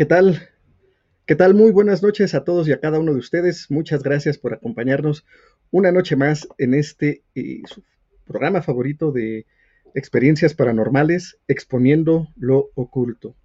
¿Qué 0.00 0.06
tal? 0.06 0.48
¿Qué 1.26 1.36
tal? 1.36 1.52
Muy 1.52 1.72
buenas 1.72 2.02
noches 2.02 2.34
a 2.34 2.42
todos 2.42 2.66
y 2.66 2.72
a 2.72 2.80
cada 2.80 2.98
uno 2.98 3.12
de 3.12 3.18
ustedes. 3.18 3.70
Muchas 3.70 4.02
gracias 4.02 4.38
por 4.38 4.54
acompañarnos 4.54 5.26
una 5.70 5.92
noche 5.92 6.16
más 6.16 6.48
en 6.56 6.72
este 6.72 7.22
eh, 7.34 7.60
programa 8.24 8.62
favorito 8.62 9.12
de 9.12 9.44
experiencias 9.94 10.54
paranormales, 10.54 11.36
exponiendo 11.48 12.28
lo 12.36 12.70
oculto. 12.76 13.36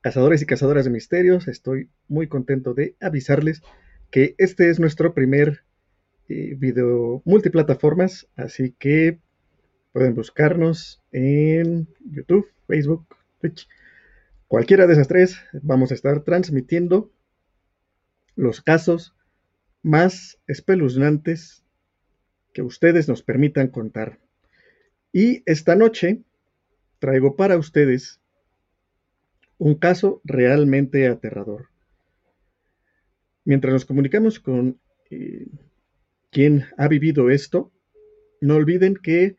Cazadores 0.00 0.42
y 0.42 0.46
cazadoras 0.46 0.84
de 0.84 0.90
misterios, 0.90 1.46
estoy 1.46 1.90
muy 2.08 2.26
contento 2.26 2.74
de 2.74 2.96
avisarles 3.00 3.62
que 4.10 4.34
este 4.38 4.68
es 4.68 4.80
nuestro 4.80 5.14
primer 5.14 5.60
eh, 6.28 6.56
video 6.58 7.22
multiplataformas, 7.24 8.26
así 8.34 8.74
que 8.80 9.20
pueden 9.92 10.16
buscarnos 10.16 11.04
en 11.12 11.86
YouTube, 12.04 12.48
Facebook, 12.66 13.06
Twitch. 13.40 13.68
Cualquiera 14.50 14.88
de 14.88 14.94
esas 14.94 15.06
tres 15.06 15.40
vamos 15.62 15.92
a 15.92 15.94
estar 15.94 16.24
transmitiendo 16.24 17.12
los 18.34 18.60
casos 18.60 19.14
más 19.80 20.40
espeluznantes 20.48 21.64
que 22.52 22.62
ustedes 22.62 23.08
nos 23.08 23.22
permitan 23.22 23.68
contar. 23.68 24.18
Y 25.12 25.44
esta 25.46 25.76
noche 25.76 26.24
traigo 26.98 27.36
para 27.36 27.56
ustedes 27.58 28.18
un 29.56 29.76
caso 29.76 30.20
realmente 30.24 31.06
aterrador. 31.06 31.68
Mientras 33.44 33.72
nos 33.72 33.84
comunicamos 33.84 34.40
con 34.40 34.80
eh, 35.12 35.46
quien 36.32 36.64
ha 36.76 36.88
vivido 36.88 37.30
esto, 37.30 37.70
no 38.40 38.56
olviden 38.56 38.96
que 38.96 39.36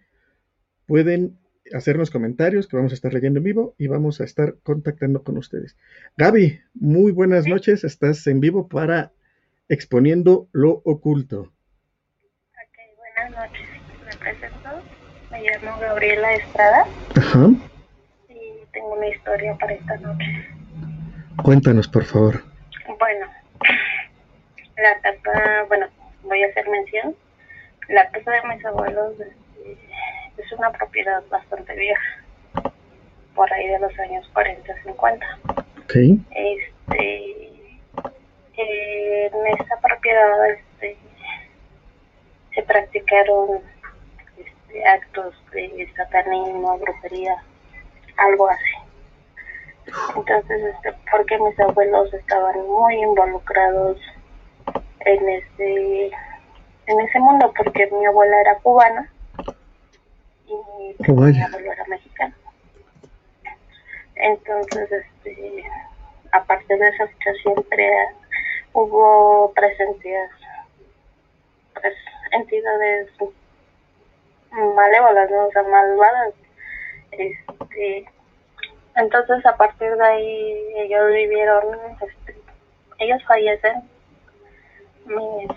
pueden 0.86 1.38
hacernos 1.74 2.10
comentarios 2.10 2.68
que 2.68 2.76
vamos 2.76 2.92
a 2.92 2.96
estar 2.96 3.14
leyendo 3.14 3.40
en 3.40 3.44
vivo 3.44 3.76
y 3.78 3.88
vamos 3.88 4.22
a 4.22 4.24
estar 4.24 4.56
contactando 4.64 5.24
con 5.24 5.38
ustedes. 5.38 5.78
Gaby, 6.18 6.60
muy 6.74 7.12
buenas 7.12 7.48
noches, 7.48 7.84
estás 7.84 8.26
en 8.28 8.40
vivo 8.40 8.68
para 8.68 9.12
exponiendo 9.70 10.48
lo 10.52 10.82
oculto. 10.84 11.42
Ok, 11.42 12.78
buenas 12.98 13.32
noches, 13.32 13.68
me 14.06 14.18
presento, 14.18 14.70
me 15.32 15.42
llamo 15.44 15.80
Gabriela 15.80 16.34
Estrada 16.36 16.86
Ajá. 17.16 17.50
y 18.30 18.66
tengo 18.74 18.96
una 18.96 19.08
historia 19.08 19.56
para 19.58 19.74
esta 19.74 19.98
noche. 19.98 20.48
Cuéntanos, 21.44 21.88
por 21.88 22.04
favor. 22.04 22.44
Bueno, 23.00 23.28
la 24.78 25.00
casa, 25.02 25.64
bueno, 25.68 25.88
voy 26.24 26.44
a 26.44 26.48
hacer 26.48 26.68
mención, 26.70 27.16
la 27.88 28.10
casa 28.12 28.32
de 28.32 28.56
mis 28.56 28.66
abuelos 28.66 29.14
es 30.42 30.52
una 30.54 30.72
propiedad 30.72 31.24
bastante 31.30 31.74
vieja, 31.76 32.24
por 33.36 33.52
ahí 33.54 33.68
de 33.68 33.80
los 33.80 33.98
años 34.00 34.28
40, 34.34 34.84
50. 34.84 35.26
Ok. 35.84 35.96
Este, 36.32 37.42
en 38.58 39.48
esta 39.60 39.80
propiedad 39.80 40.50
este, 40.50 40.98
se 42.54 42.64
practicaron 42.64 43.62
este, 44.38 44.86
actos 44.86 45.36
de 45.52 45.90
satanismo, 45.96 46.78
brujería, 46.80 47.36
algo 48.18 48.50
así. 48.50 49.94
Entonces, 50.16 50.76
este, 50.76 50.94
porque 51.10 51.38
mis 51.40 51.60
abuelos 51.60 52.14
estaban 52.14 52.68
muy 52.68 52.96
involucrados 52.96 53.98
en 55.02 55.30
ese, 55.30 56.12
en 56.88 57.02
ese 57.02 57.20
mundo, 57.20 57.52
porque 57.56 57.90
mi 57.92 58.06
abuela 58.06 58.42
era 58.42 58.56
cubana 58.60 59.12
y 60.52 61.12
mi 61.12 61.16
vaya. 61.16 61.46
abuelo 61.46 61.72
era 61.72 61.86
mexicano. 61.86 62.36
Entonces, 64.16 64.92
este, 64.92 65.64
aparte 66.32 66.78
de 66.78 66.90
eso, 66.90 67.06
que 67.24 67.34
siempre 67.42 67.90
hubo 68.74 69.52
presencias, 69.54 70.32
pues, 71.74 71.96
entidades 72.32 73.10
malévolas, 74.52 75.30
¿no? 75.32 75.48
O 75.48 75.52
sea, 75.52 75.64
malvadas. 75.64 76.34
Este, 77.12 78.06
entonces, 78.96 79.46
a 79.46 79.56
partir 79.56 79.92
de 79.96 80.06
ahí, 80.06 80.74
ellos 80.78 81.08
vivieron, 81.08 81.64
este, 82.02 82.36
ellos 83.00 83.24
fallecen, 83.26 83.90
mis 85.06 85.50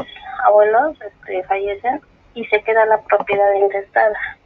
abuelos 0.44 0.96
este, 1.00 1.42
fallecen 1.44 2.00
y 2.34 2.44
se 2.46 2.62
queda 2.62 2.86
la 2.86 3.00
propiedad 3.02 3.52
intestada. 3.54 4.38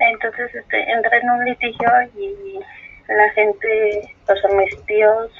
Entonces, 0.00 0.54
este, 0.54 0.90
entra 0.90 1.18
en 1.18 1.30
un 1.30 1.44
litigio 1.44 1.88
y 2.16 2.58
la 3.08 3.28
gente, 3.30 4.14
o 4.26 4.34
sea, 4.34 4.50
mis 4.50 4.86
tíos, 4.86 5.30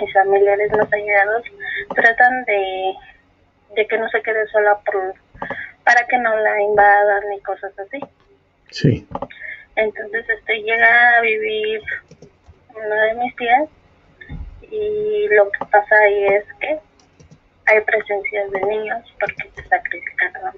mis 0.00 0.12
familiares 0.12 0.70
más 0.72 0.92
allegados, 0.92 1.42
tratan 1.94 2.44
de, 2.44 2.94
de 3.74 3.86
que 3.86 3.98
no 3.98 4.08
se 4.08 4.22
quede 4.22 4.46
sola 4.46 4.78
por, 4.84 5.14
para 5.84 6.06
que 6.06 6.18
no 6.18 6.36
la 6.36 6.62
invadan 6.62 7.28
ni 7.30 7.40
cosas 7.40 7.72
así. 7.78 8.00
Sí. 8.70 9.08
Entonces, 9.76 10.28
este, 10.28 10.62
llega 10.62 11.18
a 11.18 11.20
vivir 11.20 11.82
una 12.74 13.02
de 13.06 13.14
mis 13.14 13.36
tías 13.36 13.68
y 14.70 15.28
lo 15.30 15.50
que 15.50 15.64
pasa 15.70 15.96
ahí 15.96 16.24
es 16.26 16.44
que 16.60 16.78
hay 17.66 17.80
presencias 17.80 18.50
de 18.50 18.60
niños 18.62 19.14
porque 19.18 19.50
se 19.56 19.68
sacrificaron 19.68 20.54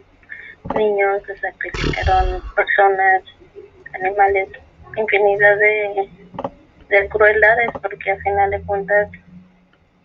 niños, 0.75 1.23
se 1.27 1.37
sacrificaron 1.39 2.43
personas, 2.55 3.23
animales, 3.97 4.49
infinidad 4.97 5.57
de, 5.59 6.09
de 6.89 7.09
crueldades 7.09 7.71
porque 7.83 8.11
al 8.13 8.23
final 8.23 8.51
de 8.51 8.63
cuentas 8.63 9.11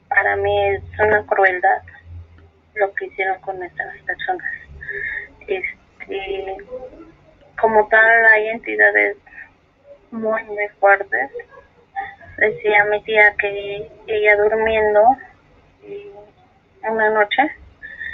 para 0.09 0.35
mí 0.35 0.69
es 0.69 0.81
una 1.00 1.25
crueldad 1.25 1.81
lo 2.75 2.94
que 2.94 3.06
hicieron 3.06 3.40
con 3.41 3.62
estas 3.63 3.96
personas. 4.03 4.52
Este, 5.47 6.57
como 7.59 7.88
tal 7.88 8.25
hay 8.25 8.47
entidades 8.50 9.18
muy 10.12 10.44
muy 10.44 10.68
fuertes. 10.79 11.31
Decía 12.38 12.85
mi 12.85 13.02
tía 13.03 13.35
que 13.38 13.90
ella 14.08 14.35
durmiendo 14.38 15.02
y 15.88 16.08
una 16.90 17.09
noche 17.12 17.44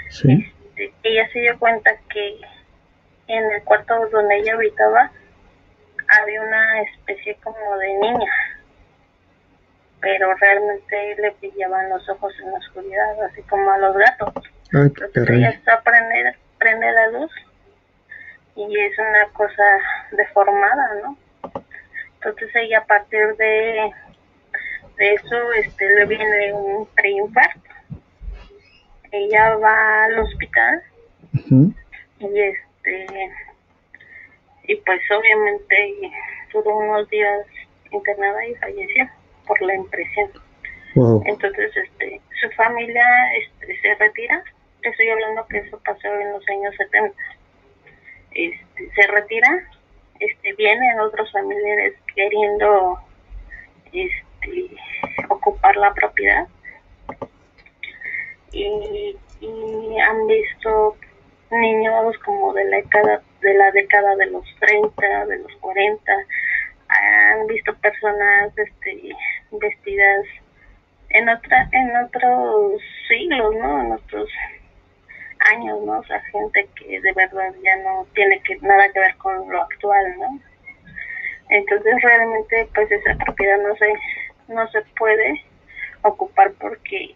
Sí. 0.09 0.53
este, 0.75 0.94
ella 1.03 1.27
se 1.31 1.39
dio 1.39 1.59
cuenta 1.59 1.91
que 2.09 2.39
en 3.27 3.51
el 3.51 3.63
cuarto 3.63 4.07
donde 4.09 4.38
ella 4.38 4.53
habitaba 4.53 5.11
había 6.07 6.41
una 6.41 6.81
especie 6.81 7.35
como 7.44 7.78
de 7.78 7.94
niña, 7.95 8.31
pero 10.00 10.34
realmente 10.35 11.16
le 11.18 11.29
brillaban 11.31 11.90
los 11.90 12.07
ojos 12.09 12.34
en 12.40 12.51
la 12.51 12.57
oscuridad, 12.57 13.23
así 13.23 13.41
como 13.44 13.72
a 13.72 13.78
los 13.78 13.95
gatos. 13.97 14.34
Ay, 14.73 14.81
Entonces 14.84 15.29
ella 15.29 15.50
está 15.50 15.81
prender, 15.81 16.35
prende 16.57 16.91
la 16.91 17.07
luz 17.09 17.31
y 18.56 18.79
es 18.79 19.00
una 19.00 19.28
cosa 19.34 19.63
deformada, 20.12 20.90
¿no? 21.03 21.18
Entonces 22.16 22.50
ella 22.56 22.79
a 22.79 22.85
partir 22.85 23.35
de, 23.38 23.91
de 24.97 25.13
eso 25.13 25.53
este, 25.53 25.88
le 25.94 26.06
viene 26.06 26.53
un 26.53 26.85
preinfarto. 26.88 27.62
Ella 29.12 29.56
va 29.56 30.03
al 30.06 30.19
hospital 30.19 30.84
y 32.19 32.39
este 32.39 33.31
y 34.67 34.75
pues 34.75 35.01
obviamente 35.11 36.11
duró 36.53 36.78
unos 36.78 37.09
días 37.09 37.47
internada 37.91 38.45
y 38.45 38.55
falleció 38.55 39.09
por 39.47 39.61
la 39.61 39.75
impresión. 39.75 40.29
Wow. 40.95 41.23
Entonces, 41.25 41.72
este, 41.75 42.22
su 42.41 42.50
familia 42.51 43.06
este, 43.35 43.79
se 43.81 43.95
retira. 43.95 44.44
Te 44.81 44.89
estoy 44.89 45.09
hablando 45.09 45.47
que 45.47 45.59
eso 45.59 45.79
pasó 45.83 46.07
en 46.07 46.33
los 46.33 46.47
años 46.50 46.75
70. 46.75 47.16
Este, 48.31 48.91
se 48.94 49.07
retira, 49.07 49.69
este, 50.19 50.53
vienen 50.53 51.00
otros 51.00 51.31
familiares 51.31 51.94
queriendo 52.13 53.00
este, 53.94 54.75
ocupar 55.30 55.75
la 55.77 55.94
propiedad 55.94 56.47
y, 58.51 59.15
y 59.39 60.00
han 60.00 60.27
visto 60.27 60.97
niños 61.51 62.17
como 62.25 62.53
de 62.53 62.65
la 62.65 62.77
década 62.77 63.21
de 63.41 63.53
la 63.53 63.71
década 63.71 64.15
de 64.15 64.25
los 64.27 64.44
30, 64.59 65.25
de 65.25 65.38
los 65.39 65.55
40, 65.57 66.11
han 66.89 67.47
visto 67.47 67.75
personas 67.77 68.51
este 68.57 69.11
vestidas 69.51 70.25
en 71.09 71.29
otra 71.29 71.69
en 71.71 71.95
otros 71.95 72.81
siglos, 73.07 73.55
¿no? 73.55 73.81
En 73.81 73.91
otros 73.94 74.29
años, 75.51 75.81
¿no? 75.83 75.99
O 75.99 76.03
sea, 76.03 76.19
gente 76.31 76.67
que 76.75 76.99
de 76.99 77.13
verdad 77.13 77.53
ya 77.63 77.75
no 77.77 78.05
tiene 78.13 78.41
que 78.41 78.57
nada 78.57 78.91
que 78.91 78.99
ver 78.99 79.15
con 79.17 79.49
lo 79.49 79.61
actual, 79.61 80.17
¿no? 80.17 80.39
Entonces 81.49 82.01
realmente 82.01 82.69
pues 82.73 82.91
esa 82.91 83.15
propiedad 83.15 83.57
no 83.59 83.75
se 83.75 83.94
no 84.47 84.67
se 84.69 84.81
puede 84.97 85.41
ocupar 86.03 86.51
porque 86.53 87.15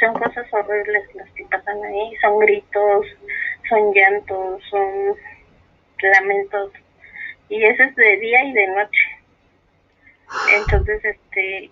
son 0.00 0.14
cosas 0.14 0.46
horribles 0.52 1.14
las 1.14 1.30
que 1.30 1.44
pasan 1.46 1.82
ahí, 1.84 2.16
son 2.20 2.38
gritos, 2.40 3.06
son 3.68 3.92
llantos, 3.92 4.62
son 4.70 5.16
lamentos 6.02 6.72
y 7.48 7.64
eso 7.64 7.82
es 7.82 7.96
de 7.96 8.16
día 8.16 8.44
y 8.44 8.52
de 8.52 8.66
noche. 8.68 9.18
Entonces, 10.54 11.02
este, 11.04 11.70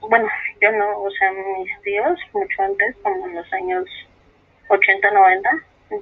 bueno, 0.00 0.28
yo 0.60 0.72
no, 0.72 1.02
o 1.02 1.10
sea, 1.10 1.30
mis 1.32 1.82
tíos, 1.82 2.18
mucho 2.32 2.62
antes, 2.62 2.96
como 3.02 3.26
en 3.26 3.34
los 3.34 3.52
años 3.52 3.84
80, 4.68 5.10
90, 5.10 5.50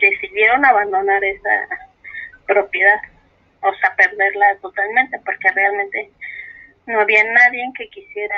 decidieron 0.00 0.64
abandonar 0.64 1.22
esa 1.24 1.68
propiedad, 2.46 3.00
o 3.62 3.74
sea, 3.74 3.94
perderla 3.96 4.56
totalmente, 4.62 5.18
porque 5.24 5.48
realmente 5.54 6.10
no 6.86 7.00
había 7.00 7.24
nadie 7.24 7.64
que 7.76 7.88
quisiera 7.88 8.36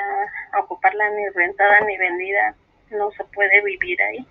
ocuparla 0.58 1.10
ni 1.10 1.28
rentada 1.28 1.80
ni 1.80 1.96
vendida, 1.96 2.54
no 2.90 3.10
se 3.12 3.24
puede 3.24 3.62
vivir 3.62 4.00
ahí. 4.02 4.26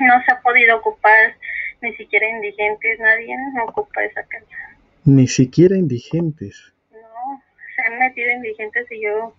No 0.00 0.22
se 0.24 0.32
ha 0.32 0.40
podido 0.40 0.76
ocupar 0.78 1.34
ni 1.82 1.94
siquiera 1.94 2.28
indigentes, 2.28 2.98
nadie 2.98 3.36
ocupa 3.66 4.02
esa 4.02 4.22
casa. 4.24 4.76
Ni 5.04 5.26
siquiera 5.26 5.76
indigentes. 5.76 6.72
No, 6.90 7.42
se 7.76 7.82
han 7.82 7.98
metido 7.98 8.30
indigentes 8.30 8.90
y 8.90 9.02
yo 9.02 9.34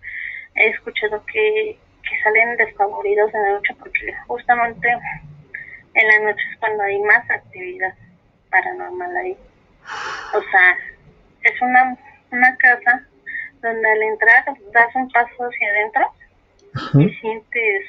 he 0.56 0.70
escuchado 0.70 1.26
que, 1.26 1.78
que 2.04 2.24
salen 2.24 2.58
desfavoridos 2.58 3.34
en 3.34 3.42
la 3.42 3.50
noche 3.52 3.76
porque 3.80 4.14
justamente 4.28 4.88
en 5.94 6.08
la 6.08 6.32
noche 6.32 6.44
es 6.52 6.58
cuando 6.58 6.84
hay 6.84 7.00
más 7.00 7.30
actividad 7.30 7.94
paranormal 8.52 9.18
ahí. 9.18 9.38
O 10.34 10.42
sea, 10.52 10.78
es 11.44 11.62
una, 11.62 11.98
una 12.32 12.56
casa 12.58 13.09
donde 13.62 13.90
al 13.90 14.02
entrar 14.04 14.46
das 14.72 14.96
un 14.96 15.10
paso 15.12 15.44
hacia 15.44 15.70
adentro 15.70 16.14
y 17.00 17.10
sientes 17.16 17.86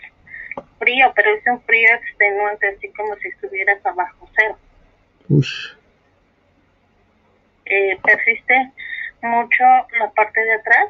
frío, 0.79 1.13
pero 1.15 1.35
es 1.35 1.47
un 1.47 1.61
frío 1.63 1.89
extenuante, 1.95 2.69
así 2.69 2.89
como 2.93 3.15
si 3.17 3.29
estuvieras 3.29 3.85
abajo 3.85 4.29
cero. 4.35 4.59
Eh, 7.67 7.99
persiste 8.03 8.73
mucho 9.23 9.65
la 9.99 10.11
parte 10.11 10.41
de 10.41 10.55
atrás. 10.55 10.89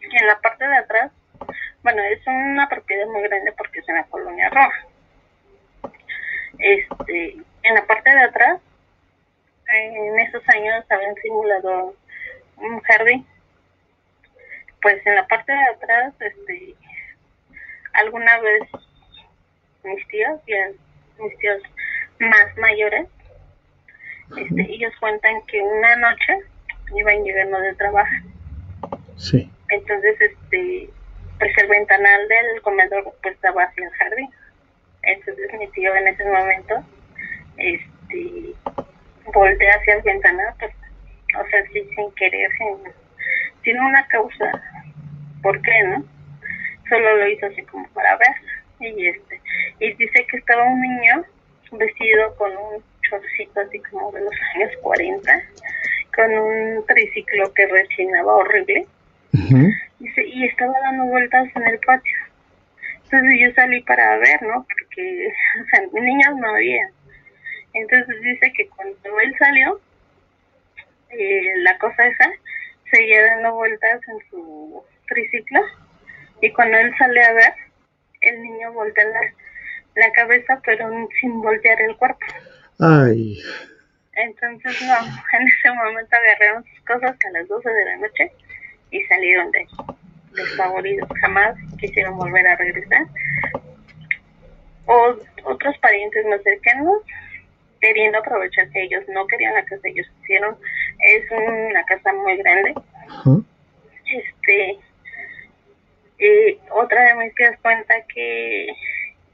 Y 0.00 0.16
en 0.16 0.26
la 0.26 0.38
parte 0.38 0.66
de 0.66 0.76
atrás, 0.76 1.12
bueno, 1.82 2.02
es 2.02 2.20
una 2.26 2.68
propiedad 2.68 3.06
muy 3.08 3.22
grande 3.22 3.52
porque 3.52 3.80
es 3.80 3.88
en 3.88 3.96
la 3.96 4.04
colonia 4.04 4.48
Roma. 4.50 4.74
Este, 6.58 7.36
en 7.62 7.74
la 7.74 7.84
parte 7.86 8.08
de 8.08 8.20
atrás, 8.22 8.60
en 9.68 10.18
esos 10.20 10.42
años 10.48 10.84
habían 10.88 11.14
simulado 11.16 11.94
un 12.56 12.80
jardín 12.80 13.26
pues 14.86 15.04
en 15.04 15.16
la 15.16 15.26
parte 15.26 15.50
de 15.50 15.64
atrás, 15.64 16.14
este, 16.20 16.76
alguna 17.94 18.38
vez 18.38 18.62
mis 19.82 20.06
tíos, 20.06 20.40
mis 21.18 21.36
tíos 21.38 21.60
más 22.20 22.56
mayores, 22.56 23.08
este, 24.36 24.62
ellos 24.62 24.92
cuentan 25.00 25.44
que 25.46 25.60
una 25.60 25.96
noche 25.96 26.38
iban 26.94 27.24
llegando 27.24 27.58
de 27.62 27.74
trabajo. 27.74 28.14
Sí. 29.16 29.50
Entonces, 29.70 30.20
este, 30.20 30.88
pues 31.40 31.58
el 31.58 31.66
ventanal 31.66 32.28
del 32.28 32.62
comedor 32.62 33.12
pues 33.22 33.34
estaba 33.34 33.64
hacia 33.64 33.88
el 33.88 33.92
jardín. 33.94 34.30
Entonces 35.02 35.52
mi 35.58 35.66
tío 35.72 35.96
en 35.96 36.06
ese 36.06 36.24
momento, 36.26 36.76
este, 37.56 38.54
voltea 39.34 39.74
hacia 39.74 39.94
el 39.94 40.02
ventanal, 40.02 40.54
pues, 40.60 40.72
o 41.40 41.44
sea, 41.48 41.66
sí, 41.72 41.88
sin 41.96 42.12
querer, 42.12 42.52
sin 42.56 42.94
tiene 43.66 43.80
una 43.80 44.06
causa, 44.06 44.52
¿por 45.46 45.62
qué 45.62 45.82
no? 45.84 46.04
Solo 46.88 47.18
lo 47.18 47.28
hizo 47.28 47.46
así 47.46 47.62
como 47.62 47.86
para 47.90 48.16
ver. 48.16 48.34
Y 48.80 49.06
este 49.06 49.40
y 49.78 49.92
dice 49.94 50.26
que 50.28 50.38
estaba 50.38 50.64
un 50.64 50.80
niño 50.80 51.24
vestido 51.70 52.34
con 52.36 52.50
un 52.50 52.82
chorcito 53.08 53.60
así 53.60 53.78
como 53.88 54.10
de 54.10 54.22
los 54.22 54.34
años 54.54 54.72
40, 54.82 55.42
con 56.16 56.34
un 56.34 56.84
triciclo 56.86 57.54
que 57.54 57.66
rechinaba 57.68 58.34
horrible. 58.34 58.86
Dice, 60.00 60.26
y 60.26 60.46
estaba 60.46 60.72
dando 60.80 61.04
vueltas 61.04 61.48
en 61.54 61.68
el 61.68 61.78
patio. 61.78 62.18
Entonces 63.04 63.38
yo 63.40 63.52
salí 63.54 63.82
para 63.82 64.18
ver, 64.18 64.42
¿no? 64.42 64.66
Porque, 64.68 65.28
o 65.62 65.64
sea, 65.66 66.00
niños 66.00 66.36
no 66.38 66.48
había. 66.48 66.90
Entonces 67.72 68.20
dice 68.20 68.52
que 68.52 68.66
cuando 68.68 69.20
él 69.20 69.34
salió, 69.38 69.80
eh, 71.10 71.52
la 71.58 71.78
cosa 71.78 72.04
esa, 72.06 72.30
seguía 72.90 73.26
dando 73.26 73.54
vueltas 73.54 74.00
en 74.08 74.30
su 74.30 74.82
triciclo 75.06 75.60
y 76.40 76.52
cuando 76.52 76.78
él 76.78 76.92
sale 76.98 77.22
a 77.22 77.32
ver, 77.32 77.52
el 78.20 78.42
niño 78.42 78.72
voltea 78.72 79.04
la, 79.94 80.12
cabeza 80.12 80.60
pero 80.64 80.90
sin 81.20 81.40
voltear 81.40 81.80
el 81.80 81.96
cuerpo. 81.96 82.26
Ay. 82.78 83.38
Entonces, 84.14 84.82
no, 84.82 84.96
en 85.38 85.48
ese 85.48 85.70
momento 85.72 86.16
agarraron 86.16 86.64
sus 86.64 86.84
cosas 86.84 87.16
a 87.24 87.30
las 87.30 87.48
12 87.48 87.68
de 87.68 87.84
la 87.84 87.96
noche 87.96 88.32
y 88.90 89.02
salieron 89.04 89.50
de 89.52 89.66
desfavoridos. 90.32 91.08
Jamás 91.20 91.56
quisieron 91.78 92.16
volver 92.16 92.46
a 92.46 92.56
regresar. 92.56 93.06
O, 94.86 95.16
otros 95.44 95.76
parientes 95.78 96.24
más 96.26 96.42
cercanos 96.42 97.02
queriendo 97.80 98.18
aprovechar 98.18 98.68
que 98.70 98.82
ellos 98.82 99.04
no 99.08 99.26
querían 99.26 99.54
la 99.54 99.64
casa, 99.64 99.88
ellos 99.88 100.06
hicieron, 100.22 100.56
es 101.00 101.30
una 101.30 101.84
casa 101.84 102.12
muy 102.12 102.36
grande. 102.38 102.74
Este, 104.06 104.78
y 106.18 106.58
otra 106.70 107.02
de 107.02 107.14
mis 107.14 107.34
tías 107.34 107.58
cuenta 107.60 107.94
que 108.12 108.68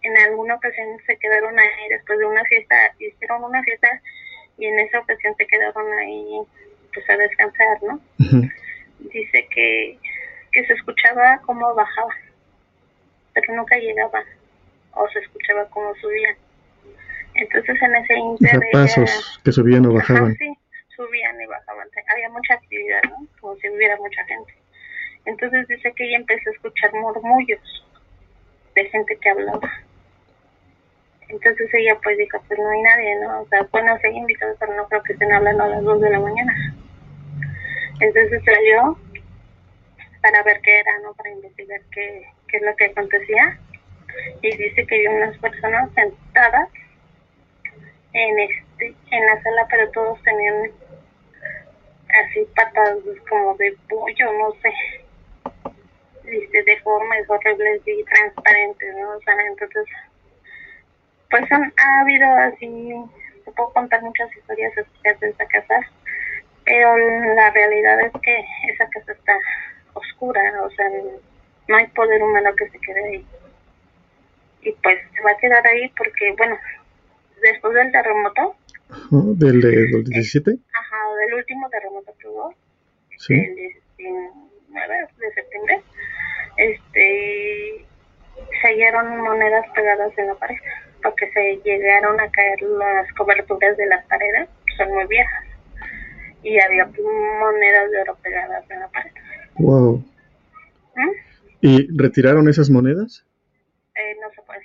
en 0.02 0.19
alguna 0.19 0.56
ocasión 0.56 0.99
se 1.06 1.17
quedaron 1.17 1.58
ahí 1.58 1.88
después 1.88 2.19
de 2.19 2.26
una 2.26 2.44
fiesta, 2.44 2.76
hicieron 2.99 3.44
una 3.44 3.62
fiesta 3.62 4.00
y 4.58 4.67
en 4.67 4.79
esa 4.81 5.00
ocasión 5.00 5.34
se 5.37 5.46
quedaron 5.46 5.93
ahí 5.99 6.40
pues 6.93 7.08
a 7.08 7.17
descansar, 7.17 7.82
¿no? 7.82 8.00
Dice 8.99 9.49
que, 9.50 9.99
que 10.52 10.67
se 10.67 10.73
escuchaba 10.75 11.40
cómo 11.46 11.75
bajaba, 11.75 12.14
pero 13.32 13.55
nunca 13.55 13.76
llegaba, 13.76 14.25
o 14.93 15.08
se 15.08 15.20
escuchaba 15.20 15.69
cómo 15.70 15.94
subía. 15.96 16.37
Entonces 17.34 17.81
en 17.81 17.94
ese 17.96 18.14
inter 18.14 18.61
pasos 18.73 19.40
que 19.44 19.52
subían 19.52 19.87
o 19.87 19.94
bajaban. 19.94 20.34
sí, 20.37 20.52
subían 20.96 21.40
y 21.40 21.46
bajaban. 21.46 21.88
Había 22.12 22.29
mucha 22.29 22.55
actividad, 22.55 23.02
¿no? 23.05 23.26
Como 23.40 23.56
si 23.56 23.70
hubiera 23.70 23.96
mucha 23.96 24.25
gente. 24.25 24.52
Entonces 25.24 25.69
dice 25.69 25.92
que 25.94 26.04
ella 26.04 26.16
empezó 26.16 26.50
a 26.50 26.52
escuchar 26.52 26.92
murmullos 26.94 27.60
de 28.74 28.84
gente 28.86 29.16
que 29.16 29.30
hablaba. 29.30 29.70
Entonces 31.28 31.72
ella 31.72 31.98
pues 32.02 32.19
dijo, 32.19 32.42
pues 32.46 32.58
no 32.58 32.69
hay 32.69 32.82
nadie, 32.82 33.16
¿no? 33.20 33.40
O 33.42 33.48
sea, 33.48 33.66
bueno, 33.70 33.96
se 33.98 34.08
hay 34.08 34.16
invitados, 34.16 34.56
pero 34.58 34.74
no 34.74 34.86
creo 34.88 35.02
que 35.02 35.12
estén 35.12 35.32
hablando 35.32 35.64
a 35.64 35.69
las 35.69 35.82
2 35.82 36.00
de 36.00 36.10
la 36.10 36.20
mañana. 36.20 36.74
Entonces 38.00 38.42
salió 38.44 38.98
para 40.20 40.42
ver 40.42 40.60
qué 40.62 40.80
era, 40.80 40.98
¿no? 41.02 41.14
Para 41.14 41.31
investigar 41.31 41.81
qué, 41.93 42.26
qué 42.48 42.56
es 42.56 42.62
lo 42.62 42.76
que 42.76 42.86
acontecía. 42.86 43.58
Y 44.43 44.56
dice 44.56 44.86
que 44.86 44.98
vio 44.98 45.10
unas 45.10 45.38
personas 45.38 45.91
sentadas 45.94 46.69
en 48.12 48.38
este 48.38 48.94
en 49.10 49.26
la 49.26 49.43
sala 49.43 49.67
pero 49.70 49.91
todos 49.93 50.22
tenían 50.22 50.70
así 52.24 52.46
patas 52.55 52.98
como 53.29 53.55
de 53.56 53.74
pollo 53.88 54.32
no 54.34 54.52
sé 54.60 54.72
dice 56.41 56.62
deformes 56.65 57.29
horribles 57.29 57.82
y 57.86 58.05
transparentes 58.05 58.94
no 58.96 59.17
o 59.17 59.20
sea 59.20 59.34
entonces 59.46 59.84
pues 61.31 61.51
han, 61.53 61.72
ha 61.77 62.01
habido 62.01 62.27
así 62.34 62.94
te 63.44 63.53
puedo 63.53 63.72
contar 63.72 64.03
muchas 64.03 64.34
historias 64.36 64.72
acerca 64.72 65.15
de 65.20 65.31
esa 65.31 65.46
casa 65.46 65.81
pero 66.65 66.96
la 67.34 67.51
realidad 67.51 68.01
es 68.01 68.12
que 68.22 68.44
esa 68.72 68.89
casa 68.89 69.12
está 69.12 69.36
oscura 69.94 70.41
o 70.62 70.70
sea 70.70 70.86
no 71.69 71.77
hay 71.77 71.86
poder 71.89 72.22
humano 72.22 72.51
que 72.56 72.69
se 72.69 72.79
quede 72.79 73.05
ahí 73.08 73.27
y 74.62 74.72
pues 74.82 74.98
se 75.15 75.22
va 75.22 75.31
a 75.32 75.36
quedar 75.39 75.67
ahí 75.67 75.89
porque 75.96 76.32
bueno 76.36 76.58
después 77.43 77.74
del 77.74 77.93
terremoto. 77.93 78.56
¿Del, 79.10 79.60
del 79.60 80.05
17? 80.05 80.51
Ajá, 80.72 80.96
del 81.27 81.34
último 81.34 81.69
terremoto 81.69 82.15
que 82.19 82.29
hubo. 82.29 82.55
Sí. 83.19 83.34
El 83.34 83.55
19 83.55 84.94
de 85.19 85.32
septiembre. 85.34 85.82
Este. 86.56 87.84
Se 88.60 88.68
hallaron 88.68 89.20
monedas 89.20 89.66
pegadas 89.74 90.16
en 90.18 90.28
la 90.28 90.34
pared. 90.34 90.56
Porque 91.02 91.30
se 91.32 91.60
llegaron 91.64 92.20
a 92.20 92.30
caer 92.30 92.62
las 92.62 93.12
coberturas 93.14 93.76
de 93.76 93.86
las 93.86 94.04
paredes. 94.06 94.48
Son 94.76 94.92
muy 94.92 95.06
viejas. 95.06 95.44
Y 96.42 96.60
había 96.60 96.86
monedas 96.86 97.90
de 97.90 98.00
oro 98.02 98.16
pegadas 98.22 98.64
en 98.70 98.80
la 98.80 98.88
pared. 98.88 99.12
Wow. 99.54 100.04
¿Mm? 100.94 101.10
¿Y 101.60 101.96
retiraron 101.96 102.48
esas 102.48 102.70
monedas? 102.70 103.24
Eh, 103.94 104.16
no 104.20 104.30
se 104.34 104.42
puede. 104.42 104.62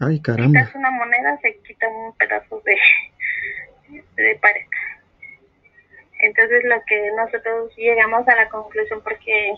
Ay, 0.00 0.20
caramba. 0.20 0.60
Quitas 0.60 0.74
una 0.74 0.90
moneda, 0.90 1.38
se 1.42 1.56
quita 1.58 1.86
un 1.88 2.16
pedazo 2.16 2.60
de, 2.64 2.76
de 4.16 4.38
pared. 4.40 4.66
Entonces 6.18 6.64
lo 6.64 6.82
que 6.86 7.10
nosotros 7.16 7.72
llegamos 7.76 8.26
a 8.28 8.36
la 8.36 8.48
conclusión 8.48 9.00
porque 9.02 9.54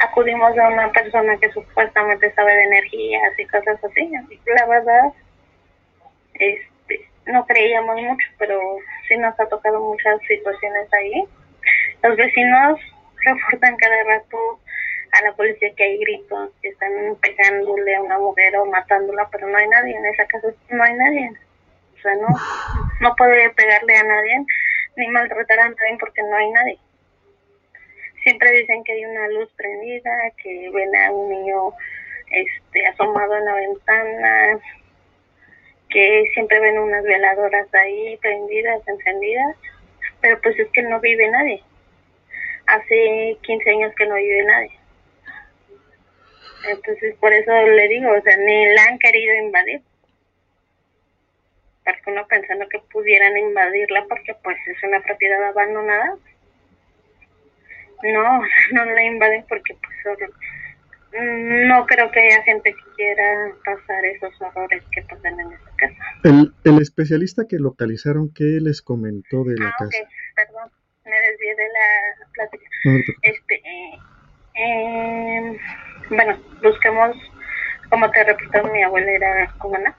acudimos 0.00 0.56
a 0.58 0.68
una 0.68 0.90
persona 0.92 1.36
que 1.38 1.50
supuestamente 1.52 2.32
sabe 2.34 2.52
de 2.54 2.64
energías 2.64 3.38
y 3.38 3.46
cosas 3.46 3.82
así. 3.84 4.10
La 4.46 4.66
verdad, 4.66 5.12
este, 6.34 7.08
no 7.26 7.44
creíamos 7.46 8.00
mucho, 8.00 8.28
pero 8.38 8.60
sí 9.08 9.16
nos 9.16 9.38
ha 9.38 9.46
tocado 9.46 9.80
muchas 9.80 10.20
situaciones 10.22 10.92
ahí. 10.92 11.24
Los 12.02 12.16
vecinos 12.16 12.80
reportan 13.24 13.76
cada 13.76 14.04
rato 14.04 14.60
a 15.12 15.22
la 15.22 15.32
policía 15.32 15.74
que 15.74 15.84
hay 15.84 15.98
gritos, 15.98 16.50
que 16.62 16.68
están 16.68 16.92
pegándole 17.20 17.96
a 17.96 18.02
una 18.02 18.18
mujer 18.18 18.56
o 18.56 18.66
matándola, 18.66 19.28
pero 19.30 19.48
no 19.48 19.56
hay 19.56 19.68
nadie 19.68 19.96
en 19.96 20.06
esa 20.06 20.26
casa, 20.26 20.48
no 20.70 20.82
hay 20.82 20.94
nadie. 20.94 21.32
O 21.96 22.00
sea, 22.00 22.14
no, 22.14 22.28
no 23.00 23.16
puede 23.16 23.50
pegarle 23.50 23.96
a 23.96 24.04
nadie 24.04 24.44
ni 24.96 25.08
maltratar 25.08 25.60
a 25.60 25.68
nadie 25.68 25.96
porque 25.98 26.22
no 26.22 26.36
hay 26.36 26.50
nadie. 26.50 26.78
Siempre 28.28 28.52
dicen 28.52 28.84
que 28.84 28.92
hay 28.92 29.06
una 29.06 29.26
luz 29.28 29.50
prendida, 29.56 30.10
que 30.42 30.68
ven 30.68 30.94
a 30.96 31.10
un 31.12 31.30
niño 31.30 31.72
este 32.30 32.86
asomado 32.88 33.38
en 33.38 33.44
la 33.46 33.54
ventana, 33.54 34.60
que 35.88 36.24
siempre 36.34 36.60
ven 36.60 36.78
unas 36.78 37.04
veladoras 37.04 37.72
ahí 37.72 38.18
prendidas, 38.18 38.86
encendidas, 38.86 39.56
pero 40.20 40.38
pues 40.42 40.58
es 40.58 40.68
que 40.72 40.82
no 40.82 41.00
vive 41.00 41.26
nadie. 41.30 41.62
Hace 42.66 43.38
15 43.40 43.70
años 43.70 43.94
que 43.94 44.04
no 44.04 44.16
vive 44.16 44.44
nadie. 44.44 44.78
Entonces 46.68 47.14
por 47.20 47.32
eso 47.32 47.50
le 47.50 47.88
digo, 47.88 48.10
o 48.12 48.20
sea, 48.20 48.36
ni 48.36 48.74
la 48.74 48.84
han 48.84 48.98
querido 48.98 49.36
invadir. 49.36 49.80
Porque 51.82 52.10
uno 52.10 52.26
pensando 52.26 52.68
que 52.68 52.78
pudieran 52.92 53.38
invadirla 53.38 54.04
porque 54.06 54.34
pues 54.44 54.58
es 54.66 54.82
una 54.82 55.00
propiedad 55.00 55.42
abandonada. 55.44 56.18
No, 58.02 58.42
no 58.72 58.84
la 58.84 59.02
invaden 59.02 59.44
porque 59.48 59.74
pues 59.74 59.96
solo 60.02 60.32
no 61.20 61.86
creo 61.86 62.10
que 62.10 62.20
haya 62.20 62.42
gente 62.42 62.74
que 62.74 62.92
quiera 62.96 63.52
pasar 63.64 64.04
esos 64.04 64.32
horrores 64.40 64.82
que 64.92 65.02
pasan 65.02 65.40
en 65.40 65.52
esa 65.52 65.70
casa. 65.76 65.94
El, 66.24 66.52
el 66.64 66.82
especialista 66.82 67.46
que 67.48 67.56
localizaron, 67.56 68.32
¿qué 68.34 68.58
les 68.60 68.82
comentó 68.82 69.42
de 69.44 69.56
la 69.58 69.68
ah, 69.68 69.74
casa? 69.78 69.88
Okay. 69.88 70.02
perdón, 70.36 70.70
me 71.04 71.20
desvié 71.20 71.54
de 71.56 71.68
la 71.68 72.26
plática. 72.34 72.70
este, 73.22 73.54
eh, 73.54 73.98
eh, 74.54 75.58
bueno, 76.10 76.38
busquemos, 76.62 77.16
como 77.88 78.10
te 78.10 78.24
repito, 78.24 78.62
mi 78.72 78.82
abuela 78.82 79.10
era 79.10 79.54
cubana, 79.58 79.96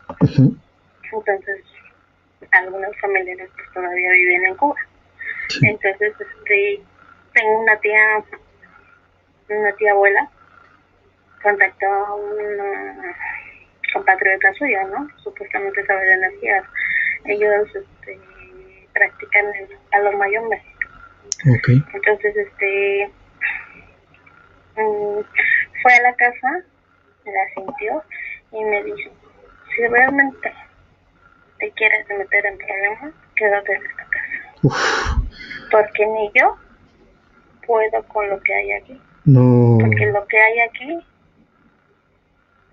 entonces 1.11 1.65
algunos 2.51 2.95
familiares 2.99 3.49
pues, 3.55 3.67
todavía 3.73 4.11
viven 4.11 4.45
en 4.45 4.55
Cuba. 4.55 4.75
Entonces, 5.63 6.13
este, 6.19 6.81
tengo 7.39 7.59
una 7.59 7.79
tía, 7.79 8.23
una 9.49 9.71
tía 9.73 9.91
abuela 9.91 10.29
contactó 11.41 11.85
a 11.85 12.15
una 12.15 13.15
compatriota 13.93 14.53
suya, 14.53 14.83
¿no? 14.85 15.07
Supuestamente 15.23 15.85
sabe 15.85 16.05
de 16.05 16.13
energías. 16.13 16.65
Ellos 17.25 17.67
este, 17.75 18.19
practican 18.93 19.45
el 19.55 19.77
palo 19.89 20.17
mayombe. 20.17 20.61
Okay. 21.59 21.81
Entonces, 21.93 22.35
este, 22.35 23.11
mm, 24.75 25.19
fue 25.81 25.93
a 25.93 26.01
la 26.01 26.13
casa, 26.15 26.63
la 27.25 27.53
sintió 27.55 28.03
y 28.51 28.63
me 28.65 28.83
dijo, 28.83 29.11
si 29.75 29.87
realmente 29.87 30.53
te 31.59 31.71
quieres 31.71 32.07
meter 32.09 32.45
en 32.45 32.57
problemas, 32.57 33.13
quédate 33.35 33.73
en 33.75 33.85
esta 33.85 34.05
casa. 34.09 35.21
Porque 35.71 36.05
ni 36.05 36.31
yo 36.33 36.57
puedo 37.69 38.03
con 38.07 38.27
lo 38.27 38.41
que 38.41 38.51
hay 38.51 38.71
aquí. 38.71 39.01
No. 39.25 39.77
Porque 39.79 40.07
lo 40.07 40.25
que 40.25 40.39
hay 40.39 40.59
aquí 40.61 41.05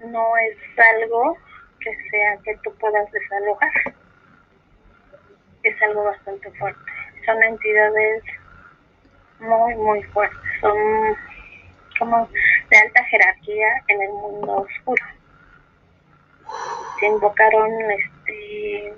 no 0.06 0.36
es 0.38 0.56
algo 0.94 1.36
que 1.80 1.94
sea 2.10 2.38
que 2.42 2.56
tú 2.64 2.74
puedas 2.80 3.12
desalojar. 3.12 3.94
Es 5.64 5.82
algo 5.82 6.04
bastante 6.04 6.50
fuerte. 6.52 6.80
Son 7.26 7.42
entidades 7.42 8.22
muy, 9.40 9.74
muy 9.74 10.02
fuertes. 10.04 10.38
Son 10.62 10.78
como 11.98 12.26
de 12.70 12.78
alta 12.78 13.04
jerarquía 13.04 13.68
en 13.88 14.00
el 14.00 14.08
mundo 14.08 14.66
oscuro. 14.66 15.04
Se 17.00 17.06
invocaron 17.06 17.70
este, 17.90 18.94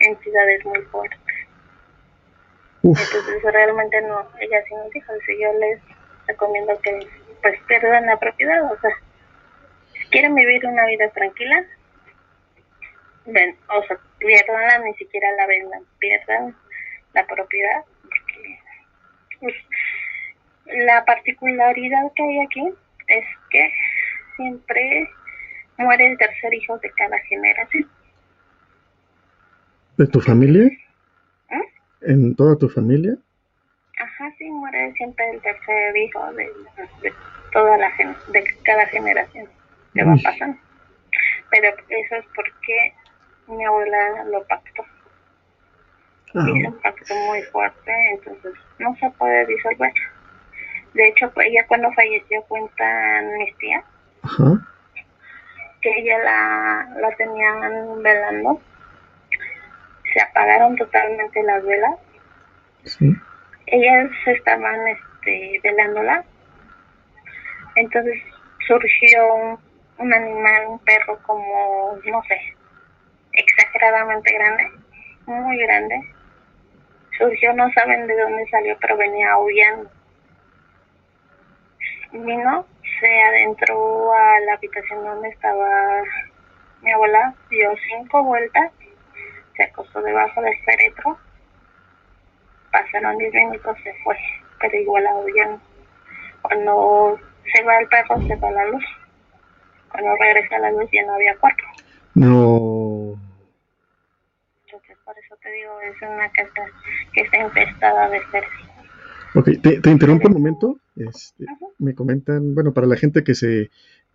entidades 0.00 0.64
muy 0.64 0.82
fuertes. 0.86 1.23
Entonces 2.84 3.42
realmente 3.42 4.00
no, 4.02 4.28
ella 4.38 4.62
sí 4.68 4.74
nos 4.74 4.90
dijo, 4.90 5.12
si 5.26 5.40
yo 5.40 5.52
les 5.54 5.80
recomiendo 6.26 6.78
que 6.82 7.00
pues 7.40 7.58
pierdan 7.66 8.04
la 8.06 8.18
propiedad, 8.18 8.70
o 8.70 8.78
sea, 8.78 8.90
quieren 10.10 10.34
vivir 10.34 10.66
una 10.66 10.84
vida 10.86 11.08
tranquila, 11.10 11.64
ven, 13.24 13.56
o 13.68 13.82
sea, 13.86 13.98
pierdanla, 14.18 14.78
ni 14.80 14.94
siquiera 14.94 15.32
la 15.32 15.46
vendan, 15.46 15.82
pierdan 15.98 16.54
la 17.14 17.26
propiedad, 17.26 17.84
porque 18.02 18.60
pues, 19.40 19.54
la 20.66 21.04
particularidad 21.06 22.12
que 22.14 22.22
hay 22.22 22.40
aquí 22.40 22.70
es 23.08 23.24
que 23.50 23.72
siempre 24.36 25.08
muere 25.78 26.12
el 26.12 26.18
tercer 26.18 26.52
hijo 26.52 26.78
de 26.78 26.90
cada 26.90 27.18
generación. 27.20 27.88
¿De 29.96 30.06
tu 30.06 30.20
familia? 30.20 30.70
¿En 32.06 32.34
toda 32.36 32.56
tu 32.56 32.68
familia? 32.68 33.16
Ajá, 33.98 34.32
sí, 34.38 34.50
muere 34.50 34.92
siempre 34.94 35.30
el 35.30 35.40
tercer 35.40 35.96
hijo 35.96 36.32
de, 36.32 36.44
de 37.02 37.12
toda 37.52 37.76
la 37.78 37.90
de 38.28 38.44
cada 38.64 38.86
generación 38.86 39.48
que 39.94 40.04
va 40.04 40.14
pasando. 40.22 40.58
Pero 41.50 41.68
eso 41.88 42.16
es 42.16 42.24
porque 42.34 42.92
mi 43.48 43.64
abuela 43.64 44.24
lo 44.24 44.44
pactó. 44.46 44.84
Ah. 46.34 46.46
Hizo 46.48 46.68
un 46.68 46.80
pacto 46.80 47.14
muy 47.26 47.42
fuerte, 47.42 47.92
entonces 48.10 48.52
no 48.78 48.96
se 48.96 49.08
puede 49.10 49.46
disolver. 49.46 49.92
De 50.94 51.08
hecho, 51.08 51.30
pues, 51.32 51.48
ella 51.48 51.64
cuando 51.68 51.92
falleció 51.92 52.42
cuentan 52.48 53.38
mis 53.38 53.56
tías 53.58 53.84
que 55.80 55.90
ella 56.00 56.18
la, 56.18 57.00
la 57.00 57.16
tenían 57.16 58.02
velando. 58.02 58.60
Se 60.14 60.22
apagaron 60.22 60.76
totalmente 60.76 61.42
las 61.42 61.62
velas. 61.64 61.98
Sí. 62.84 63.14
Ellas 63.66 64.10
estaban 64.26 64.88
este, 64.88 65.60
velándola. 65.62 66.24
Entonces 67.76 68.22
surgió 68.66 69.34
un 69.34 69.58
un 69.98 70.12
animal, 70.12 70.66
un 70.68 70.78
perro 70.80 71.18
como, 71.22 71.96
no 72.04 72.22
sé, 72.24 72.38
exageradamente 73.32 74.32
grande, 74.34 74.70
muy 75.26 75.56
grande. 75.58 76.00
Surgió, 77.16 77.52
no 77.52 77.70
saben 77.72 78.06
de 78.06 78.16
dónde 78.16 78.46
salió, 78.50 78.76
pero 78.80 78.96
venía 78.96 79.32
aullando. 79.32 79.90
Vino, 82.12 82.66
se 83.00 83.22
adentró 83.22 84.12
a 84.12 84.40
la 84.40 84.54
habitación 84.54 85.04
donde 85.04 85.28
estaba 85.28 86.02
mi 86.82 86.92
abuela, 86.92 87.34
dio 87.50 87.70
cinco 87.88 88.22
vueltas, 88.24 88.72
se 89.56 89.64
acostó 89.64 90.02
debajo 90.02 90.40
del 90.42 90.56
féretro, 90.64 91.18
pasaron 92.70 93.18
diez 93.18 93.32
minutos, 93.32 93.76
se 93.82 93.94
fue, 94.02 94.16
pero 94.60 94.76
igual 94.76 95.06
aullando. 95.06 95.60
Cuando 96.42 97.18
se 97.52 97.62
va 97.64 97.78
el 97.78 97.88
perro, 97.88 98.20
se 98.26 98.36
va 98.36 98.50
la 98.50 98.66
luz 98.66 98.84
cuando 99.94 100.10
regresa 100.16 100.58
la 100.58 100.72
luz 100.72 100.90
ya 100.92 101.06
no 101.06 101.14
había 101.14 101.36
cuarto. 101.36 101.62
No. 102.14 103.14
Entonces, 104.66 104.96
por 105.04 105.16
eso 105.16 105.36
te 105.40 105.52
digo, 105.52 105.80
es 105.82 106.02
una 106.02 106.28
casa 106.32 106.68
que 107.12 107.20
está 107.20 107.36
infestada 107.38 108.10
de 108.10 108.20
seres. 108.32 108.50
Ok, 109.36 109.50
te, 109.62 109.80
te 109.80 109.90
interrumpo 109.90 110.26
un 110.26 110.34
momento. 110.34 110.80
Este, 110.96 111.46
me 111.78 111.94
comentan, 111.94 112.56
bueno, 112.56 112.72
para 112.72 112.88
la 112.88 112.96
gente 112.96 113.22
que 113.22 113.34
se 113.34 113.70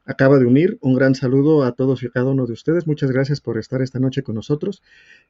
acaba 0.09 0.39
de 0.39 0.45
unir, 0.45 0.79
un 0.81 0.95
gran 0.95 1.13
saludo 1.13 1.63
a 1.63 1.73
todos 1.73 2.01
y 2.01 2.09
cada 2.09 2.31
uno 2.31 2.47
de 2.47 2.53
ustedes. 2.53 2.87
Muchas 2.87 3.11
gracias 3.11 3.41
por 3.41 3.59
estar 3.59 3.83
esta 3.83 3.99
noche 3.99 4.23
con 4.23 4.33
nosotros. 4.33 4.81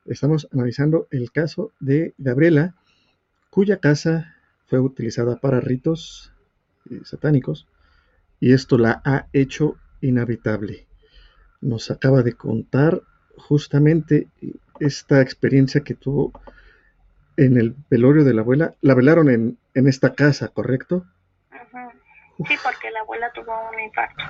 Estamos 0.05 0.47
analizando 0.53 1.05
el 1.11 1.33
caso 1.33 1.73
de 1.81 2.13
Gabriela, 2.17 2.75
cuya 3.49 3.81
casa 3.81 4.35
fue 4.67 4.79
utilizada 4.79 5.35
para 5.35 5.59
ritos 5.59 6.31
eh, 6.89 7.01
satánicos 7.03 7.67
y 8.39 8.53
esto 8.53 8.77
la 8.77 9.01
ha 9.03 9.27
hecho 9.33 9.75
inhabitable. 9.99 10.87
Nos 11.59 11.91
acaba 11.91 12.23
de 12.23 12.33
contar 12.33 13.01
justamente 13.35 14.29
esta 14.79 15.19
experiencia 15.21 15.81
que 15.81 15.93
tuvo 15.93 16.31
en 17.35 17.57
el 17.57 17.75
velorio 17.89 18.23
de 18.23 18.33
la 18.33 18.43
abuela. 18.43 18.75
La 18.79 18.95
velaron 18.95 19.29
en, 19.29 19.57
en 19.73 19.87
esta 19.89 20.13
casa, 20.13 20.47
¿correcto? 20.47 21.05
Sí, 22.47 22.57
porque 22.63 22.91
la 22.91 23.01
abuela 23.01 23.29
tuvo 23.31 23.69
un 23.69 23.79
infarto. 23.79 24.23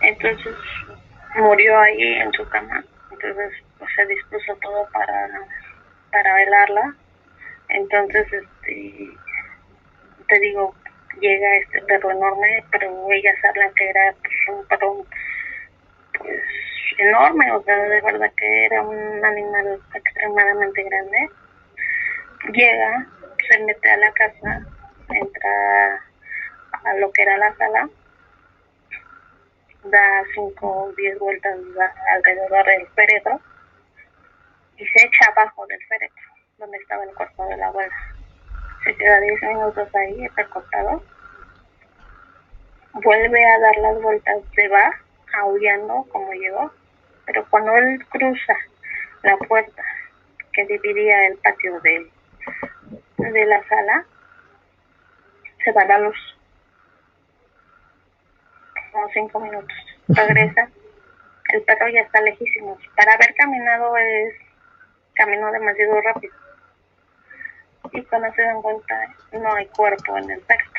Entonces 0.00 0.56
murió 1.36 1.78
ahí 1.78 2.02
en 2.02 2.32
su 2.32 2.48
cama. 2.48 2.84
Entonces 3.10 3.52
pues, 3.78 3.90
se 3.94 4.06
dispuso 4.06 4.56
todo 4.56 4.88
para, 4.92 5.28
para 6.10 6.34
velarla. 6.34 6.94
Entonces, 7.68 8.26
este, 8.32 9.10
te 10.26 10.40
digo, 10.40 10.74
llega 11.20 11.56
este 11.58 11.80
perro 11.82 12.10
enorme, 12.10 12.64
pero 12.72 13.10
ellas 13.12 13.36
hablan 13.44 13.72
que 13.74 13.88
era 13.88 14.14
pues, 14.20 14.34
un 14.48 14.66
perro 14.66 15.06
pues 16.18 16.42
enorme, 16.98 17.52
o 17.52 17.62
sea, 17.62 17.76
de 17.76 18.00
verdad 18.00 18.32
que 18.36 18.66
era 18.66 18.82
un 18.82 19.24
animal 19.24 19.80
extremadamente 19.94 20.82
grande. 20.82 21.30
Llega, 22.52 23.06
se 23.48 23.58
mete 23.60 23.90
a 23.90 23.96
la 23.98 24.12
casa, 24.12 24.66
entra 25.08 26.09
a 26.84 26.94
lo 26.94 27.10
que 27.12 27.22
era 27.22 27.36
la 27.38 27.54
sala, 27.56 27.88
da 29.84 30.24
cinco 30.34 30.84
o 30.84 30.92
diez 30.92 31.18
vueltas 31.18 31.58
alrededor 32.14 32.66
del 32.66 32.86
féretro 32.88 33.40
y 34.76 34.86
se 34.86 35.06
echa 35.06 35.30
abajo 35.30 35.66
del 35.66 35.82
féretro, 35.86 36.22
donde 36.58 36.76
estaba 36.78 37.04
el 37.04 37.14
cuerpo 37.14 37.46
de 37.46 37.56
la 37.56 37.68
abuela. 37.68 37.96
Se 38.84 38.94
queda 38.96 39.20
diez 39.20 39.42
minutos 39.42 39.88
ahí, 39.94 40.26
recostado. 40.28 41.02
Vuelve 42.92 43.44
a 43.44 43.58
dar 43.60 43.76
las 43.76 44.02
vueltas, 44.02 44.38
se 44.54 44.68
va 44.68 44.90
aullando 45.34 46.06
como 46.10 46.32
llegó, 46.32 46.72
pero 47.26 47.46
cuando 47.50 47.76
él 47.76 48.04
cruza 48.08 48.56
la 49.22 49.36
puerta 49.36 49.84
que 50.52 50.66
dividía 50.66 51.26
el 51.28 51.36
patio 51.38 51.80
de, 51.80 52.10
de 53.18 53.46
la 53.46 53.62
sala, 53.68 54.04
se 55.64 55.72
va 55.72 55.84
la 55.84 55.98
luz. 55.98 56.39
Como 58.92 59.08
cinco 59.10 59.40
minutos. 59.40 59.76
Regresa. 60.08 60.68
El 61.52 61.62
perro 61.62 61.88
ya 61.88 62.00
está 62.02 62.20
lejísimo. 62.20 62.78
Para 62.96 63.14
haber 63.14 63.34
caminado 63.34 63.96
es 63.96 64.34
camino 65.14 65.50
demasiado 65.50 66.00
rápido. 66.00 66.34
Y 67.92 68.02
cuando 68.04 68.32
se 68.34 68.42
dan 68.42 68.62
cuenta, 68.62 69.14
no 69.32 69.54
hay 69.54 69.66
cuerpo 69.66 70.16
en 70.16 70.30
el 70.30 70.40
perro. 70.40 70.70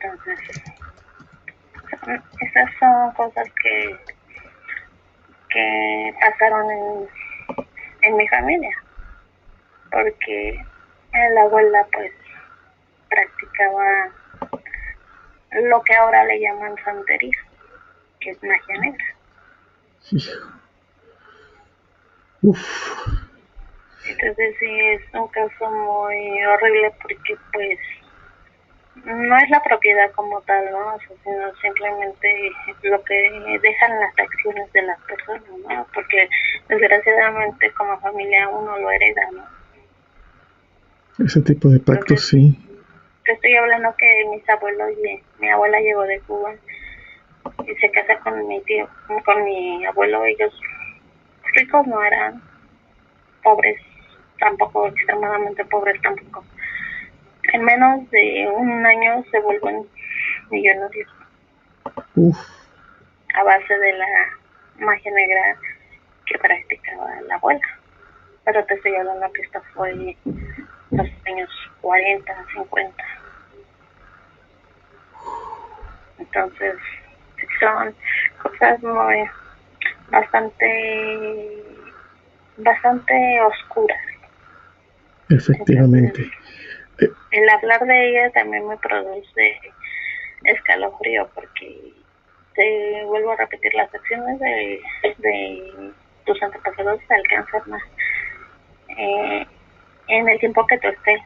Entonces, 0.00 0.62
esas 2.40 2.70
son 2.78 3.12
cosas 3.12 3.48
que, 3.62 3.96
que 5.48 6.14
pasaron 6.20 6.70
en, 6.70 7.08
en 8.02 8.16
mi 8.16 8.28
familia. 8.28 8.76
Porque 9.90 10.64
la 11.12 11.42
abuela 11.42 11.86
pues 11.92 12.12
practicaba 13.08 14.10
lo 15.62 15.82
que 15.82 15.94
ahora 15.94 16.24
le 16.24 16.40
llaman 16.40 16.74
santería, 16.84 17.36
que 18.20 18.30
es 18.30 18.42
magia 18.42 18.78
negra. 18.78 19.04
Entonces 24.06 24.56
sí 24.58 24.80
es 24.80 25.02
un 25.14 25.28
caso 25.28 25.70
muy 25.70 26.44
horrible 26.44 26.92
porque 27.00 27.36
pues 27.52 27.78
no 29.04 29.36
es 29.38 29.50
la 29.50 29.62
propiedad 29.62 30.10
como 30.12 30.40
tal, 30.42 30.70
¿no? 30.70 30.98
sino 31.24 31.54
simplemente 31.60 32.50
lo 32.82 33.02
que 33.04 33.58
dejan 33.62 34.00
las 34.00 34.18
acciones 34.18 34.72
de 34.72 34.82
las 34.82 35.00
personas, 35.00 35.42
¿no? 35.68 35.86
Porque 35.94 36.28
desgraciadamente 36.68 37.72
como 37.72 37.98
familia 38.00 38.48
uno 38.48 38.78
lo 38.78 38.90
hereda, 38.90 39.30
¿no? 39.32 41.24
Ese 41.24 41.40
tipo 41.42 41.68
de 41.68 41.80
pactos, 41.80 42.28
sí. 42.28 42.58
Te 43.24 43.32
estoy 43.32 43.56
hablando 43.56 43.94
que 43.96 44.26
mis 44.30 44.46
abuelos 44.50 44.90
y 45.02 45.22
mi 45.38 45.48
abuela 45.48 45.80
llegó 45.80 46.02
de 46.02 46.20
Cuba 46.20 46.54
y 47.66 47.74
se 47.76 47.90
casa 47.90 48.18
con 48.18 48.46
mi 48.46 48.60
tío, 48.62 48.86
con 49.24 49.44
mi 49.44 49.84
abuelo. 49.86 50.24
Ellos 50.26 50.52
ricos 51.54 51.86
no 51.86 52.02
eran, 52.02 52.42
pobres 53.42 53.80
tampoco, 54.38 54.88
extremadamente 54.88 55.64
pobres 55.64 56.00
tampoco. 56.02 56.44
En 57.52 57.64
menos 57.64 58.10
de 58.10 58.46
un 58.54 58.84
año 58.84 59.24
se 59.30 59.40
vuelven 59.40 59.86
millonarios. 60.50 61.10
A 63.34 63.42
base 63.42 63.78
de 63.78 63.92
la 63.94 64.06
magia 64.80 65.10
negra 65.12 65.56
que 66.26 66.38
practicaba 66.38 67.20
la 67.22 67.36
abuela. 67.36 67.66
Pero 68.44 68.64
te 68.66 68.74
estoy 68.74 68.94
hablando 68.96 69.32
que 69.32 69.40
esto 69.40 69.62
fue 69.72 70.16
los 70.96 71.08
años 71.26 71.50
40, 71.80 72.46
50. 72.54 73.04
Entonces, 76.18 76.74
son 77.60 77.94
cosas 78.42 78.82
muy 78.82 79.28
bastante 80.10 81.64
bastante 82.56 83.40
oscuras. 83.42 84.00
Efectivamente. 85.28 86.30
el 87.30 87.48
hablar 87.48 87.84
de 87.84 88.08
ella 88.08 88.30
también 88.32 88.68
me 88.68 88.76
produce 88.76 89.60
escalofrío 90.44 91.28
porque 91.34 91.92
te 92.54 93.04
vuelvo 93.06 93.32
a 93.32 93.36
repetir 93.36 93.74
las 93.74 93.92
acciones 93.92 94.38
de, 94.38 94.80
de 95.18 95.92
tus 96.24 96.40
antepasados 96.42 97.00
alcanzan 97.08 97.62
más 97.66 97.82
eh, 98.96 99.46
en 100.08 100.28
el 100.28 100.38
tiempo 100.38 100.66
que 100.66 100.78
tú 100.78 100.88
estés, 100.88 101.20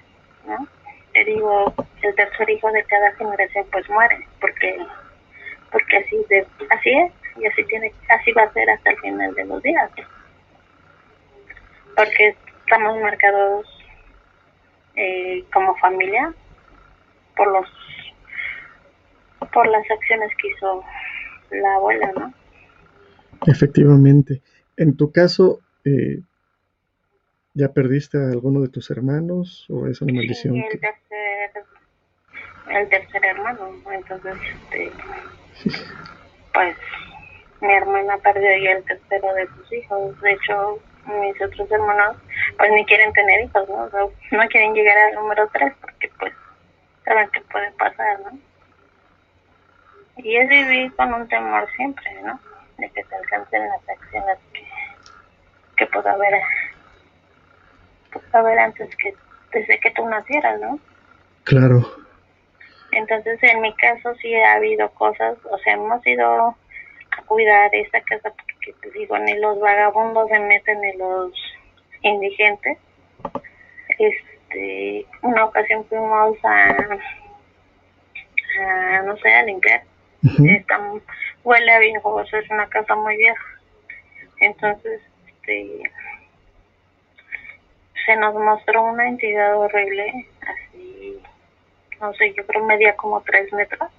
¿no? 0.47 0.67
Te 1.13 1.25
digo, 1.25 1.73
el 2.03 2.15
tercer 2.15 2.51
hijo 2.51 2.71
de 2.71 2.85
cada 2.85 3.13
generación 3.13 3.67
pues 3.73 3.89
muere, 3.91 4.27
porque 4.41 4.79
porque 5.71 5.97
así 5.99 6.17
de, 6.29 6.47
así 6.71 6.91
es 6.91 7.13
y 7.39 7.47
así 7.47 7.65
tiene 7.65 7.93
así 8.09 8.33
va 8.33 8.43
a 8.43 8.53
ser 8.53 8.71
hasta 8.71 8.91
el 8.91 8.99
final 8.99 9.35
de 9.35 9.45
los 9.45 9.63
días. 9.63 9.91
Porque 11.97 12.37
estamos 12.65 13.01
marcados 13.01 13.67
eh, 14.97 15.45
como 15.53 15.77
familia 15.77 16.33
por 17.37 17.53
los 17.53 17.69
por 19.53 19.67
las 19.69 19.91
acciones 19.91 20.31
que 20.41 20.49
hizo 20.49 20.85
la 21.51 21.75
abuela, 21.75 22.13
¿no? 22.13 22.35
Efectivamente. 23.47 24.43
En 24.77 24.97
tu 24.97 25.11
caso, 25.13 25.61
eh, 25.85 26.21
¿Ya 27.59 27.67
perdiste 27.67 28.17
a 28.19 28.31
alguno 28.31 28.61
de 28.61 28.69
tus 28.69 28.89
hermanos 28.89 29.67
o 29.69 29.89
es 29.89 30.01
una 30.01 30.13
maldición? 30.13 30.55
Sí, 30.55 30.61
el, 30.61 30.79
tercer, 30.79 31.65
el 32.71 32.89
tercer 32.89 33.25
hermano, 33.25 33.75
entonces, 33.91 34.37
este, 34.77 34.93
pues 36.55 36.77
mi 37.61 37.73
hermana 37.73 38.17
perdió 38.19 38.57
ya 38.63 38.71
el 38.71 38.85
tercero 38.85 39.35
de 39.35 39.49
sus 39.49 39.73
hijos. 39.73 40.21
De 40.21 40.35
hecho, 40.35 40.79
mis 41.21 41.43
otros 41.43 41.69
hermanos, 41.69 42.17
pues 42.59 42.71
ni 42.71 42.87
quieren 42.87 43.13
tener 43.13 43.41
hijos, 43.47 43.69
¿no? 43.69 43.89
no 43.91 44.49
quieren 44.51 44.73
llegar 44.73 44.97
al 44.97 45.15
número 45.17 45.49
tres 45.53 45.73
porque, 45.81 46.13
pues, 46.17 46.33
saben 47.05 47.29
que 47.31 47.41
puede 47.41 47.73
pasar, 47.73 48.21
¿no? 48.21 48.39
Y 50.19 50.37
es 50.37 50.49
vivir 50.49 50.95
con 50.95 51.13
un 51.13 51.27
temor 51.27 51.69
siempre, 51.75 52.23
¿no? 52.23 52.39
De 52.77 52.89
que 52.91 53.03
se 53.03 53.15
alcancen 53.17 53.69
las 53.69 53.89
acciones 53.89 54.39
que, 54.53 54.65
que 55.77 55.87
pueda 55.87 56.13
haber 56.13 56.35
saber 58.31 58.59
antes 58.59 58.95
que 58.97 59.15
desde 59.53 59.81
que 59.81 59.91
tú 59.93 60.07
nacieras, 60.09 60.61
¿no? 60.61 60.79
Claro. 61.45 61.87
Entonces, 62.93 63.39
en 63.43 63.61
mi 63.61 63.75
caso 63.75 64.15
sí 64.17 64.35
ha 64.35 64.55
habido 64.55 64.91
cosas, 64.91 65.37
o 65.51 65.59
sea, 65.59 65.75
hemos 65.75 66.07
ido 66.07 66.57
a 67.11 67.23
cuidar 67.27 67.75
esta 67.75 68.01
casa 68.03 68.31
porque 68.31 68.75
te 68.81 68.91
digo, 68.99 69.19
ni 69.19 69.35
los 69.39 69.61
vagabundos 69.61 70.29
se 70.29 70.39
meten 70.39 70.81
ni 70.81 70.97
los 70.97 71.33
indigentes. 72.03 72.79
Este, 73.99 75.07
una 75.23 75.45
ocasión 75.47 75.85
fuimos 75.87 76.37
a, 76.45 76.99
a 78.61 79.03
no 79.03 79.17
sé, 79.19 79.35
a 79.35 79.43
limpiar. 79.43 79.83
Está, 80.23 80.81
huele 81.45 81.73
a 81.73 81.79
viejo, 81.79 82.21
es 82.21 82.51
una 82.51 82.69
casa 82.69 82.95
muy 82.95 83.17
vieja. 83.17 83.45
Entonces, 84.41 85.01
este 85.27 85.83
se 88.09 88.17
nos 88.17 88.35
mostró 88.35 88.85
una 88.85 89.07
entidad 89.07 89.55
horrible, 89.55 90.27
así, 90.41 91.23
no 92.01 92.15
sé, 92.15 92.33
yo 92.33 92.47
creo 92.47 92.65
media 92.65 92.97
como 92.97 93.21
tres 93.21 93.53
metros, 93.53 93.91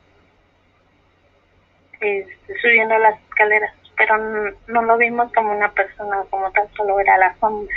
este, 2.00 2.60
subiendo 2.60 2.98
las 2.98 3.20
escaleras, 3.22 3.72
pero 3.96 4.18
no, 4.66 4.82
lo 4.82 4.98
vimos 4.98 5.32
como 5.32 5.52
una 5.52 5.72
persona, 5.74 6.24
como 6.32 6.52
tal, 6.54 6.68
solo 6.76 7.00
era 7.00 7.20
la 7.20 7.36
sombra. 7.36 7.72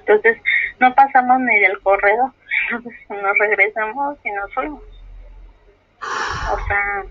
Entonces, 0.00 0.36
no 0.80 0.92
pasamos 0.96 1.38
ni 1.38 1.60
del 1.60 1.80
corredor, 1.80 2.32
nos 3.08 3.38
regresamos 3.38 4.18
y 4.24 4.32
nos 4.32 4.52
fuimos. 4.54 4.82
O 6.00 6.66
sea, 6.66 7.04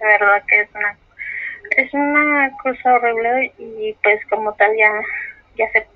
de 0.00 0.04
verdad 0.04 0.42
que 0.48 0.62
es 0.62 0.68
una 0.74 0.98
es 1.76 1.94
una 1.94 2.50
cosa 2.62 2.94
horrible 2.94 3.52
y 3.58 3.92
pues 4.02 4.20
como 4.30 4.52
tal 4.54 4.70
ya 4.76 4.90
ya 5.56 5.70
se 5.70 5.86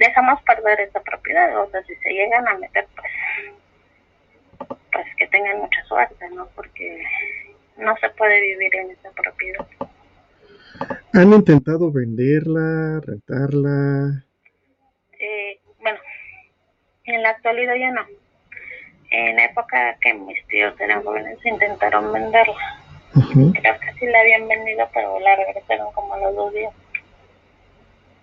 dejamos 0.00 0.42
perder 0.42 0.80
esa 0.80 1.00
propiedad, 1.00 1.62
o 1.62 1.70
sea, 1.70 1.82
si 1.84 1.94
se 1.96 2.10
llegan 2.10 2.48
a 2.48 2.54
meter, 2.54 2.88
pues, 2.96 4.76
pues 4.92 5.06
que 5.16 5.26
tengan 5.28 5.58
mucha 5.58 5.84
suerte, 5.84 6.28
¿no? 6.30 6.48
Porque 6.56 7.04
no 7.76 7.94
se 7.98 8.08
puede 8.10 8.40
vivir 8.40 8.74
en 8.76 8.90
esa 8.92 9.10
propiedad. 9.10 9.66
¿Han 11.12 11.32
intentado 11.32 11.92
venderla, 11.92 13.00
rentarla? 13.04 14.24
Eh, 15.18 15.60
bueno, 15.80 15.98
en 17.04 17.22
la 17.22 17.30
actualidad 17.30 17.74
ya 17.74 17.90
no. 17.92 18.06
En 19.10 19.36
la 19.36 19.44
época 19.44 19.98
que 20.00 20.14
mis 20.14 20.46
tíos 20.46 20.80
eran 20.80 21.02
jóvenes 21.02 21.38
intentaron 21.44 22.10
venderla. 22.12 22.80
Creo 23.12 23.80
que 23.80 23.92
sí 23.98 24.06
la 24.06 24.20
habían 24.20 24.48
vendido, 24.48 24.88
pero 24.94 25.20
la 25.20 25.36
regresaron 25.36 25.92
como 25.92 26.14
a 26.14 26.20
los 26.20 26.34
dos 26.34 26.54
días 26.54 26.72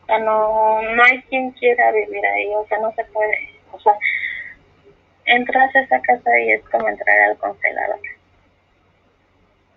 no, 0.07 0.81
no 0.81 1.03
hay 1.03 1.21
quien 1.23 1.51
quiera 1.51 1.91
vivir 1.91 2.25
ahí, 2.25 2.47
o 2.55 2.65
sea, 2.67 2.79
no 2.79 2.91
se 2.93 3.03
puede, 3.05 3.37
o 3.71 3.79
sea, 3.79 3.93
entras 5.25 5.75
a 5.75 5.81
esa 5.81 6.01
casa 6.01 6.39
y 6.39 6.51
es 6.51 6.63
como 6.69 6.87
entrar 6.87 7.19
al 7.29 7.37
congelador. 7.37 7.99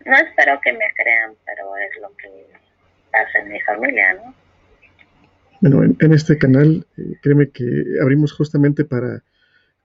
No 0.04 0.16
espero 0.16 0.60
que 0.60 0.72
me 0.72 0.86
crean, 0.94 1.34
pero 1.44 1.76
es 1.76 2.00
lo 2.00 2.08
que 2.16 2.46
pasa 3.10 3.38
en 3.40 3.52
mi 3.52 3.60
familia, 3.60 4.14
¿no? 4.14 4.34
Bueno, 5.60 5.82
en, 5.82 6.14
este 6.14 6.38
canal, 6.38 6.86
eh, 6.96 7.16
créeme 7.20 7.50
que 7.50 7.64
abrimos 8.00 8.32
justamente 8.32 8.84
para 8.84 9.22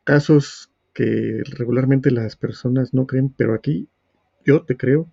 casos 0.06 0.72
que 0.94 1.42
regularmente 1.58 2.12
las 2.12 2.38
personas 2.38 2.94
no 2.94 3.06
creen, 3.08 3.34
pero 3.36 3.54
aquí 3.54 3.90
yo 4.46 4.64
te 4.64 4.78
creo 4.78 5.12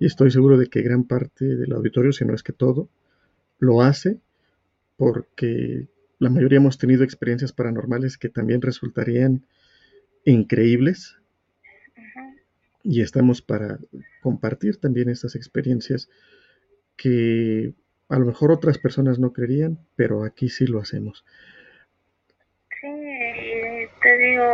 y 0.00 0.06
estoy 0.06 0.32
seguro 0.32 0.58
de 0.58 0.66
que 0.66 0.82
gran 0.82 1.04
parte 1.04 1.44
del 1.44 1.72
auditorio, 1.72 2.10
si 2.10 2.24
no 2.24 2.34
es 2.34 2.42
que 2.42 2.52
todo, 2.52 2.88
lo 3.60 3.82
hace 3.82 4.18
porque 5.00 5.86
la 6.18 6.28
mayoría 6.28 6.58
hemos 6.58 6.76
tenido 6.76 7.04
experiencias 7.04 7.54
paranormales 7.54 8.18
que 8.18 8.28
también 8.28 8.60
resultarían 8.60 9.46
increíbles 10.26 11.16
y 12.84 13.00
estamos 13.00 13.40
para 13.40 13.78
compartir 14.20 14.76
también 14.76 15.08
estas 15.08 15.36
experiencias 15.36 16.10
que 16.98 17.72
a 18.10 18.18
lo 18.18 18.26
mejor 18.26 18.52
otras 18.52 18.76
personas 18.76 19.18
no 19.18 19.32
creerían, 19.32 19.78
pero 19.96 20.22
aquí 20.22 20.50
sí 20.50 20.66
lo 20.66 20.80
hacemos. 20.80 21.24
Sí, 22.78 23.88
te 24.02 24.18
digo, 24.18 24.44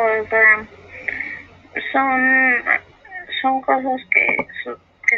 son, 1.93 2.21
son 3.43 3.61
cosas 3.63 4.01
que 4.13 4.47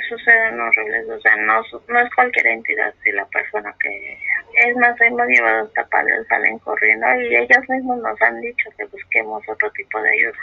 suceden 0.09 0.61
horribles, 0.61 1.09
o 1.09 1.21
sea, 1.21 1.37
no, 1.37 1.62
no 1.88 2.01
es 2.01 2.14
cualquier 2.14 2.47
entidad, 2.49 2.94
si 3.03 3.12
la 3.12 3.25
persona 3.27 3.75
que 3.81 4.18
es 4.64 4.77
más, 4.77 5.01
hemos 5.01 5.27
llevado 5.29 5.66
hasta 5.66 5.87
padres, 5.87 6.27
salen 6.29 6.59
corriendo 6.59 7.07
y 7.21 7.37
ellos 7.37 7.68
mismos 7.68 7.99
nos 8.01 8.21
han 8.23 8.40
dicho 8.40 8.71
que 8.77 8.85
busquemos 8.87 9.42
otro 9.49 9.71
tipo 9.73 10.01
de 10.03 10.11
ayuda. 10.11 10.38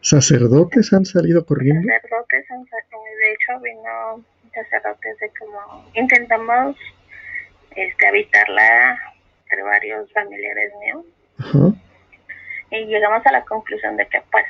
¿Sacerdotes 0.00 0.92
han 0.92 1.06
salido 1.06 1.46
corriendo? 1.46 1.88
Sacerdotes 1.88 2.50
han 2.50 2.66
salido, 2.66 3.00
de 3.18 3.32
hecho 3.32 3.60
vino 3.60 4.24
sacerdotes 4.52 5.18
de 5.18 5.30
como 5.38 5.90
intentamos 5.94 6.76
este 7.74 8.06
habitarla 8.06 8.98
entre 9.44 9.62
varios 9.62 10.12
familiares 10.12 10.72
míos 10.80 11.74
y 12.70 12.84
llegamos 12.86 13.24
a 13.26 13.32
la 13.32 13.44
conclusión 13.44 13.96
de 13.96 14.06
que 14.06 14.20
pues 14.30 14.44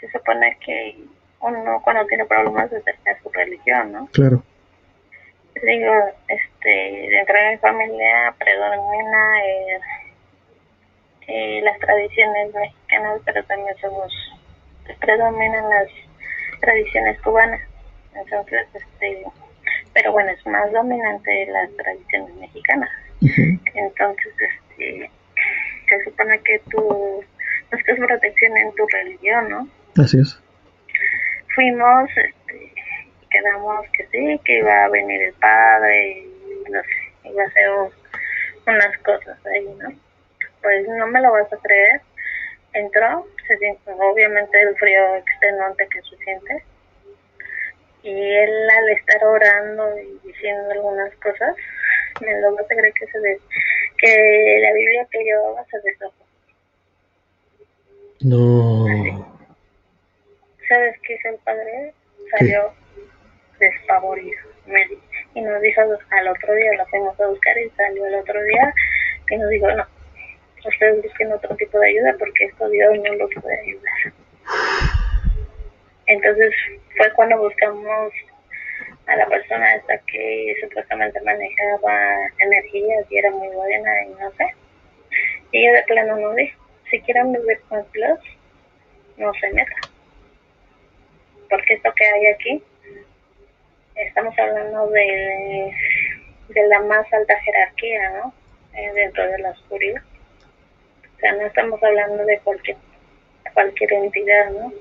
se 0.00 0.10
supone 0.10 0.56
que 0.64 0.96
uno 1.42 1.80
cuando 1.82 2.06
tiene 2.06 2.24
problemas 2.24 2.70
de 2.70 2.82
su 3.22 3.30
religión, 3.30 3.92
¿no? 3.92 4.08
Claro 4.12 4.42
digo, 5.60 5.92
este, 6.28 7.08
dentro 7.10 7.34
de 7.34 7.50
mi 7.50 7.56
familia 7.58 8.34
predomina 8.38 9.44
eh, 9.44 9.80
eh, 11.28 11.60
las 11.62 11.78
tradiciones 11.78 12.54
mexicanas, 12.54 13.20
pero 13.24 13.44
también 13.44 13.76
somos, 13.80 14.12
predominan 15.00 15.68
las 15.68 15.88
tradiciones 16.60 17.20
cubanas. 17.20 17.60
Entonces, 18.14 18.66
este, 18.74 19.24
pero 19.92 20.12
bueno, 20.12 20.30
es 20.30 20.46
más 20.46 20.70
dominante 20.72 21.46
las 21.46 21.70
tradiciones 21.76 22.34
mexicanas. 22.36 22.90
Entonces, 23.74 24.34
este, 24.40 25.10
se 25.88 26.04
supone 26.04 26.40
que 26.40 26.60
tú 26.70 27.24
buscas 27.70 27.96
protección 27.98 28.56
en 28.56 28.74
tu 28.74 28.86
religión, 28.88 29.48
¿no? 29.48 29.68
Así 29.96 30.18
es. 30.18 30.41
Fuimos, 31.54 32.08
este, 32.16 32.72
quedamos 33.30 33.86
que 33.90 34.06
sí, 34.06 34.40
que 34.44 34.58
iba 34.58 34.84
a 34.84 34.88
venir 34.88 35.22
el 35.22 35.34
padre 35.34 36.18
y 36.18 36.70
no 36.70 36.82
sé, 36.82 37.28
iba 37.28 37.42
a 37.42 37.46
hacer 37.46 37.70
unas 38.66 38.98
cosas 38.98 39.38
ahí, 39.46 39.68
¿no? 39.78 39.92
Pues 40.62 40.88
no 40.88 41.06
me 41.08 41.20
lo 41.20 41.32
vas 41.32 41.52
a 41.52 41.56
creer. 41.56 42.00
Entró, 42.72 43.26
se 43.46 43.58
siente 43.58 43.90
obviamente 43.98 44.62
el 44.62 44.74
frío 44.76 45.16
extenuante 45.16 45.88
que 45.88 46.00
se 46.02 46.16
siente. 46.24 46.64
Y 48.02 48.34
él 48.34 48.70
al 48.70 48.88
estar 48.90 49.24
orando 49.24 49.98
y 49.98 50.26
diciendo 50.26 50.70
algunas 50.70 51.14
cosas, 51.16 51.54
me 52.20 52.40
lo 52.40 52.54
vas 52.54 52.64
a 52.64 52.74
creer 52.74 52.92
que 52.94 53.06
se 53.06 53.18
de, 53.20 53.40
que 53.98 54.58
la 54.62 54.72
Biblia 54.72 55.06
que 55.10 55.24
llevaba 55.24 55.64
se 55.70 55.78
deshojó. 55.80 56.14
No. 58.20 59.01
¿Sabes 60.72 60.96
qué 61.02 61.16
hizo 61.16 61.28
el 61.28 61.36
padre? 61.44 61.92
Salió 62.30 62.72
despavorido. 63.58 64.40
y 65.34 65.40
nos 65.42 65.60
dijo 65.60 65.82
al 65.82 66.28
otro 66.28 66.54
día, 66.54 66.72
lo 66.78 66.86
fuimos 66.86 67.20
a 67.20 67.26
buscar 67.26 67.58
y 67.58 67.68
salió 67.76 68.06
el 68.06 68.14
otro 68.14 68.42
día 68.42 68.72
y 69.28 69.36
nos 69.36 69.50
dijo, 69.50 69.70
no, 69.70 69.86
ustedes 70.64 71.02
busquen 71.02 71.30
otro 71.30 71.54
tipo 71.56 71.78
de 71.78 71.88
ayuda 71.88 72.16
porque 72.18 72.46
esto 72.46 72.70
Dios 72.70 72.90
no 73.04 73.14
lo 73.16 73.28
puede 73.28 73.60
ayudar. 73.60 74.14
Entonces 76.06 76.54
fue 76.96 77.12
cuando 77.12 77.36
buscamos 77.36 78.14
a 79.08 79.16
la 79.16 79.26
persona 79.26 79.74
esta 79.74 79.98
que 80.06 80.56
supuestamente 80.62 81.20
manejaba 81.20 82.28
energías 82.38 83.04
y 83.10 83.18
era 83.18 83.30
muy 83.30 83.48
buena 83.48 84.04
y 84.04 84.08
no 84.08 84.32
sé. 84.38 84.46
Y 85.50 85.66
ella 85.66 85.80
de 85.80 85.82
plano 85.82 86.16
nos 86.16 86.34
dijo, 86.34 86.58
si 86.90 86.98
quieren 87.02 87.30
vivir 87.30 87.60
con 87.68 87.84
Dios, 87.92 88.18
no 89.18 89.34
se 89.34 89.50
metan. 89.52 89.91
Porque 91.52 91.74
esto 91.74 91.92
que 91.94 92.06
hay 92.06 92.26
aquí 92.28 92.62
estamos 93.94 94.34
hablando 94.38 94.88
de, 94.88 95.70
de 96.48 96.68
la 96.68 96.80
más 96.80 97.12
alta 97.12 97.38
jerarquía, 97.40 98.10
¿no? 98.12 98.34
Eh, 98.72 98.90
dentro 98.94 99.30
de 99.30 99.38
la 99.38 99.50
oscuridad. 99.50 100.02
O 101.14 101.20
sea, 101.20 101.32
no 101.34 101.42
estamos 101.44 101.82
hablando 101.82 102.24
de 102.24 102.38
cualquier, 102.38 102.78
cualquier 103.52 103.92
entidad, 103.92 104.50
¿no? 104.52 104.72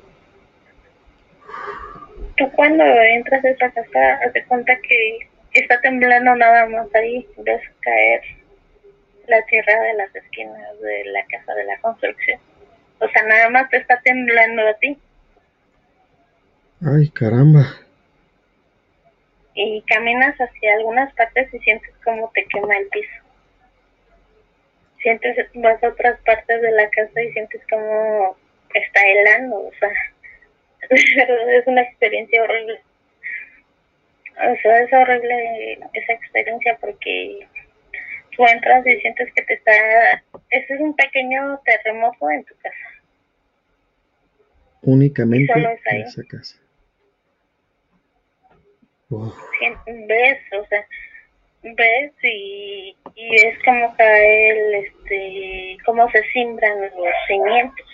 Tú 2.37 2.49
cuando 2.53 2.85
entras 2.85 3.43
a 3.43 3.49
esa 3.49 3.69
casa, 3.69 4.31
te 4.31 4.45
cuenta 4.45 4.73
que 4.77 5.27
está 5.51 5.81
temblando 5.81 6.37
nada 6.37 6.67
más 6.67 6.87
ahí, 6.95 7.27
ves 7.39 7.61
caer 7.81 8.21
la 9.27 9.41
tierra 9.47 9.77
de 9.81 9.93
las 9.95 10.15
esquinas 10.15 10.79
de 10.79 11.03
la 11.03 11.25
casa 11.25 11.53
de 11.53 11.65
la 11.65 11.77
construcción. 11.81 12.39
O 12.99 13.09
sea, 13.09 13.23
nada 13.23 13.49
más 13.49 13.69
te 13.69 13.75
está 13.75 13.99
temblando 14.01 14.65
a 14.65 14.73
ti. 14.75 14.97
Ay, 16.83 17.09
caramba 17.09 17.81
y 19.53 19.81
caminas 19.83 20.35
hacia 20.37 20.73
algunas 20.75 21.13
partes 21.13 21.53
y 21.53 21.59
sientes 21.59 21.91
como 22.03 22.31
te 22.33 22.45
quema 22.45 22.77
el 22.77 22.87
piso. 22.87 23.23
Sientes, 25.01 25.35
vas 25.55 25.83
a 25.83 25.89
otras 25.89 26.19
partes 26.21 26.61
de 26.61 26.71
la 26.71 26.89
casa 26.89 27.21
y 27.21 27.31
sientes 27.31 27.61
como 27.69 28.37
está 28.73 29.01
helando, 29.01 29.67
o 29.67 29.71
sea, 29.79 29.89
es 30.89 31.67
una 31.67 31.81
experiencia 31.81 32.43
horrible. 32.43 32.79
O 34.37 34.55
sea, 34.61 34.79
es 34.81 34.93
horrible 34.93 35.79
esa 35.93 36.13
experiencia 36.13 36.77
porque 36.79 37.47
tú 38.35 38.45
entras 38.45 38.85
y 38.87 38.99
sientes 39.01 39.31
que 39.33 39.41
te 39.43 39.53
está... 39.55 39.73
Ese 40.49 40.73
es 40.73 40.79
un 40.79 40.95
pequeño 40.95 41.59
terremoto 41.65 42.29
en 42.31 42.43
tu 42.45 42.55
casa. 42.55 42.75
Únicamente 44.83 45.53
en 45.53 46.01
esa 46.01 46.23
casa 46.23 46.60
ves, 50.07 50.39
o 50.53 50.65
sea, 50.67 50.85
ves 51.63 52.11
y, 52.23 52.95
y 53.15 53.35
es 53.35 53.63
como 53.63 53.95
cae 53.95 54.79
este, 54.79 55.77
cómo 55.85 56.09
se 56.11 56.23
simbran 56.31 56.81
los 56.81 57.13
cimientos. 57.27 57.85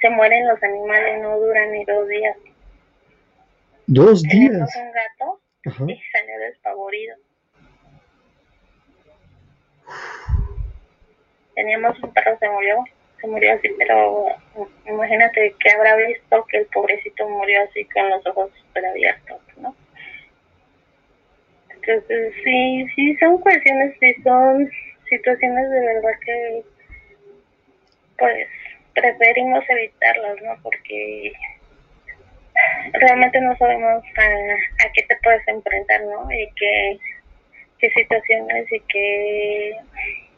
Se 0.00 0.10
mueren 0.10 0.48
los 0.48 0.62
animales, 0.62 1.20
no 1.22 1.38
duran 1.38 1.72
ni 1.72 1.84
dos 1.84 2.08
días. 2.08 2.36
Dos 3.86 4.22
días. 4.22 4.76
un 4.76 4.92
gato 4.92 5.40
y 5.86 6.00
salió 6.12 6.38
despavorido. 6.38 7.16
Teníamos 11.54 12.02
un 12.02 12.12
perro, 12.14 12.38
se 12.38 12.48
murió 12.48 12.84
se 13.20 13.26
murió 13.26 13.52
así, 13.52 13.68
pero 13.78 14.26
imagínate 14.86 15.54
que 15.58 15.70
habrá 15.70 15.96
visto 15.96 16.44
que 16.46 16.58
el 16.58 16.66
pobrecito 16.66 17.28
murió 17.28 17.62
así 17.62 17.84
con 17.86 18.08
los 18.08 18.26
ojos 18.26 18.50
super 18.66 18.86
abiertos, 18.86 19.40
¿no? 19.58 19.74
Entonces, 21.70 22.34
sí, 22.44 22.86
sí, 22.94 23.16
son 23.16 23.38
cuestiones, 23.38 23.96
sí, 24.00 24.14
son 24.22 24.70
situaciones 25.08 25.70
de 25.70 25.80
verdad 25.80 26.12
que, 26.24 26.62
pues, 28.18 28.48
preferimos 28.94 29.64
evitarlas, 29.68 30.36
¿no? 30.42 30.56
Porque 30.62 31.32
realmente 32.92 33.40
no 33.40 33.56
sabemos 33.56 34.04
a, 34.16 34.84
a 34.86 34.92
qué 34.92 35.02
te 35.02 35.16
puedes 35.22 35.46
enfrentar, 35.48 36.02
¿no? 36.02 36.30
Y 36.30 36.50
qué, 36.56 36.98
qué 37.78 37.90
situaciones 37.90 38.70
y 38.70 38.80
qué, 38.80 39.76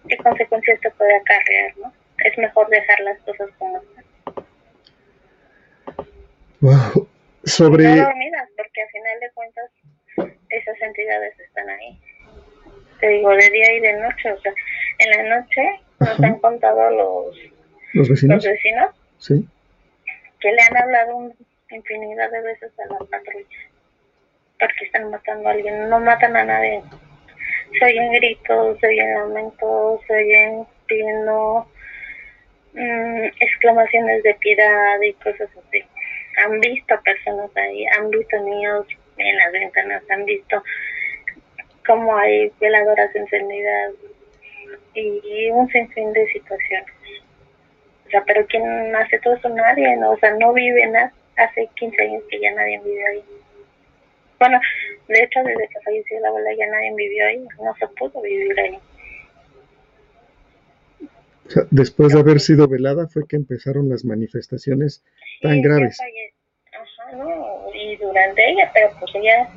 qué 0.08 0.16
consecuencias 0.18 0.80
te 0.80 0.90
puede 0.90 1.16
acarrear, 1.16 1.76
¿no? 1.78 1.92
Es 2.18 2.38
mejor 2.38 2.68
dejar 2.68 3.00
las 3.00 3.18
cosas 3.20 3.48
como 3.58 3.78
están. 3.78 4.04
Wow. 6.60 7.08
Sobre... 7.44 7.84
No 7.84 8.04
dormidas, 8.04 8.48
porque 8.56 8.82
al 8.82 8.88
final 8.88 9.20
de 9.20 9.30
cuentas 9.32 9.70
esas 10.50 10.82
entidades 10.82 11.38
están 11.40 11.68
ahí. 11.68 12.00
Te 13.00 13.08
digo, 13.08 13.30
de 13.30 13.50
día 13.50 13.74
y 13.74 13.80
de 13.80 13.92
noche, 13.94 14.32
o 14.32 14.40
sea, 14.40 14.52
en 14.98 15.10
la 15.10 15.36
noche 15.36 15.80
nos 15.98 16.20
han 16.20 16.38
contado 16.38 16.90
los, 16.90 17.36
los 17.94 18.08
vecinos, 18.08 18.36
los 18.36 18.52
vecinos 18.52 18.90
sí. 19.18 19.48
que 20.40 20.52
le 20.52 20.62
han 20.62 20.76
hablado 20.76 21.32
infinidad 21.70 22.30
de 22.30 22.42
veces 22.42 22.72
a 22.78 22.92
la 22.92 22.98
patrulla 22.98 23.46
porque 24.62 24.84
están 24.84 25.10
matando 25.10 25.48
a 25.48 25.52
alguien, 25.52 25.88
no 25.88 25.98
matan 25.98 26.36
a 26.36 26.44
nadie. 26.44 26.82
Se 27.78 27.84
oyen 27.84 28.12
gritos, 28.12 28.78
se 28.78 28.86
oyen 28.86 29.14
lamentos, 29.14 30.00
se 30.06 30.14
oyen 30.14 30.66
pidiendo 30.86 31.66
mm, 32.72 33.24
exclamaciones 33.40 34.22
de 34.22 34.34
piedad 34.34 35.00
y 35.00 35.12
cosas 35.14 35.48
así. 35.50 35.82
Han 36.44 36.60
visto 36.60 37.00
personas 37.02 37.50
ahí, 37.56 37.86
han 37.98 38.10
visto 38.10 38.40
niños 38.40 38.86
en 39.18 39.36
las 39.36 39.52
ventanas, 39.52 40.02
han 40.10 40.24
visto 40.24 40.62
cómo 41.86 42.16
hay 42.16 42.50
veladoras 42.60 43.14
encendidas 43.14 43.92
y 44.94 45.50
un 45.50 45.68
sinfín 45.70 46.12
de 46.12 46.26
situaciones. 46.28 46.92
O 48.06 48.10
sea, 48.10 48.22
pero 48.26 48.46
¿quién 48.46 48.94
hace 48.94 49.18
todo 49.20 49.34
eso? 49.34 49.48
Nadie, 49.48 49.96
¿no? 49.96 50.12
O 50.12 50.18
sea, 50.18 50.32
no 50.34 50.52
viven 50.52 50.94
hace 51.36 51.68
15 51.74 52.02
años 52.02 52.22
que 52.30 52.40
ya 52.40 52.52
nadie 52.52 52.78
vive 52.84 53.06
ahí. 53.06 53.24
Bueno, 54.38 54.60
de 55.08 55.22
hecho, 55.22 55.42
desde 55.44 55.68
que 55.68 55.80
falleció 55.84 56.20
la 56.20 56.28
abuela 56.28 56.50
ya 56.52 56.66
nadie 56.66 56.92
vivió 56.94 57.26
ahí, 57.26 57.46
no 57.62 57.74
se 57.76 57.86
pudo 57.88 58.20
vivir 58.20 58.58
ahí. 58.58 58.78
Sea, 61.48 61.64
después 61.70 62.12
de 62.12 62.20
haber 62.20 62.40
sido 62.40 62.68
velada 62.68 63.08
fue 63.08 63.26
que 63.26 63.36
empezaron 63.36 63.88
las 63.88 64.04
manifestaciones 64.04 65.04
tan 65.40 65.60
graves. 65.60 65.98
Ajá, 66.00 67.16
no, 67.16 67.66
y 67.74 67.96
durante 67.96 68.50
ella, 68.50 68.70
pero 68.72 68.90
pues 68.98 69.14
ella, 69.14 69.48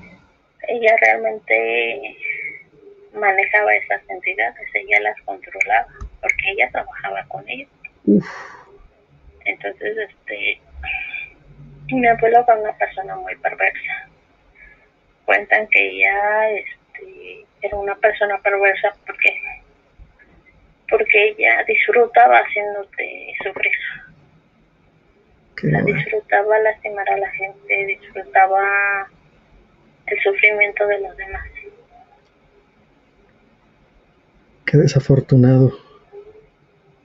ella 0.67 0.97
realmente 1.01 2.17
manejaba 3.13 3.75
esas 3.75 4.01
entidades, 4.09 4.67
ella 4.73 4.99
las 5.01 5.21
controlaba, 5.21 5.87
porque 6.21 6.51
ella 6.51 6.69
trabajaba 6.71 7.23
con 7.27 7.47
ellos. 7.47 7.69
Entonces, 9.45 9.97
este, 9.97 10.59
mi 11.91 12.07
abuelo 12.07 12.43
fue 12.45 12.59
una 12.59 12.77
persona 12.77 13.15
muy 13.15 13.35
perversa. 13.37 14.09
Cuentan 15.25 15.67
que 15.67 15.89
ella 15.89 16.49
este, 16.51 17.45
era 17.61 17.77
una 17.77 17.95
persona 17.95 18.39
perversa 18.41 18.93
porque 19.05 19.29
porque 20.89 21.29
ella 21.29 21.63
disfrutaba 21.67 22.39
haciéndote 22.39 23.33
sufrir. 23.43 23.71
La 25.63 25.81
disfrutaba 25.81 26.59
lastimar 26.59 27.09
a 27.09 27.17
la 27.17 27.29
gente, 27.31 27.85
disfrutaba 27.85 29.09
el 30.07 30.21
sufrimiento 30.21 30.85
de 30.85 30.99
los 30.99 31.17
demás. 31.17 31.47
Qué 34.65 34.77
desafortunado. 34.77 35.71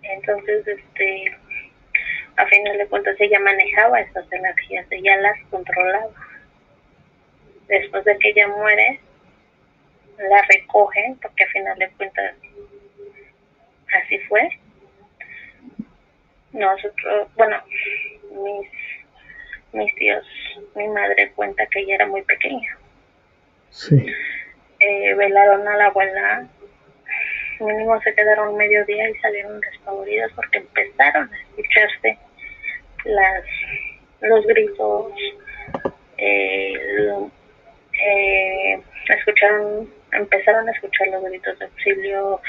Entonces, 0.02 0.66
este, 0.66 1.36
a 2.36 2.46
final 2.46 2.78
de 2.78 2.86
cuentas 2.88 3.16
ella 3.20 3.38
manejaba 3.40 4.00
esas 4.00 4.30
energías, 4.32 4.86
ella 4.90 5.16
las 5.18 5.38
controlaba. 5.50 6.10
Después 7.68 8.04
de 8.04 8.18
que 8.18 8.30
ella 8.30 8.48
muere, 8.48 9.00
la 10.18 10.42
recogen, 10.42 11.16
porque 11.22 11.44
a 11.44 11.48
final 11.48 11.78
de 11.78 11.90
cuentas 11.90 12.34
así 13.92 14.18
fue. 14.28 14.48
Nosotros, 16.52 17.28
bueno, 17.36 17.56
mis, 18.32 18.68
mis 19.72 19.94
tíos, 19.94 20.26
mi 20.74 20.88
madre 20.88 21.32
cuenta 21.34 21.66
que 21.66 21.80
ella 21.80 21.94
era 21.94 22.06
muy 22.06 22.22
pequeña. 22.22 22.76
Sí. 23.70 24.04
Eh, 24.80 25.14
velaron 25.14 25.66
a 25.68 25.76
la 25.76 25.86
abuela, 25.86 26.48
mínimo 27.60 28.00
se 28.00 28.14
quedaron 28.14 28.56
medio 28.56 28.84
día 28.86 29.08
y 29.08 29.14
salieron 29.18 29.60
despavoridos 29.60 30.32
porque 30.32 30.58
empezaron 30.58 31.32
a 31.32 31.38
escucharse 31.38 32.18
las 33.04 33.44
los 34.22 34.46
gritos, 34.46 35.12
eh, 36.18 36.74
eh, 37.92 38.82
escucharon 39.08 39.88
empezaron 40.12 40.68
a 40.68 40.72
escuchar 40.72 41.08
los 41.08 41.24
gritos 41.24 41.58
de 41.58 41.64
auxilio, 41.66 42.40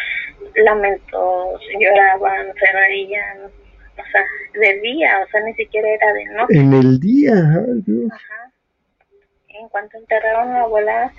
lamentos, 0.56 1.62
lloraban, 1.80 2.54
se 2.60 2.71
reían, 2.71 3.38
o 3.45 4.12
sea, 4.12 4.25
de 4.54 4.80
día, 4.82 5.19
o 5.25 5.30
sea, 5.30 5.41
ni 5.41 5.54
siquiera 5.54 5.88
era 5.89 6.13
de 6.13 6.25
noche. 6.25 6.58
En 6.58 6.73
el 6.73 6.99
día, 6.99 7.34
Ajá. 7.34 8.51
En 9.49 9.69
cuanto 9.69 9.97
enterraron 9.97 10.49
a 10.49 10.54
la 10.54 10.62
abuela, 10.62 11.13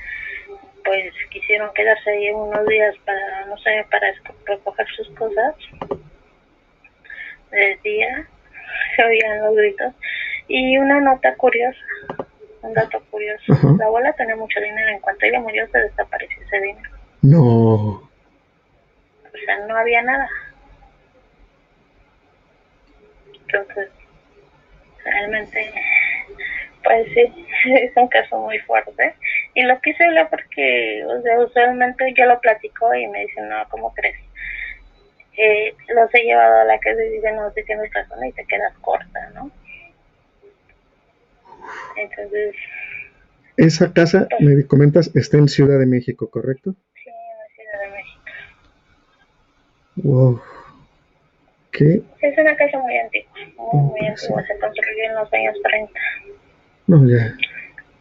pues 0.85 1.13
quisieron 1.31 1.73
quedarse 1.75 2.11
ahí 2.11 2.31
unos 2.31 2.67
días 2.67 2.95
para, 3.05 3.47
no 3.47 3.57
sé, 3.59 3.87
para 3.91 4.13
recoger 4.47 4.87
sus 4.97 5.09
cosas. 5.11 5.55
De 7.51 7.79
día 7.85 8.27
se 8.97 9.05
oían 9.05 9.45
los 9.45 9.57
gritos. 9.57 9.93
Y 10.49 10.77
una 10.77 11.01
nota 11.01 11.35
curiosa, 11.37 11.79
un 12.63 12.75
dato 12.75 13.01
curioso. 13.11 13.77
La 13.79 13.87
abuela 13.87 14.13
tenía 14.15 14.37
mucho 14.37 14.61
dinero. 14.61 14.91
En 14.91 15.01
cuanto 15.01 15.25
ella 15.25 15.41
murió, 15.41 15.67
se 15.69 15.79
desapareció 15.79 16.43
ese 16.43 16.61
dinero. 16.61 16.91
No. 17.23 18.12
O 19.35 19.45
sea, 19.45 19.67
no 19.67 19.77
había 19.77 20.03
nada. 20.03 20.29
Entonces, 23.47 23.89
realmente, 25.05 25.73
pues 26.83 27.07
sí, 27.13 27.47
es 27.75 27.97
un 27.97 28.09
caso 28.09 28.39
muy 28.39 28.59
fuerte. 28.61 29.15
Y 29.55 29.63
lo 29.63 29.81
quise 29.81 30.05
hablar 30.05 30.29
porque, 30.31 31.05
o 31.07 31.23
sea, 31.23 31.39
usualmente 31.41 32.13
yo 32.17 32.27
lo 32.27 32.41
platico 32.41 32.95
y 32.95 33.07
me 33.09 33.21
dicen, 33.21 33.49
no, 33.49 33.57
¿cómo 33.69 33.93
crees? 33.95 34.17
Eh, 35.37 35.75
los 35.95 36.15
he 36.15 36.25
llevado 36.25 36.61
a 36.61 36.65
la 36.65 36.79
casa 36.79 37.03
y 37.03 37.11
dicen, 37.11 37.37
no, 37.37 37.51
si 37.53 37.63
tienes 37.65 37.93
razón 37.93 38.25
y 38.25 38.33
te 38.33 38.45
quedas 38.45 38.75
corta, 38.81 39.31
¿no? 39.35 39.51
Entonces... 41.97 42.55
Esa 43.57 43.93
casa, 43.93 44.29
me 44.41 44.67
comentas, 44.67 45.15
está 45.15 45.37
en 45.37 45.49
Ciudad 45.49 45.79
de 45.79 45.87
México, 45.87 46.31
¿correcto? 46.31 46.75
Sí, 46.95 47.11
en 47.11 47.55
Ciudad 47.55 47.81
de 47.81 47.91
México. 47.97 48.23
Wow. 50.03 50.41
¿Qué? 51.73 52.03
Es 52.21 52.39
una 52.39 52.55
casa 52.57 52.79
muy 52.79 52.97
antigua, 52.99 53.33
muy, 53.57 53.83
muy 53.83 54.07
antigua, 54.07 54.45
se 54.47 54.59
construyó 54.59 55.05
en 55.05 55.15
los 55.15 55.33
años 55.33 55.57
30. 55.63 56.01
No, 56.89 57.09
ya. 57.09 57.35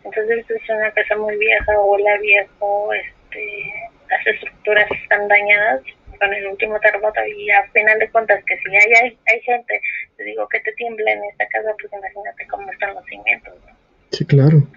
Entonces 0.03 0.45
es 0.49 0.69
una 0.69 0.91
casa 0.91 1.15
muy 1.15 1.37
vieja, 1.37 1.79
hola 1.79 2.17
viejo, 2.17 2.93
este, 2.93 3.73
las 4.09 4.27
estructuras 4.27 4.89
están 4.91 5.27
dañadas 5.27 5.81
con 6.19 6.33
el 6.33 6.47
último 6.47 6.79
terremoto 6.79 7.19
y 7.25 7.49
a 7.51 7.63
final 7.71 7.97
de 7.99 8.09
cuentas 8.09 8.43
que 8.45 8.57
si 8.57 8.75
hay, 8.75 8.93
hay, 9.01 9.17
hay 9.31 9.41
gente, 9.41 9.81
te 10.17 10.23
digo 10.23 10.47
que 10.49 10.59
te 10.59 10.73
tiembla 10.73 11.11
en 11.11 11.23
esta 11.25 11.47
casa, 11.47 11.73
pues 11.79 11.93
imagínate 11.93 12.47
cómo 12.47 12.71
están 12.71 12.93
los 12.93 13.05
cimientos, 13.05 13.53
¿no? 13.65 13.75
Sí, 14.11 14.25
claro. 14.25 14.67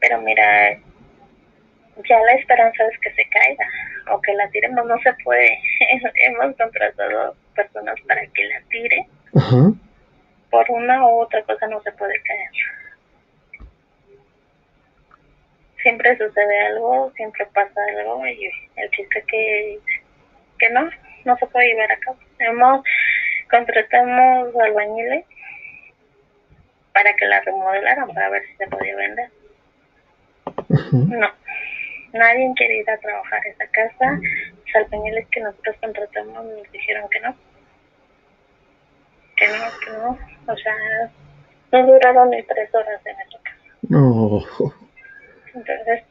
Pero 0.00 0.20
mira, 0.20 0.78
ya 2.04 2.20
la 2.20 2.32
esperanza 2.34 2.84
es 2.84 2.98
que 3.00 3.12
se 3.12 3.28
caiga 3.28 3.66
o 4.10 4.20
que 4.20 4.34
la 4.34 4.48
tiremos, 4.50 4.86
no 4.86 4.98
se 5.00 5.12
puede. 5.24 5.58
Hemos 6.14 6.56
contratado 6.56 7.36
personas 7.54 7.96
para 8.06 8.26
que 8.26 8.44
la 8.44 8.60
tire. 8.70 9.06
Ajá. 9.36 9.72
Por 10.50 10.70
una 10.70 11.06
u 11.06 11.20
otra 11.20 11.42
cosa 11.42 11.66
no 11.66 11.82
se 11.82 11.92
puede 11.92 12.20
caer. 12.22 12.50
Siempre 15.82 16.16
sucede 16.16 16.60
algo, 16.66 17.12
siempre 17.14 17.46
pasa 17.54 17.80
algo 17.98 18.26
y 18.26 18.50
el 18.76 18.90
chiste 18.90 19.22
que, 19.28 19.78
que 20.58 20.70
no, 20.70 20.90
no 21.24 21.36
se 21.36 21.46
puede 21.46 21.68
llevar 21.68 21.92
a 21.92 21.98
cabo. 21.98 22.18
Hemos, 22.38 22.84
contratamos 23.50 24.54
albañiles 24.56 25.24
para 26.92 27.14
que 27.14 27.26
la 27.26 27.40
remodelaran 27.40 28.08
para 28.08 28.30
ver 28.30 28.42
si 28.46 28.56
se 28.56 28.66
podía 28.66 28.96
vender. 28.96 29.30
No, 30.92 31.28
nadie 32.12 32.52
quiere 32.56 32.78
ir 32.78 32.90
a 32.90 32.98
trabajar 32.98 33.40
a 33.44 33.48
esa 33.48 33.66
casa. 33.68 34.20
Los 34.66 34.76
albañiles 34.76 35.26
que 35.28 35.40
nosotros 35.40 35.76
contratamos 35.80 36.44
nos 36.44 36.72
dijeron 36.72 37.08
que 37.10 37.20
no. 37.20 37.36
Que 39.36 39.48
no, 39.48 39.54
que 39.84 39.90
no. 39.92 40.18
O 40.52 40.56
sea, 40.56 40.74
no 41.72 41.86
duraron 41.86 42.30
ni 42.30 42.42
tres 42.42 42.74
horas 42.74 43.00
en 43.04 43.16
esa 43.20 43.38
casa. 43.42 43.58
No. 43.88 44.42
Entonces, 45.54 46.02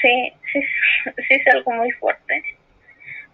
sí, 0.00 0.32
sí, 0.52 0.60
sí 1.28 1.34
es 1.34 1.54
algo 1.54 1.72
muy 1.72 1.90
fuerte. 1.92 2.42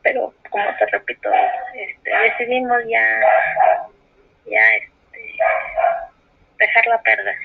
Pero, 0.03 0.33
como 0.51 0.65
te 0.79 0.87
repito, 0.87 1.31
este, 1.75 2.11
decidimos 2.11 2.79
ya, 2.89 3.21
ya, 4.47 4.77
este, 4.77 5.37
dejarla 6.59 7.03
perder. 7.03 7.37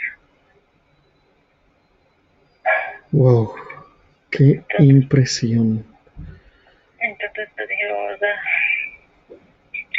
Wow, 3.12 3.55
qué 4.38 4.63
impresión. 4.80 5.86
Entonces 7.00 7.50
te 7.56 7.67
digo, 7.67 7.95
o 8.13 8.17
sea, 8.17 8.36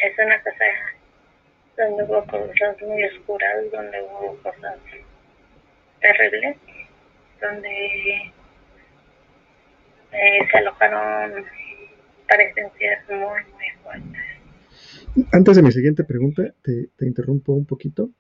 es 0.03 0.19
una 0.19 0.43
casa 0.43 0.65
donde 1.77 2.05
hubo 2.05 2.25
cosas 2.27 2.83
muy 2.83 3.05
oscuras, 3.05 3.71
donde 3.71 4.03
hubo 4.03 4.37
cosas 4.43 4.79
terribles, 6.01 6.57
donde 7.41 8.33
eh, 10.13 10.49
se 10.51 10.59
alojaron 10.59 11.45
presencias 12.27 13.09
muy, 13.09 13.19
muy 13.19 13.71
fuertes 13.83 15.29
Antes 15.33 15.57
de 15.57 15.63
mi 15.63 15.73
siguiente 15.73 16.05
pregunta, 16.05 16.43
te, 16.63 17.07
interrumpo 17.07 17.53
un 17.53 17.67
poquito 17.67 18.11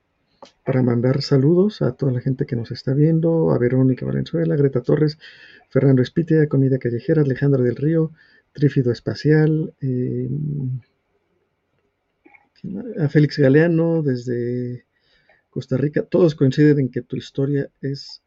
para 0.64 0.82
mandar 0.82 1.22
saludos 1.22 1.82
a 1.82 1.92
toda 1.92 2.12
la 2.12 2.20
gente 2.20 2.46
que 2.46 2.56
nos 2.56 2.70
está 2.70 2.92
viendo, 2.92 3.50
a 3.50 3.58
Verónica 3.58 4.04
Valenzuela, 4.04 4.56
Greta 4.56 4.82
Torres, 4.82 5.18
Fernando 5.70 6.02
Espitia, 6.02 6.48
Comida 6.48 6.78
Callejera, 6.78 7.22
Alejandra 7.22 7.62
del 7.62 7.76
Río, 7.76 8.12
Trífido 8.52 8.90
Espacial, 8.90 9.74
eh, 9.80 10.28
a 12.98 13.08
Félix 13.08 13.38
Galeano 13.38 14.02
desde 14.02 14.86
Costa 15.50 15.76
Rica. 15.76 16.02
Todos 16.02 16.34
coinciden 16.34 16.78
en 16.80 16.88
que 16.88 17.02
tu 17.02 17.16
historia 17.16 17.70
es 17.80 18.22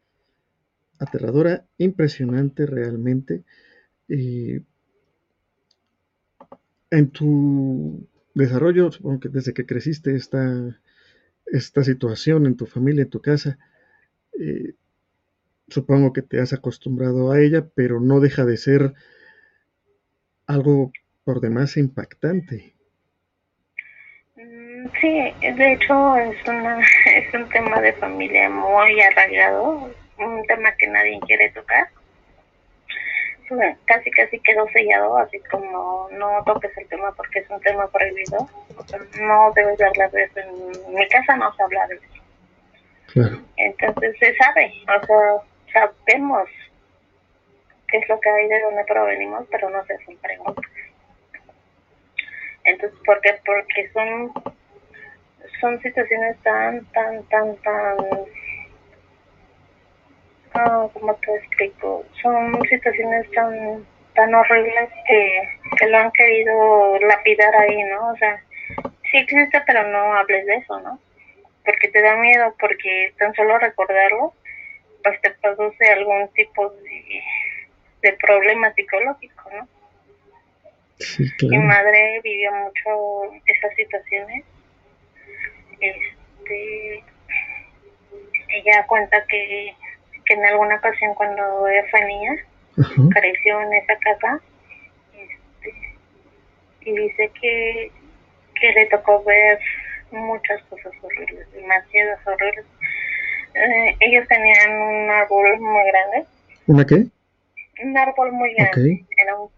aterradora, 0.99 1.65
impresionante 1.77 2.65
realmente. 2.65 3.43
En 4.08 4.65
tu 7.12 8.08
desarrollo, 8.34 8.91
supongo 8.91 9.19
que 9.19 9.29
desde 9.29 9.53
que 9.53 9.65
creciste 9.65 10.15
esta, 10.15 10.79
esta 11.51 11.83
situación 11.83 12.45
en 12.45 12.57
tu 12.57 12.65
familia, 12.65 13.03
en 13.03 13.09
tu 13.09 13.21
casa, 13.21 13.57
eh, 14.39 14.73
supongo 15.67 16.13
que 16.13 16.21
te 16.21 16.39
has 16.39 16.53
acostumbrado 16.53 17.31
a 17.31 17.39
ella, 17.39 17.65
pero 17.75 17.99
no 17.99 18.19
deja 18.19 18.45
de 18.45 18.57
ser 18.57 18.93
algo 20.47 20.91
por 21.23 21.41
demás 21.41 21.77
impactante. 21.77 22.73
Mm, 24.35 24.88
sí, 24.99 25.33
de 25.41 25.73
hecho 25.73 26.17
es, 26.17 26.38
una, 26.47 26.79
es 27.05 27.33
un 27.33 27.49
tema 27.49 27.81
de 27.81 27.93
familia 27.93 28.49
muy 28.49 29.01
arraigado, 29.01 29.93
un 30.17 30.45
tema 30.47 30.75
que 30.77 30.88
nadie 30.88 31.19
quiere 31.27 31.51
tocar 31.51 31.88
casi 33.85 34.12
casi 34.12 34.39
quedó 34.39 34.67
sellado, 34.69 35.17
así 35.17 35.39
como 35.51 36.07
no 36.12 36.43
toques 36.45 36.75
el 36.77 36.88
tema 36.88 37.12
porque 37.15 37.39
es 37.39 37.49
un 37.49 37.59
tema 37.62 37.88
prohibido. 37.88 38.47
no 39.19 39.51
debes 39.55 39.81
hablar 39.81 40.12
de 40.12 40.23
eso. 40.23 40.39
En 40.39 40.95
mi 40.95 41.07
casa 41.09 41.35
no 41.35 41.53
se 41.55 41.63
habla 41.63 41.88
de 41.88 41.95
eso. 41.95 43.39
Entonces 43.57 44.15
se 44.19 44.35
sabe, 44.35 44.73
o 44.88 45.05
sea, 45.71 45.91
sabemos 46.05 46.47
qué 47.88 47.97
es 47.97 48.09
lo 48.09 48.19
que 48.19 48.29
hay 48.29 48.47
de 48.47 48.62
dónde 48.62 48.83
provenimos, 48.85 49.45
pero 49.49 49.69
no 49.69 49.83
se 49.85 49.93
hacen 49.95 50.17
preguntas. 50.17 50.65
Entonces, 52.63 52.99
¿por 53.05 53.19
qué? 53.21 53.39
Porque 53.45 53.89
son, 53.93 54.31
son 55.59 55.81
situaciones 55.81 56.38
tan, 56.43 56.85
tan, 56.91 57.23
tan, 57.23 57.55
tan 57.57 57.97
como 60.53 60.91
¿cómo 60.93 61.15
te 61.15 61.35
explico? 61.35 62.05
Son 62.21 62.62
situaciones 62.69 63.29
tan 63.31 63.85
tan 64.15 64.33
horribles 64.33 64.89
que, 65.07 65.49
que 65.77 65.88
lo 65.88 65.97
han 65.97 66.12
querido 66.12 66.99
lapidar 66.99 67.55
ahí, 67.55 67.83
¿no? 67.83 68.12
O 68.12 68.17
sea, 68.17 68.41
sí 69.12 69.17
existe, 69.17 69.62
pero 69.65 69.88
no 69.88 70.13
hables 70.15 70.45
de 70.45 70.55
eso, 70.55 70.79
¿no? 70.81 70.99
Porque 71.63 71.88
te 71.89 72.01
da 72.01 72.15
miedo, 72.15 72.53
porque 72.59 73.13
tan 73.17 73.33
solo 73.35 73.57
recordarlo, 73.59 74.33
pues 75.03 75.21
te 75.21 75.31
produce 75.31 75.85
algún 75.89 76.27
tipo 76.33 76.69
de, 76.69 77.23
de 78.01 78.13
problema 78.13 78.73
psicológico, 78.73 79.49
¿no? 79.55 79.67
Mi 81.49 81.57
madre 81.59 82.19
vivió 82.21 82.51
mucho 82.51 83.33
esas 83.45 83.73
situaciones. 83.75 84.43
Este, 85.79 87.03
ella 88.49 88.85
cuenta 88.85 89.25
que 89.27 89.73
que 90.30 90.36
en 90.36 90.46
alguna 90.46 90.76
ocasión 90.76 91.13
cuando 91.15 91.68
ella 91.68 91.84
fue 91.89 92.06
niña, 92.06 92.36
creció 93.12 93.62
en 93.62 93.74
esa 93.74 93.98
casa 93.98 94.39
este, 95.12 95.74
y 96.82 96.96
dice 96.96 97.32
que, 97.42 97.92
que 98.62 98.72
le 98.74 98.86
tocó 98.86 99.24
ver 99.24 99.60
muchas 100.12 100.62
cosas 100.63 100.94
horribles, 101.02 101.52
demasiadas 101.52 102.20
horribles. 102.28 102.65
Eh, 103.56 103.96
ellos 104.02 104.28
tenían 104.28 104.72
un 104.82 105.10
árbol 105.10 105.60
muy 105.60 105.84
grande. 105.88 106.28
¿Una 106.68 106.86
qué? 106.86 107.06
Un 107.84 107.98
árbol 107.98 108.32
muy 108.32 108.54
grande. 108.54 109.04
Era, 109.18 109.36
un, 109.36 109.50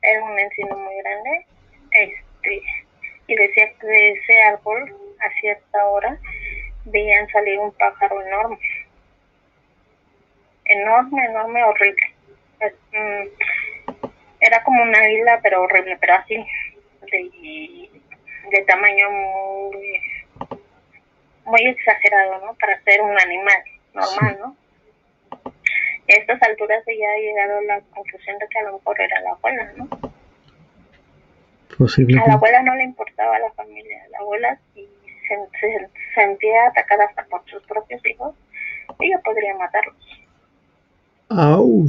era 0.00 0.24
un 0.24 0.38
encino 0.38 0.74
muy 0.74 0.96
grande. 1.02 1.46
Este, 1.90 2.62
y 3.26 3.34
decía 3.36 3.70
que 3.78 3.86
de 3.86 4.10
ese 4.12 4.40
árbol, 4.40 4.90
a 5.20 5.40
cierta 5.40 5.86
hora, 5.86 6.18
veían 6.86 7.28
salir 7.28 7.58
un 7.58 7.72
pájaro 7.72 8.22
enorme 8.26 8.58
enorme, 10.68 11.24
enorme, 11.24 11.64
horrible. 11.64 12.14
Mm, 12.92 13.28
era 14.40 14.62
como 14.62 14.82
una 14.82 14.98
águila, 14.98 15.40
pero 15.42 15.62
horrible, 15.62 15.96
pero 16.00 16.14
así, 16.14 16.36
de, 17.10 17.90
de 18.50 18.64
tamaño 18.64 19.10
muy, 19.10 20.00
muy 21.44 21.66
exagerado, 21.66 22.46
¿no? 22.46 22.54
Para 22.54 22.80
ser 22.82 23.00
un 23.00 23.18
animal 23.18 23.62
normal, 23.94 24.38
¿no? 24.40 24.56
Y 26.06 26.12
a 26.12 26.16
estas 26.16 26.42
alturas 26.42 26.82
ella 26.86 27.06
ha 27.10 27.20
llegado 27.20 27.58
a 27.58 27.62
la 27.62 27.80
conclusión 27.94 28.38
de 28.38 28.48
que 28.48 28.58
a 28.58 28.62
lo 28.62 28.78
mejor 28.78 29.00
era 29.00 29.20
la 29.20 29.30
abuela, 29.32 29.72
¿no? 29.76 29.88
A 32.24 32.28
la 32.28 32.34
abuela 32.34 32.62
no 32.62 32.74
le 32.74 32.84
importaba 32.84 33.38
la 33.38 33.50
familia, 33.52 34.02
la 34.10 34.18
abuela 34.18 34.58
si 34.74 34.88
se, 35.28 35.36
se 35.60 35.90
sentía 36.14 36.66
atacada 36.68 37.04
hasta 37.04 37.24
por 37.24 37.44
sus 37.48 37.62
propios 37.64 38.04
hijos, 38.06 38.34
ella 39.00 39.20
podría 39.22 39.54
matarlos. 39.54 40.27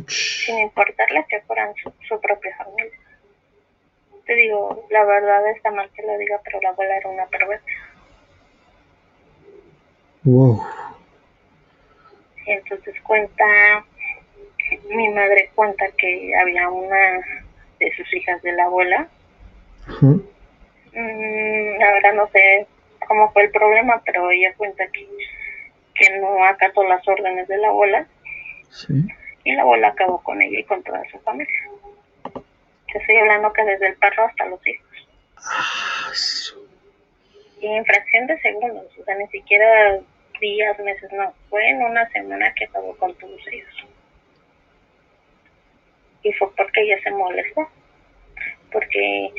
Sin 0.08 0.60
importarle 0.60 1.26
que 1.30 1.42
fueran 1.42 1.74
su, 1.76 2.20
propia 2.20 2.56
familia. 2.58 3.00
Te 4.26 4.36
digo, 4.36 4.86
la 4.90 5.06
verdad 5.06 5.50
está 5.52 5.72
mal 5.72 5.90
que 5.96 6.04
lo 6.04 6.18
diga, 6.18 6.40
pero 6.44 6.60
la 6.62 6.70
abuela 6.70 6.98
era 6.98 7.10
una 7.10 7.26
perversa. 7.28 7.66
Wow. 10.24 10.62
Y 12.46 12.52
entonces 12.52 12.94
cuenta, 13.02 13.46
mi 14.90 15.08
madre 15.10 15.52
cuenta 15.56 15.86
que 15.98 16.36
había 16.36 16.70
una 16.70 17.22
de 17.80 17.92
sus 17.96 18.14
hijas 18.14 18.42
de 18.42 18.52
la 18.52 18.66
abuela. 18.66 19.08
Mm, 20.02 21.80
verdad 21.80 22.14
no 22.14 22.28
sé 22.32 22.68
cómo 23.08 23.32
fue 23.32 23.44
el 23.46 23.52
problema, 23.52 24.02
pero 24.06 24.30
ella 24.30 24.54
cuenta 24.58 24.86
que, 24.88 25.08
que 25.96 26.20
no 26.20 26.44
acató 26.46 26.84
las 26.84 27.08
órdenes 27.08 27.48
de 27.48 27.58
la 27.58 27.70
abuela. 27.70 28.06
Sí 28.70 29.08
y 29.44 29.54
la 29.54 29.62
abuela 29.62 29.90
acabó 29.90 30.22
con 30.24 30.42
ella 30.42 30.60
y 30.60 30.64
con 30.64 30.84
toda 30.84 31.04
su 31.10 31.20
familia. 31.20 31.70
Te 32.92 32.98
estoy 32.98 33.18
hablando 33.18 33.54
que 33.54 33.64
desde 33.64 33.88
el 33.88 33.96
perro 33.98 34.26
hasta 34.26 34.46
los 34.46 34.60
hijos. 34.66 34.88
Y 37.62 37.68
en 37.68 37.86
fracción 37.86 38.28
de 38.28 38.40
segundos, 38.40 38.86
o 39.00 39.04
sea, 39.04 39.16
ni 39.16 39.28
siquiera 39.28 40.00
días, 40.40 40.80
meses, 40.80 41.12
no. 41.12 41.34
Fue 41.50 41.70
en 41.70 41.82
una 41.82 42.08
semana 42.10 42.54
que 42.54 42.66
acabó 42.66 42.96
con 42.98 43.14
todos 43.16 43.42
ellos. 43.52 43.86
Y 46.24 46.34
fue 46.34 46.54
porque 46.56 46.82
ella 46.82 47.02
se 47.04 47.12
molestó. 47.12 47.70
Porque 48.72 49.32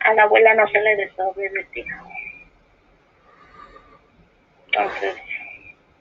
a 0.00 0.14
la 0.14 0.24
abuela 0.24 0.54
no 0.54 0.68
se 0.68 0.80
le 0.80 0.96
desobedecía. 0.96 2.02
Entonces, 4.66 5.16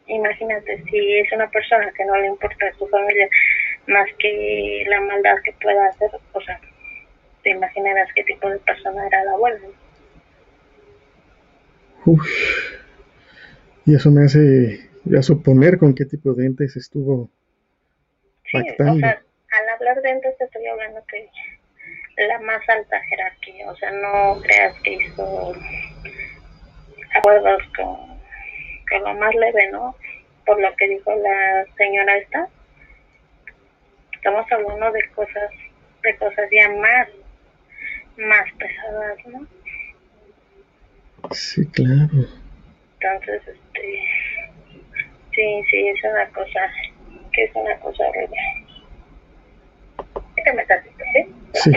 imagínate, 0.08 0.84
si 0.84 1.20
es 1.20 1.32
una 1.32 1.50
persona 1.50 1.92
que 1.96 2.06
no 2.06 2.16
le 2.18 2.28
importa 2.28 2.68
a 2.68 2.74
su 2.74 2.88
familia 2.88 3.28
más 3.88 4.08
que 4.20 4.84
la 4.88 5.02
maldad 5.02 5.36
que 5.44 5.54
pueda 5.62 5.88
hacer, 5.88 6.10
o 6.34 6.42
sea, 6.42 6.60
te 7.44 7.52
imaginarás 7.52 8.10
qué 8.16 8.24
tipo 8.24 8.50
de 8.50 8.60
persona 8.60 9.08
era 9.08 9.24
la 9.26 9.32
abuela. 9.32 9.60
y 13.86 13.96
eso 13.96 14.12
me 14.12 14.26
hace 14.26 14.90
ya 15.06 15.22
suponer 15.22 15.78
con 15.78 15.94
qué 15.94 16.06
tipo 16.06 16.34
de 16.34 16.46
entes 16.46 16.76
estuvo 16.76 17.30
pactando. 18.52 18.94
O 18.94 19.00
sea, 19.00 19.22
al 19.52 19.70
hablar 19.70 20.02
de 20.02 20.10
entes 20.10 20.38
te 20.38 20.46
estoy 20.46 20.66
hablando 20.66 21.04
que 21.08 21.30
la 22.28 22.40
más 22.40 22.62
alta 22.70 23.02
jerarquía, 23.10 23.70
o 23.70 23.76
sea, 23.76 23.92
no 23.92 24.42
creas 24.42 24.76
que 24.84 24.94
hizo 24.94 25.54
acuerdos 27.16 27.62
con 27.76 28.14
que 28.90 29.00
lo 29.00 29.14
más 29.16 29.34
leve, 29.36 29.70
¿no? 29.72 29.96
Por 30.46 30.62
lo 30.62 30.76
que 30.76 30.90
dijo 30.90 31.16
la 31.16 31.66
señora 31.78 32.18
esta. 32.18 32.48
Estamos 34.14 34.46
hablando 34.52 34.92
de 34.92 35.02
cosas, 35.16 35.50
de 36.02 36.16
cosas 36.18 36.50
ya 36.52 36.70
más, 36.70 37.08
más 38.18 38.46
pesadas, 38.58 39.18
¿no? 39.28 39.48
Sí, 41.32 41.66
claro. 41.68 42.10
Entonces, 43.00 43.42
este, 43.48 44.00
sí, 45.36 45.64
sí, 45.70 45.88
es 45.88 46.04
una 46.04 46.28
cosa, 46.30 46.72
que 47.32 47.44
es 47.44 47.52
una 47.56 47.78
cosa 47.80 48.04
horrible. 48.08 48.38
¿sí? 51.54 51.72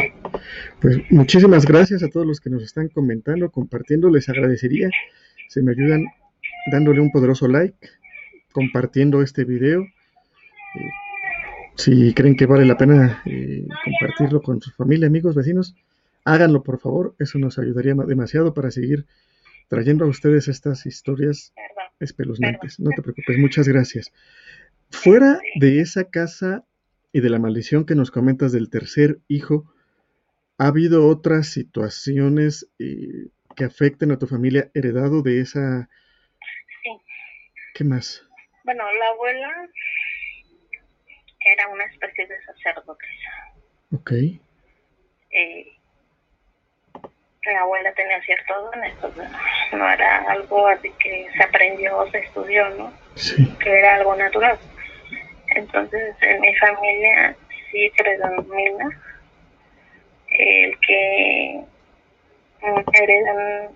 Pues 0.81 0.99
muchísimas 1.11 1.67
gracias 1.67 2.03
a 2.03 2.09
todos 2.09 2.27
los 2.27 2.41
que 2.41 2.51
nos 2.51 2.63
están 2.63 2.89
comentando, 2.89 3.51
compartiendo. 3.51 4.11
Les 4.11 4.29
agradecería 4.29 4.91
si 5.49 5.63
me 5.63 5.73
ayudan 5.73 6.07
dándole 6.71 7.01
un 7.01 7.11
poderoso 7.11 7.49
like, 7.49 7.77
compartiendo 8.57 9.21
este 9.21 9.45
video. 9.45 9.87
Si 11.77 12.15
creen 12.15 12.37
que 12.37 12.47
vale 12.47 12.65
la 12.65 12.79
pena 12.79 13.23
eh, 13.27 13.67
compartirlo 13.85 14.41
con 14.41 14.63
su 14.63 14.71
familia, 14.71 15.09
amigos, 15.09 15.35
vecinos, 15.35 15.75
Háganlo, 16.27 16.65
por 16.65 16.81
favor, 16.81 17.15
eso 17.21 17.39
nos 17.39 17.57
ayudaría 17.57 17.95
demasiado 17.95 18.53
para 18.53 18.73
seguir 18.73 19.07
trayendo 19.69 20.05
a 20.05 20.09
ustedes 20.09 20.49
estas 20.49 20.85
historias 20.85 21.53
espeluznantes. 22.01 22.81
No 22.81 22.91
te 22.97 23.01
preocupes, 23.01 23.39
muchas 23.39 23.69
gracias. 23.69 24.11
Fuera 24.91 25.39
de 25.61 25.81
esa 25.81 26.11
casa 26.11 26.65
y 27.13 27.21
de 27.21 27.31
la 27.31 27.39
maldición 27.39 27.87
que 27.87 27.95
nos 27.95 28.11
comentas 28.11 28.51
del 28.51 28.71
tercer 28.71 29.21
hijo, 29.29 29.73
¿ha 30.59 30.67
habido 30.67 31.07
otras 31.07 31.47
situaciones 31.47 32.69
eh, 32.81 33.29
que 33.55 33.63
afecten 33.63 34.11
a 34.11 34.19
tu 34.19 34.27
familia 34.27 34.69
heredado 34.75 35.23
de 35.23 35.41
esa... 35.41 35.89
¿Qué 37.73 37.85
más? 37.85 38.26
Bueno, 38.67 38.93
la 38.95 39.07
abuela 39.11 39.69
era 41.39 41.69
una 41.69 41.85
especie 41.85 42.27
de 42.27 42.35
sacerdotisa. 42.43 43.31
Ok. 43.95 44.11
Eh, 45.31 45.73
la 47.45 47.61
abuela 47.61 47.93
tenía 47.93 48.21
cierto 48.23 48.61
don, 48.61 48.83
esto 48.83 49.15
no 49.71 49.89
era 49.89 50.33
algo 50.33 50.67
así 50.67 50.91
que 50.99 51.29
se 51.33 51.45
aprendió 51.45 51.97
o 51.97 52.11
se 52.11 52.19
estudió, 52.19 52.69
¿no? 52.71 52.93
Sí. 53.15 53.57
Que 53.61 53.71
era 53.71 53.95
algo 53.95 54.17
natural. 54.17 54.59
Entonces, 55.47 56.17
en 56.23 56.41
mi 56.41 56.53
familia 56.57 57.37
sí 57.71 57.89
predomina 57.97 59.01
el 60.27 60.77
que 60.81 61.65
heredan 62.95 63.69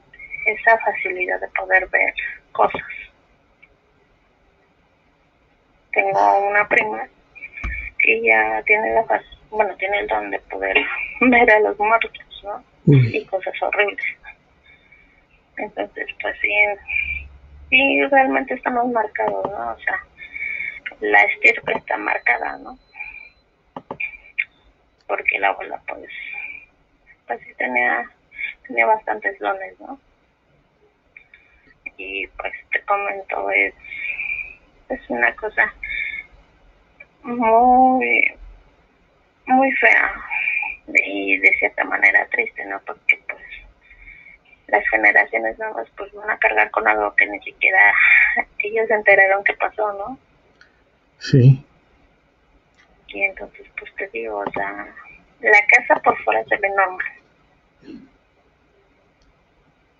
esa 0.46 0.76
facilidad 0.78 1.40
de 1.40 1.48
poder 1.50 1.86
ver 1.90 2.12
cosas. 2.50 2.82
Tengo 5.92 6.48
una 6.48 6.68
prima 6.68 7.08
que 7.98 8.22
ya 8.22 8.62
tiene 8.64 8.94
la 8.94 9.04
bueno, 9.50 9.74
tiene 9.76 9.98
el 10.00 10.06
don 10.06 10.30
de 10.30 10.38
poder 10.40 10.76
ver 11.20 11.50
a 11.50 11.60
los 11.60 11.78
muertos, 11.78 12.42
¿no? 12.44 12.64
Y 12.86 13.24
cosas 13.26 13.54
horribles. 13.62 14.04
Entonces, 15.56 16.06
pues 16.22 16.36
sí, 16.40 16.52
sí, 17.68 18.04
realmente 18.06 18.54
estamos 18.54 18.90
marcados, 18.90 19.44
¿no? 19.50 19.72
O 19.72 19.78
sea, 19.78 20.04
la 21.00 21.22
estirpe 21.24 21.72
está 21.72 21.96
marcada, 21.98 22.58
¿no? 22.58 22.78
Porque 25.06 25.38
la 25.38 25.48
abuela, 25.48 25.80
pues, 25.86 26.10
pues 27.26 27.40
sí 27.40 27.52
tenía, 27.58 28.08
tenía 28.66 28.86
bastantes 28.86 29.38
dones, 29.38 29.78
¿no? 29.80 30.00
Y 31.96 32.26
pues 32.28 32.52
te 32.72 32.80
comento, 32.82 33.50
es, 33.50 33.74
es 34.90 35.10
una 35.10 35.34
cosa 35.36 35.72
muy, 37.22 38.34
muy 39.46 39.72
fea 39.72 40.14
y 40.88 41.38
de 41.38 41.54
cierta 41.58 41.84
manera 41.84 42.26
triste, 42.26 42.64
¿no? 42.64 42.80
Porque 42.80 43.20
pues 43.28 43.40
las 44.68 44.86
generaciones 44.88 45.58
nuevas 45.58 45.88
pues 45.96 46.12
van 46.12 46.30
a 46.30 46.38
cargar 46.38 46.70
con 46.70 46.86
algo 46.86 47.14
que 47.16 47.26
ni 47.26 47.40
siquiera 47.40 47.92
ellos 48.58 48.86
se 48.88 48.94
enteraron 48.94 49.44
que 49.44 49.54
pasó, 49.54 49.92
¿no? 49.92 50.18
Sí. 51.18 51.64
Y 53.08 53.22
entonces 53.22 53.66
pues 53.78 53.94
te 53.96 54.08
digo, 54.08 54.38
o 54.38 54.50
sea, 54.52 54.86
la 55.40 55.66
casa 55.68 56.00
por 56.02 56.16
fuera 56.22 56.44
se 56.44 56.56
ve 56.56 56.68
normal. 56.70 57.06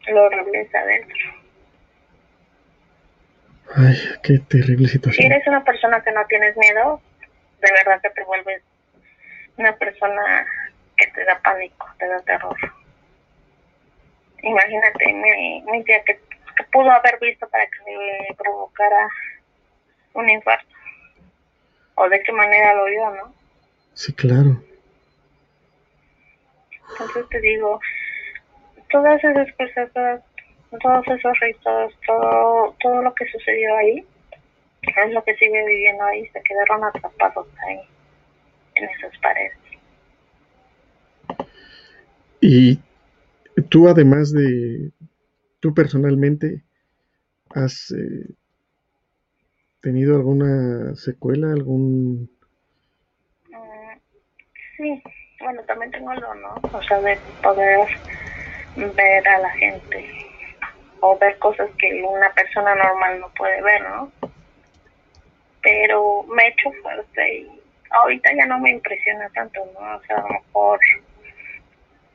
Lo 0.08 0.24
horrible 0.24 0.62
es 0.62 0.74
adentro. 0.74 1.40
Ay, 3.76 3.96
qué 4.22 4.38
terrible 4.48 4.88
situación. 4.88 5.22
Si 5.22 5.32
eres 5.32 5.46
una 5.46 5.62
persona 5.64 6.02
que 6.02 6.12
no 6.12 6.24
tienes 6.26 6.56
miedo, 6.56 7.00
de 7.60 7.72
verdad 7.72 8.00
que 8.02 8.10
te 8.10 8.24
vuelves 8.24 8.62
una 9.56 9.76
persona 9.76 10.46
que 10.96 11.06
te 11.08 11.24
da 11.24 11.38
pánico, 11.40 11.86
te 11.98 12.08
da 12.08 12.20
terror. 12.22 12.56
Imagínate 14.42 15.12
mi, 15.12 15.62
mi 15.62 15.84
tía 15.84 16.02
que, 16.04 16.18
pudo 16.72 16.90
haber 16.90 17.18
visto 17.20 17.48
para 17.48 17.64
que 17.66 17.78
me 17.86 18.34
provocara 18.36 19.08
un 20.14 20.28
infarto. 20.28 20.74
O 21.94 22.08
de 22.08 22.22
qué 22.22 22.32
manera 22.32 22.74
lo 22.74 22.84
vio, 22.86 23.10
¿no? 23.10 23.34
Sí, 23.94 24.12
claro. 24.14 24.62
Entonces 26.90 27.28
te 27.28 27.40
digo, 27.40 27.80
todas 28.90 29.22
esas 29.22 29.52
cosas, 29.52 30.22
todos 30.78 31.06
esos 31.08 31.40
ritos, 31.40 31.92
todo, 32.06 32.74
todo 32.80 33.02
lo 33.02 33.14
que 33.14 33.26
sucedió 33.26 33.76
ahí, 33.76 34.06
es 34.82 35.12
lo 35.12 35.22
que 35.24 35.34
sigue 35.34 35.66
viviendo 35.66 36.04
ahí, 36.04 36.26
se 36.28 36.42
quedaron 36.42 36.84
atrapados 36.84 37.46
ahí, 37.66 37.80
en 38.76 38.84
esas 38.84 39.18
paredes. 39.18 39.58
Y 42.40 42.80
tú 43.68 43.88
además 43.88 44.32
de, 44.32 44.92
tú 45.60 45.74
personalmente, 45.74 46.62
¿has 47.50 47.90
eh, 47.90 48.34
tenido 49.80 50.16
alguna 50.16 50.94
secuela, 50.94 51.52
algún... 51.52 52.30
Mm, 53.50 53.98
sí, 54.76 55.02
bueno, 55.40 55.62
también 55.64 55.90
tengo 55.90 56.12
el 56.12 56.20
¿no? 56.20 56.54
O 56.72 56.82
sea, 56.82 57.00
de 57.00 57.18
poder 57.42 57.88
ver 58.76 59.28
a 59.28 59.38
la 59.40 59.50
gente 59.50 60.19
o 61.00 61.18
ver 61.18 61.38
cosas 61.38 61.70
que 61.78 62.02
una 62.02 62.30
persona 62.32 62.74
normal 62.74 63.20
no 63.20 63.28
puede 63.30 63.62
ver, 63.62 63.82
¿no? 63.82 64.12
Pero 65.62 66.24
me 66.24 66.44
he 66.44 66.48
hecho 66.48 66.70
fuerte 66.82 67.34
y 67.34 67.60
ahorita 67.90 68.30
ya 68.34 68.46
no 68.46 68.58
me 68.58 68.70
impresiona 68.70 69.28
tanto, 69.30 69.60
¿no? 69.74 69.96
O 69.96 70.02
sea, 70.02 70.16
a 70.16 70.22
lo 70.22 70.28
mejor 70.28 70.80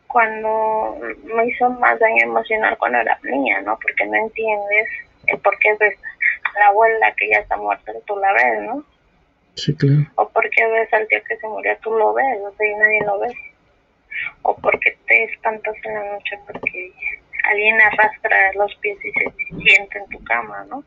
cuando 0.07 0.97
me 1.23 1.47
hizo 1.47 1.69
más 1.71 1.99
daño 1.99 2.23
emocional 2.23 2.77
cuando 2.77 2.99
era 2.99 3.19
niña, 3.23 3.61
¿no? 3.61 3.77
Porque 3.79 4.05
no 4.05 4.15
entiendes 4.15 4.87
el 5.27 5.39
por 5.39 5.57
qué 5.59 5.75
ves 5.79 5.97
a 6.43 6.59
la 6.59 6.67
abuela 6.67 7.13
que 7.17 7.29
ya 7.29 7.39
está 7.39 7.57
muerta 7.57 7.91
y 7.91 8.01
tú 8.05 8.15
la 8.17 8.31
ves, 8.33 8.61
¿no? 8.61 8.85
Sí, 9.55 9.75
claro. 9.75 10.05
O 10.15 10.29
porque 10.29 10.65
ves 10.67 10.93
al 10.93 11.07
tío 11.07 11.19
que 11.27 11.37
se 11.37 11.47
murió, 11.47 11.77
tú 11.81 11.91
lo 11.91 12.13
ves, 12.13 12.39
o 12.41 12.55
sea, 12.55 12.67
y 12.67 12.75
nadie 12.75 13.01
lo 13.05 13.19
ve. 13.19 13.33
O 14.43 14.55
porque 14.55 14.97
te 15.07 15.23
espantas 15.25 15.75
en 15.83 15.93
la 15.93 16.03
noche 16.13 16.39
porque 16.47 16.93
alguien 17.49 17.81
arrastra 17.81 18.53
los 18.53 18.73
pies 18.75 18.97
y 19.03 19.11
se 19.11 19.33
siente 19.63 19.97
en 19.99 20.09
tu 20.09 20.23
cama, 20.23 20.65
¿no? 20.69 20.83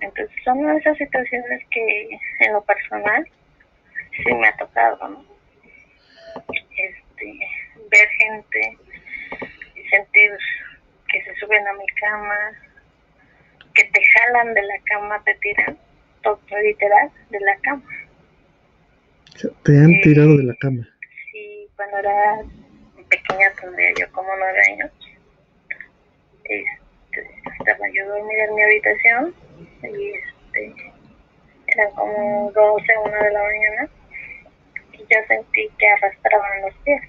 Entonces 0.00 0.36
son 0.44 0.68
esas 0.76 0.98
situaciones 0.98 1.64
que 1.70 2.08
en 2.40 2.52
lo 2.52 2.62
personal 2.64 3.24
sí 4.16 4.34
me 4.34 4.48
ha 4.48 4.56
tocado, 4.56 5.08
¿no? 5.08 5.24
Este, 6.48 7.38
ver 7.90 8.08
gente 8.08 8.78
y 9.76 9.88
sentir 9.88 10.30
que 11.08 11.22
se 11.22 11.34
suben 11.36 11.66
a 11.68 11.72
mi 11.74 11.86
cama, 12.00 12.36
que 13.74 13.84
te 13.84 14.00
jalan 14.04 14.54
de 14.54 14.62
la 14.62 14.78
cama, 14.84 15.22
te 15.24 15.34
tiran, 15.36 15.78
todo 16.22 16.40
literal, 16.62 17.10
de 17.30 17.40
la 17.40 17.56
cama. 17.58 17.84
Te 19.64 19.72
han 19.78 20.00
tirado 20.02 20.36
de 20.36 20.44
la 20.44 20.54
cama. 20.56 20.88
Sí, 21.30 21.68
cuando 21.76 21.98
era 21.98 22.42
pequeña, 23.16 23.52
tendría 23.60 23.92
yo 23.98 24.12
como 24.12 24.34
nueve 24.36 24.60
años. 24.68 24.90
Este, 26.44 27.30
estaba 27.58 27.88
yo 27.92 28.06
dormida 28.08 28.44
en 28.44 28.54
mi 28.54 28.62
habitación 28.62 29.34
y 29.82 30.14
este, 30.14 30.74
eran 31.66 31.90
como 31.92 32.50
12, 32.52 32.98
una 33.04 33.18
de 33.22 33.32
la 33.32 33.42
mañana 33.42 33.90
yo 35.12 35.18
sentí 35.28 35.68
que 35.78 35.88
arrastraban 35.88 36.62
los 36.62 36.74
pies. 36.84 37.02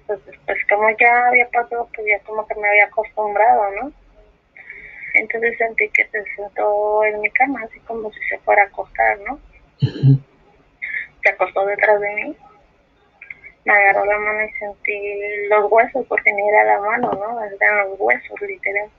Entonces, 0.00 0.34
pues 0.46 0.58
como 0.68 0.90
ya 0.98 1.28
había 1.28 1.48
pasado, 1.48 1.88
pues 1.94 2.06
ya 2.06 2.18
como 2.20 2.46
que 2.46 2.54
me 2.56 2.68
había 2.68 2.86
acostumbrado, 2.86 3.70
¿no? 3.72 3.92
Entonces 5.14 5.56
sentí 5.56 5.88
que 5.90 6.06
se 6.08 6.24
sentó 6.36 7.04
en 7.04 7.20
mi 7.20 7.30
cama, 7.30 7.62
así 7.64 7.78
como 7.80 8.12
si 8.12 8.20
se 8.28 8.38
fuera 8.38 8.62
a 8.62 8.66
acostar, 8.66 9.18
¿no? 9.20 9.38
Se 9.80 11.30
acostó 11.30 11.64
detrás 11.66 12.00
de 12.00 12.14
mí. 12.14 12.36
Me 13.64 13.72
agarró 13.72 14.04
la 14.04 14.18
mano 14.18 14.44
y 14.44 14.52
sentí 14.58 15.46
los 15.48 15.70
huesos, 15.70 16.06
porque 16.08 16.32
ni 16.32 16.48
era 16.48 16.64
la 16.64 16.80
mano, 16.80 17.12
¿no? 17.12 17.44
Eran 17.44 17.90
los 17.90 17.98
huesos, 17.98 18.40
literal. 18.42 18.90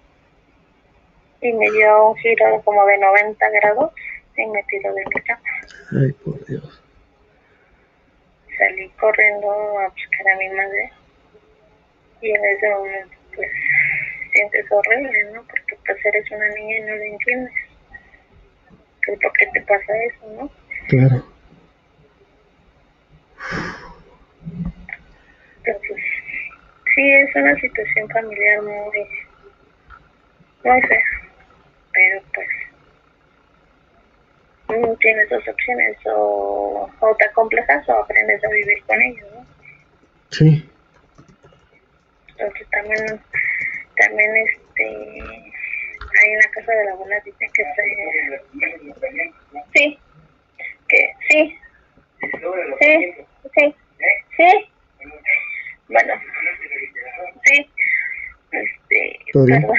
Y 1.42 1.54
me 1.54 1.70
dio 1.72 2.10
un 2.10 2.16
giro 2.18 2.62
como 2.64 2.86
de 2.86 2.98
90 2.98 3.50
grados 3.50 3.92
y 4.36 4.46
me 4.48 4.64
tiró 4.64 4.94
de 4.94 5.04
mi 5.06 5.22
cama. 5.22 5.42
Ay, 5.92 6.12
por 6.24 6.44
Dios 6.46 6.82
salí 8.58 8.90
corriendo 9.00 9.50
a 9.80 9.90
buscar 9.90 10.28
a 10.30 10.38
mi 10.38 10.50
madre 10.50 10.92
y 12.22 12.32
en 12.32 12.46
ese 12.46 12.70
momento 12.70 13.16
pues 13.36 13.52
sientes 14.32 14.66
horrible, 14.72 15.32
¿no? 15.34 15.44
Porque 15.44 15.78
pues 15.86 16.06
eres 16.06 16.32
una 16.32 16.48
niña 16.50 16.78
y 16.78 16.82
no 16.82 16.96
lo 16.96 17.04
entiendes. 17.04 17.54
Pero 19.06 19.20
¿por 19.20 19.34
qué 19.34 19.48
te 19.54 19.62
pasa 19.62 19.94
eso, 20.04 20.28
no? 20.36 20.52
Claro. 20.88 21.24
Entonces, 25.66 26.06
sí 26.94 27.12
es 27.12 27.36
una 27.36 27.56
situación 27.60 28.10
familiar 28.10 28.62
muy, 28.62 29.08
muy 30.64 30.82
fea, 30.82 31.04
pero 31.94 32.22
pues 32.34 32.48
tienes 35.00 35.30
dos 35.30 35.48
opciones, 35.48 35.98
o, 36.08 36.90
o 37.00 37.16
te 37.16 37.30
complejas 37.32 37.88
o 37.90 37.94
aprendes 37.94 38.44
a 38.44 38.50
vivir 38.50 38.84
con 38.86 39.02
ellos, 39.02 39.28
¿no? 39.34 39.46
Sí. 40.32 40.70
Entonces 42.30 42.68
también, 42.70 43.22
también 43.96 44.36
este, 44.36 44.86
ahí 44.86 46.32
en 46.32 46.40
la 46.40 46.50
casa 46.52 46.72
de 46.72 46.86
la 46.86 46.92
abuela 46.92 47.20
dice 47.24 47.50
que 47.54 47.64
se... 47.64 48.42
Sí, 49.74 50.00
que 50.90 51.14
sí, 51.30 51.58
sí, 52.80 53.16
sí, 53.54 53.76
sí, 54.38 54.70
bueno, 55.90 56.14
sí, 57.44 57.70
este, 58.52 59.20
perdón, 59.34 59.76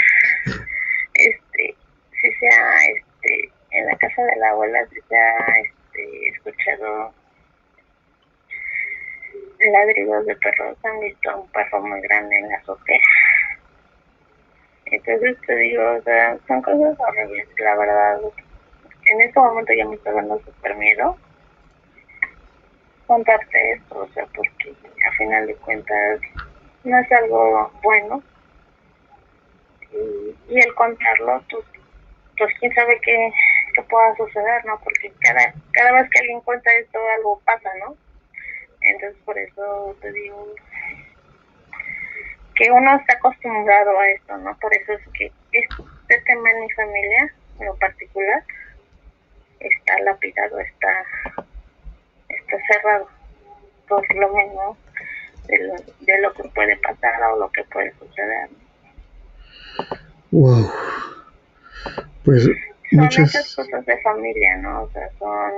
este, 1.15 1.75
si 2.21 2.33
sea, 2.35 2.75
este, 2.95 3.51
en 3.71 3.87
la 3.87 3.97
casa 3.97 4.23
de 4.23 4.37
la 4.37 4.51
abuela 4.51 4.87
si 4.89 5.01
se 5.09 5.17
ha, 5.17 5.59
este, 5.61 6.29
escuchado 6.29 7.13
ladridos 9.73 10.27
de 10.27 10.37
perros, 10.37 10.77
han 10.85 11.01
visto 11.01 11.37
un 11.41 11.49
perro 11.51 11.81
muy 11.83 12.01
grande 12.03 12.37
en 12.37 12.49
la 12.49 12.57
azotea. 12.57 13.01
Entonces 14.87 15.37
te 15.47 15.57
digo, 15.57 15.83
o 15.95 16.03
sea, 16.03 16.39
son 16.47 16.63
cosas 16.63 16.97
horribles, 17.01 17.49
la 17.59 17.77
verdad. 17.77 18.21
En 19.07 19.21
este 19.21 19.41
momento 19.41 19.73
ya 19.73 19.85
me 19.87 19.97
está 19.97 20.13
dando 20.13 20.39
súper 20.41 20.77
miedo 20.77 21.17
contarte 23.07 23.73
esto, 23.73 23.99
o 24.01 24.09
sea, 24.09 24.27
porque 24.35 24.75
a 25.07 25.13
final 25.13 25.47
de 25.47 25.55
cuentas 25.57 26.21
no 26.85 26.99
es 26.99 27.13
algo 27.13 27.73
bueno. 27.83 28.23
Y, 29.93 30.55
y 30.55 30.59
el 30.59 30.75
contarlo, 30.75 31.43
pues, 31.51 31.65
pues 32.39 32.55
quién 32.59 32.75
sabe 32.75 33.01
qué, 33.03 33.33
qué 33.75 33.83
pueda 33.83 34.15
suceder, 34.17 34.65
¿no? 34.65 34.79
Porque 34.81 35.13
cada, 35.21 35.55
cada 35.73 35.93
vez 35.93 36.11
que 36.11 36.21
alguien 36.21 36.41
cuenta 36.41 36.73
esto, 36.75 36.99
algo 37.17 37.41
pasa, 37.45 37.71
¿no? 37.81 37.97
Entonces 38.81 39.21
por 39.25 39.39
eso 39.39 39.97
te 40.01 40.13
digo 40.13 40.55
que 42.55 42.71
uno 42.71 42.97
está 42.97 43.15
acostumbrado 43.15 43.99
a 43.99 44.09
esto, 44.09 44.37
¿no? 44.39 44.57
Por 44.59 44.75
eso 44.75 44.93
es 44.93 45.01
que 45.13 45.33
este 45.53 46.21
tema 46.25 46.51
en 46.51 46.61
mi 46.61 46.71
familia, 46.73 47.35
en 47.61 47.67
lo 47.67 47.77
particular, 47.77 48.43
está 49.61 49.99
lapidado, 50.01 50.59
está, 50.61 51.05
está 52.29 52.57
cerrado 52.73 53.09
por 53.89 54.15
lo 54.15 54.35
menos 54.35 54.77
de 55.49 55.57
de 56.07 56.21
lo 56.21 56.33
que 56.33 56.45
puede 56.55 56.77
pasar 56.79 57.23
o 57.33 57.39
lo 57.39 57.51
que 57.51 57.63
puede 57.65 57.93
suceder. 57.99 58.49
Wow. 60.31 60.71
Pues 62.25 62.45
son 62.45 62.55
muchas 62.93 63.55
cosas 63.55 63.87
de 63.87 64.01
familia, 64.03 64.57
¿no? 64.59 64.83
O 64.83 64.91
sea, 64.91 65.09
son 65.19 65.53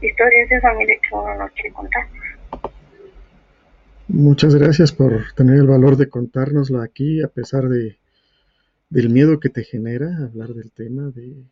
historias 0.00 0.48
de 0.48 0.60
familia 0.60 0.96
que 1.02 1.14
uno 1.14 1.34
no 1.34 1.48
quiere 1.50 1.72
contar. 1.72 2.06
Muchas 4.08 4.54
gracias 4.54 4.92
por 4.92 5.32
tener 5.34 5.56
el 5.56 5.66
valor 5.66 5.96
de 5.96 6.08
contárnoslo 6.08 6.82
aquí, 6.82 7.22
a 7.22 7.28
pesar 7.28 7.64
de 7.68 7.96
del 8.88 9.08
miedo 9.08 9.38
que 9.38 9.48
te 9.48 9.62
genera 9.62 10.08
hablar 10.24 10.48
del 10.48 10.72
tema, 10.72 11.10
de, 11.14 11.44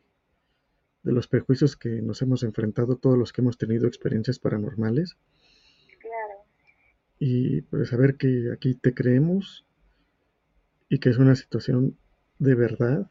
de 1.08 1.14
los 1.14 1.26
prejuicios 1.26 1.76
que 1.76 1.88
nos 1.88 2.22
hemos 2.22 2.42
enfrentado 2.42 2.96
todos 2.96 3.18
los 3.18 3.32
que 3.32 3.40
hemos 3.40 3.58
tenido 3.58 3.86
experiencias 3.86 4.38
paranormales. 4.38 5.16
Claro. 6.00 6.44
Y 7.18 7.62
pues 7.62 7.88
saber 7.88 8.16
que 8.16 8.50
aquí 8.52 8.74
te 8.74 8.94
creemos 8.94 9.66
y 10.88 11.00
que 11.00 11.08
es 11.08 11.18
una 11.18 11.34
situación 11.34 11.96
de 12.38 12.54
verdad 12.54 13.10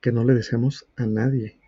que 0.00 0.12
no 0.12 0.24
le 0.24 0.34
deseamos 0.34 0.86
a 0.96 1.06
nadie 1.06 1.58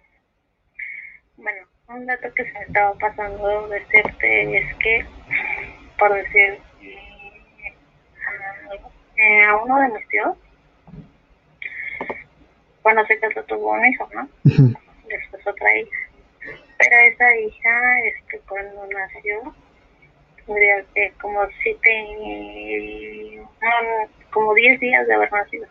un 1.95 2.07
dato 2.07 2.33
que 2.35 2.45
se 2.45 2.53
me 2.53 2.61
estaba 2.61 2.95
pasando 2.95 3.69
decirte 3.69 4.59
es 4.59 4.77
que, 4.77 5.05
por 5.99 6.15
decir, 6.15 6.61
eh, 9.17 9.45
a 9.45 9.57
uno 9.57 9.81
de 9.81 9.89
mis 9.89 10.09
tíos, 10.09 10.37
cuando 12.83 13.05
se 13.07 13.19
casó 13.19 13.43
tuvo 13.45 13.73
un 13.73 13.85
hijo, 13.87 14.09
¿no? 14.15 14.29
Después 15.11 15.47
otra 15.47 15.77
hija. 15.77 15.97
Pero 16.79 16.97
esa 17.13 17.37
hija, 17.37 18.01
este, 18.05 18.41
cuando 18.49 18.87
nació, 18.87 19.55
tendría 20.47 20.85
que 20.95 21.13
como 21.21 21.47
siete, 21.63 23.43
como 24.31 24.55
diez 24.55 24.81
días 24.81 25.07
de 25.07 25.15
haber 25.15 25.33
nacido. 25.33 25.67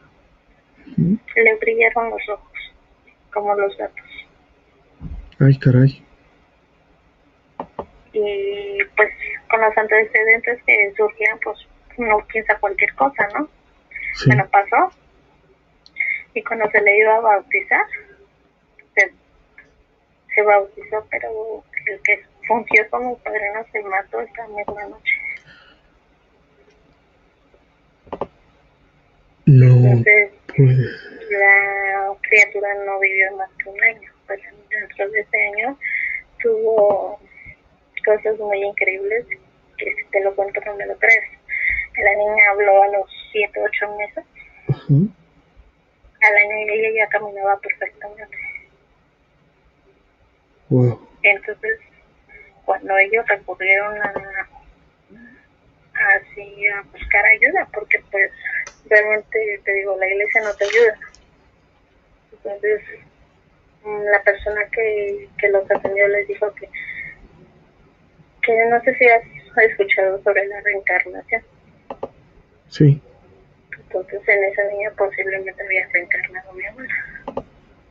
Le 1.36 1.56
brillaron 1.56 2.10
los 2.12 2.30
ojos, 2.30 2.74
como 3.34 3.56
los 3.56 3.76
datos. 3.78 4.06
Ay, 5.40 5.58
caray 5.58 6.04
y 8.14 8.78
pues 8.96 9.12
con 9.50 9.62
los 9.62 9.78
antecedentes 9.78 10.60
que 10.66 10.94
surgían 10.96 11.40
pues 11.44 11.58
uno 11.98 12.26
piensa 12.32 12.58
cualquier 12.60 12.94
cosa, 12.96 13.28
¿no? 13.38 13.50
Bueno, 14.26 14.48
pasó 14.52 14.92
y 16.34 16.44
cuando 16.44 16.70
se 16.72 16.82
le 16.82 17.00
iba 17.00 17.16
a 17.16 17.20
bautizar 17.20 17.86
se 20.34 20.42
bautizó 20.42 21.06
pero 21.10 21.64
el 21.88 22.02
que 22.04 22.24
fungió 22.48 22.90
como 22.90 23.18
padrino 23.20 23.66
se 23.72 23.82
mató 23.84 24.22
esta 24.22 24.48
misma 24.48 24.86
noche. 24.86 25.14
Entonces, 29.46 30.32
la 31.32 32.16
criatura 32.22 32.74
no 32.86 33.00
vivió 33.00 33.36
más 33.36 33.50
que 33.58 33.70
un 33.70 33.84
año, 33.84 34.12
pero 34.28 34.44
dentro 34.70 35.10
de 35.10 35.20
ese 35.22 35.48
año 35.48 35.78
tuvo 36.42 37.20
cosas 38.06 38.38
muy 38.38 38.64
increíbles 38.64 39.26
que 39.78 39.96
si 39.96 40.04
te 40.12 40.22
lo 40.22 40.36
cuento 40.36 40.60
no 40.66 40.76
me 40.76 40.86
lo 40.86 40.98
crees. 40.98 41.24
La 41.98 42.16
niña 42.16 42.50
habló 42.52 42.84
a 42.84 42.88
los 42.90 43.10
7, 43.32 43.60
8 43.60 43.98
meses. 43.98 44.26
Al 46.22 46.36
año 46.36 46.58
y 46.58 46.70
ella 46.70 47.06
ya 47.06 47.10
caminaba 47.10 47.60
perfectamente. 47.60 48.38
Entonces, 51.24 51.80
cuando 52.66 52.98
ellos 52.98 53.28
recurrieron 53.28 54.02
a, 54.02 54.14
así 56.16 56.68
a 56.68 56.82
buscar 56.92 57.26
ayuda, 57.26 57.68
porque 57.74 58.00
pues 58.12 58.32
realmente 58.90 59.62
te 59.64 59.74
digo, 59.74 59.98
la 59.98 60.08
iglesia 60.08 60.42
no 60.42 60.54
te 60.54 60.66
ayuda. 60.66 61.00
Entonces, 62.32 62.82
la 63.84 64.22
persona 64.24 64.62
que, 64.72 65.28
que 65.38 65.50
los 65.50 65.70
atendió 65.72 66.08
les 66.08 66.28
dijo 66.28 66.54
que 66.54 66.70
no 68.70 68.82
sé 68.82 68.96
si 68.96 69.06
has 69.06 69.24
escuchado 69.64 70.22
sobre 70.24 70.46
la 70.48 70.60
reencarnación. 70.62 71.44
Sí. 72.68 73.02
Entonces 73.72 74.22
en 74.28 74.44
esa 74.44 74.64
niña 74.66 74.92
posiblemente 74.98 75.64
había 75.64 75.88
reencarnado 75.88 76.54
mi 76.54 76.66
abuela. 76.66 76.94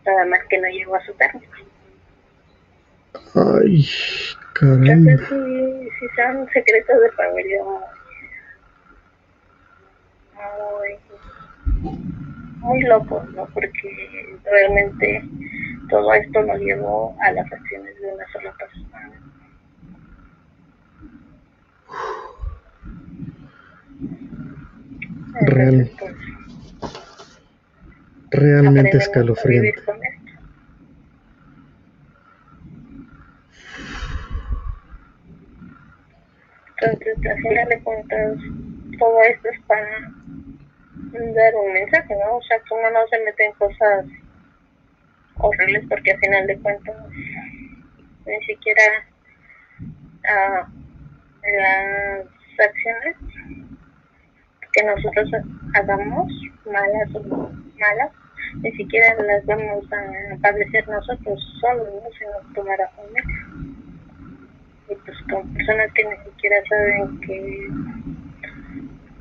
Nada 0.05 0.25
más 0.27 0.45
que 0.49 0.59
no 0.59 0.69
llegó 0.69 0.97
a 0.97 1.05
su 1.05 1.13
término. 1.15 1.53
Ay, 3.35 3.89
caramba. 4.55 5.13
Sí 5.99 6.07
son 6.17 6.49
secretos 6.53 7.01
de 7.01 7.11
familia 7.13 7.63
muy, 11.79 11.99
muy 12.59 12.81
locos, 12.83 13.29
¿no? 13.35 13.47
Porque 13.47 14.39
realmente 14.45 15.23
todo 15.89 16.13
esto 16.15 16.43
nos 16.43 16.59
llevó 16.61 17.17
a 17.21 17.33
las 17.33 17.51
acciones 17.53 18.01
de 18.01 18.13
una 18.13 18.27
sola 18.33 18.53
persona. 18.53 19.21
Real, 25.41 25.91
realmente 28.31 28.97
escalofriante. 28.99 29.75
Entonces, 36.81 37.17
al 37.27 37.43
final 37.43 37.69
de 37.69 37.83
cuentas, 37.83 38.39
todo 38.99 39.23
esto 39.23 39.49
es 39.49 39.61
para 39.67 40.13
dar 41.13 41.55
un 41.55 41.73
mensaje, 41.73 42.15
¿no? 42.15 42.37
O 42.37 42.43
sea, 42.43 42.59
que 42.59 42.75
uno 42.75 42.91
no 42.91 43.07
se 43.09 43.25
mete 43.25 43.45
en 43.45 43.53
cosas 43.53 44.07
horribles 45.39 45.85
porque 45.89 46.13
al 46.13 46.19
final 46.19 46.47
de 46.47 46.59
cuentas 46.59 46.97
ni 48.27 48.45
siquiera 48.45 48.83
uh, 50.25 50.67
las 51.57 52.27
acciones 52.67 53.17
que 54.73 54.85
nosotros 54.85 55.31
hagamos, 55.75 56.33
malas 56.67 57.15
o 57.15 57.51
malas, 57.79 58.13
ni 58.63 58.71
siquiera 58.73 59.15
las 59.23 59.45
vamos 59.47 59.85
a 59.93 60.35
establecer 60.35 60.89
nosotros 60.89 61.41
solos, 61.61 61.89
¿no? 61.89 62.11
sino 62.19 62.55
tomar 62.55 62.81
a 62.81 62.89
familia. 62.91 63.38
Y 64.91 64.95
pues 64.95 65.17
con 65.31 65.53
personas 65.55 65.93
que 65.93 66.05
ni 66.05 66.17
siquiera 66.25 66.57
saben 66.69 67.21
que 67.21 67.69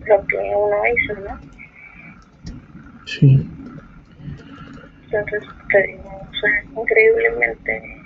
lo 0.06 0.26
que 0.28 0.38
uno 0.38 0.78
hizo, 0.96 1.14
¿no? 1.22 1.40
Sí. 3.06 3.50
Entonces, 5.04 5.44
te 5.70 5.84
digo, 5.84 6.04
o 6.04 6.36
sea, 6.40 6.64
increíblemente, 6.82 8.02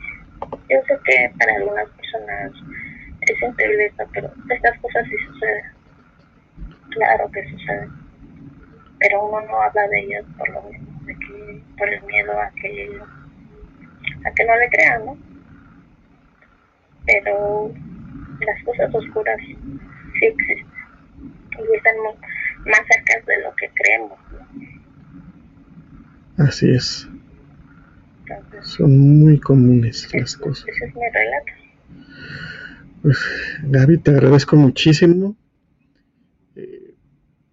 yo 0.69 0.77
sé 0.87 0.99
que 1.05 1.31
para 1.37 1.55
algunas 1.55 1.89
personas 1.89 2.51
que 3.25 3.35
siente 3.35 3.77
vista, 3.77 4.05
pero 4.13 4.31
estas 4.49 4.79
cosas 4.79 5.05
sí 5.07 5.15
suceden. 5.27 5.63
Claro 6.89 7.29
que 7.31 7.49
suceden. 7.49 7.91
Pero 8.99 9.27
uno 9.27 9.41
no 9.41 9.61
habla 9.61 9.87
de 9.87 9.99
ellas 9.99 10.25
por 10.37 10.49
lo 10.49 10.61
mismo, 10.63 10.99
de 11.05 11.15
que, 11.15 11.61
por 11.77 11.89
el 11.89 12.03
miedo 12.03 12.39
a 12.39 12.51
que, 12.51 12.99
a 14.25 14.31
que 14.31 14.45
no 14.45 14.55
le 14.55 14.69
crean, 14.69 15.05
¿no? 15.05 15.30
Pero 17.05 17.73
las 18.45 18.63
cosas 18.63 18.93
oscuras 18.93 19.37
sí 19.39 19.57
existen 20.21 20.67
y 21.59 21.75
están 21.75 21.95
más 22.65 22.81
cerca 22.91 23.13
de 23.27 23.41
lo 23.43 23.55
que 23.55 23.69
creemos, 23.75 24.19
¿no? 24.31 24.41
Así 26.45 26.69
es. 26.71 27.07
Son 28.61 29.19
muy 29.19 29.39
comunes 29.39 30.09
las 30.13 30.37
cosas. 30.37 30.67
Ese 30.67 30.85
es 30.85 30.95
mi 30.95 31.01
relato. 31.13 31.51
Pues, 33.01 33.17
Gaby, 33.63 33.97
te 33.97 34.11
agradezco 34.11 34.55
muchísimo. 34.55 35.35
Eh, 36.55 36.95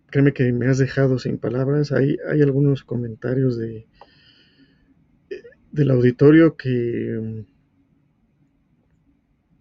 créeme 0.06 0.32
que 0.32 0.52
me 0.52 0.68
has 0.68 0.78
dejado 0.78 1.18
sin 1.18 1.38
palabras. 1.38 1.90
Hay, 1.90 2.18
hay 2.30 2.42
algunos 2.42 2.84
comentarios 2.84 3.58
de 3.58 3.86
del 5.72 5.90
auditorio 5.90 6.56
que, 6.56 7.44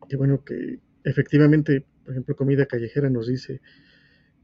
que 0.07 0.17
bueno, 0.17 0.43
que 0.43 0.79
efectivamente, 1.03 1.85
por 2.03 2.11
ejemplo, 2.13 2.35
comida 2.35 2.65
callejera 2.65 3.09
nos 3.09 3.27
dice, 3.27 3.61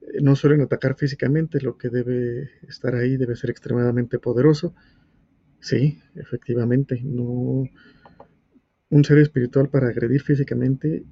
eh, 0.02 0.22
no 0.22 0.36
suelen 0.36 0.62
atacar 0.62 0.96
físicamente, 0.96 1.62
lo 1.62 1.78
que 1.78 1.90
debe 1.90 2.50
estar 2.68 2.96
ahí 2.96 3.18
debe 3.18 3.36
ser 3.36 3.50
extremadamente 3.50 4.20
poderoso. 4.20 4.76
Sí, 5.60 6.00
efectivamente, 6.16 7.02
no 7.04 7.64
un 8.90 9.04
ser 9.04 9.18
espiritual 9.18 9.70
para 9.70 9.88
agredir 9.88 10.22
físicamente 10.22 11.04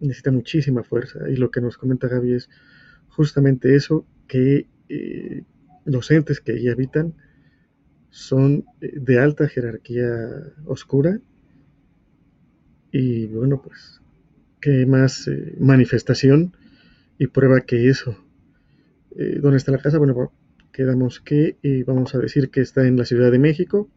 necesita 0.00 0.30
muchísima 0.30 0.82
fuerza 0.82 1.28
y 1.28 1.36
lo 1.36 1.50
que 1.50 1.60
nos 1.60 1.76
comenta 1.76 2.08
Gaby 2.08 2.32
es 2.32 2.48
justamente 3.08 3.74
eso 3.74 4.06
que 4.26 4.66
eh, 4.88 5.44
los 5.84 6.10
entes 6.10 6.40
que 6.40 6.52
allí 6.52 6.68
habitan 6.68 7.14
son 8.08 8.64
eh, 8.80 8.92
de 8.98 9.18
alta 9.18 9.48
jerarquía 9.48 10.08
oscura 10.64 11.20
y 12.92 13.26
bueno 13.26 13.60
pues 13.62 14.00
qué 14.60 14.86
más 14.86 15.28
eh, 15.28 15.54
manifestación 15.58 16.54
y 17.18 17.26
prueba 17.26 17.60
que 17.60 17.88
eso 17.88 18.16
¿dónde 19.40 19.58
está 19.58 19.72
la 19.72 19.78
casa? 19.78 19.98
bueno 19.98 20.32
quedamos 20.72 21.20
que 21.20 21.56
vamos 21.86 22.14
a 22.14 22.18
decir 22.18 22.50
que 22.50 22.60
está 22.60 22.86
en 22.86 22.96
la 22.96 23.04
Ciudad 23.04 23.30
de 23.30 23.38
México. 23.38 23.88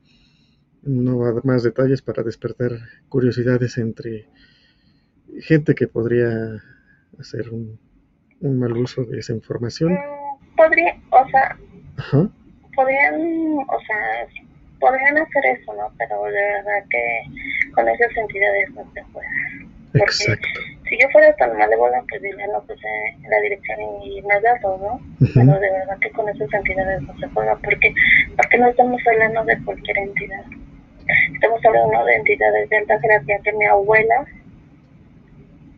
No 0.81 1.17
va 1.17 1.29
a 1.29 1.33
dar 1.33 1.45
más 1.45 1.63
detalles 1.63 2.01
para 2.01 2.23
despertar 2.23 2.71
curiosidades 3.09 3.77
entre 3.77 4.27
gente 5.39 5.75
que 5.75 5.87
podría 5.87 6.61
hacer 7.19 7.49
un, 7.51 7.79
mal 8.41 8.73
uso 8.73 9.05
de 9.05 9.19
esa 9.19 9.33
información. 9.33 9.93
Mm, 9.93 10.55
podría, 10.57 11.01
o 11.11 11.29
sea, 11.29 11.57
podrían, 12.75 13.15
o 13.15 13.79
sea, 13.87 14.27
podrían 14.79 15.17
hacer 15.17 15.45
eso, 15.57 15.73
¿no? 15.73 15.93
Pero 15.97 16.23
de 16.25 16.31
verdad 16.31 16.85
que 16.89 17.21
con 17.73 17.89
esas 17.89 18.15
entidades 18.15 18.71
no 18.71 18.83
se 18.93 19.03
puede. 19.11 19.27
Exacto 19.95 20.47
si 20.93 20.99
yo 21.01 21.09
fuera 21.09 21.33
tan 21.37 21.57
malévola, 21.57 22.03
pues 22.07 22.21
diría, 22.21 22.45
no 22.47 22.61
puse 22.61 22.87
la 23.27 23.39
dirección 23.39 23.79
y 24.03 24.21
me 24.21 24.35
¿no? 24.61 25.01
Pero 25.33 25.59
de 25.59 25.71
verdad 25.71 25.97
que 25.99 26.11
con 26.11 26.29
esas 26.29 26.53
entidades 26.53 27.01
no 27.01 27.17
se 27.17 27.27
juega, 27.29 27.55
porque, 27.63 27.93
porque 28.35 28.57
no 28.59 28.67
estamos 28.67 29.01
hablando 29.07 29.43
de 29.45 29.57
cualquier 29.63 29.97
entidad. 29.97 30.43
Estamos 31.33 31.65
hablando 31.65 32.05
de 32.05 32.15
entidades 32.15 32.69
de 32.69 32.77
alta 32.77 32.99
jerarquía 32.99 33.39
que 33.43 33.53
mi 33.53 33.65
abuela, 33.65 34.25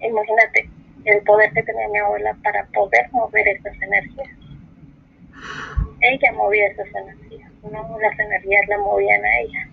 imagínate 0.02 0.70
el 1.06 1.22
poder 1.22 1.52
que 1.54 1.64
tenía 1.64 1.88
mi 1.88 2.00
abuela 2.00 2.36
para 2.44 2.66
poder 2.66 3.10
mover 3.12 3.48
esas 3.48 3.82
energías. 3.82 4.30
Ella 6.02 6.32
movía 6.34 6.68
esas 6.68 6.88
energías, 6.94 7.52
no 7.72 8.00
las 8.00 8.20
energías 8.20 8.68
la 8.68 8.78
movían 8.80 9.24
a 9.24 9.40
ella. 9.40 9.70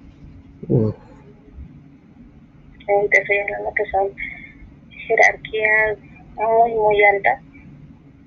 Te 2.87 3.21
estoy 3.21 3.39
hablando 3.39 3.73
que 3.75 3.85
son 3.87 4.11
jerarquías 5.07 5.99
muy, 6.35 6.75
muy 6.75 7.05
altas 7.05 7.43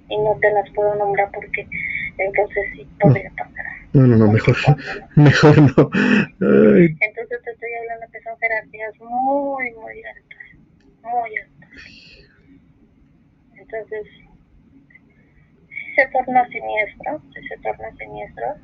y 0.10 0.18
no 0.18 0.38
te 0.39 0.51
las 0.51 0.70
puedo 0.72 0.95
nombrar 0.95 1.30
porque 1.34 1.68
entonces 2.18 2.66
sí 2.74 2.88
podría 2.99 3.30
pasar. 3.32 3.66
No, 3.93 4.08
no, 4.08 4.18
no, 4.18 4.32
mejor, 4.32 4.56
mejor 5.16 5.58
no. 5.58 5.89
Entonces 6.39 7.41
te 7.43 7.51
estoy 7.51 7.74
hablando 7.82 8.08
que 8.12 8.22
son 8.22 8.38
jerarquías 8.38 8.93
muy, 8.99 9.72
muy 9.72 10.03
altas, 10.03 10.39
muy 11.01 11.38
altas. 11.38 11.56
Entonces, 13.58 14.08
se 15.95 16.06
torna 16.08 16.47
siniestro, 16.49 17.22
se 17.34 17.58
torna 17.58 17.89
siniestro. 17.97 18.56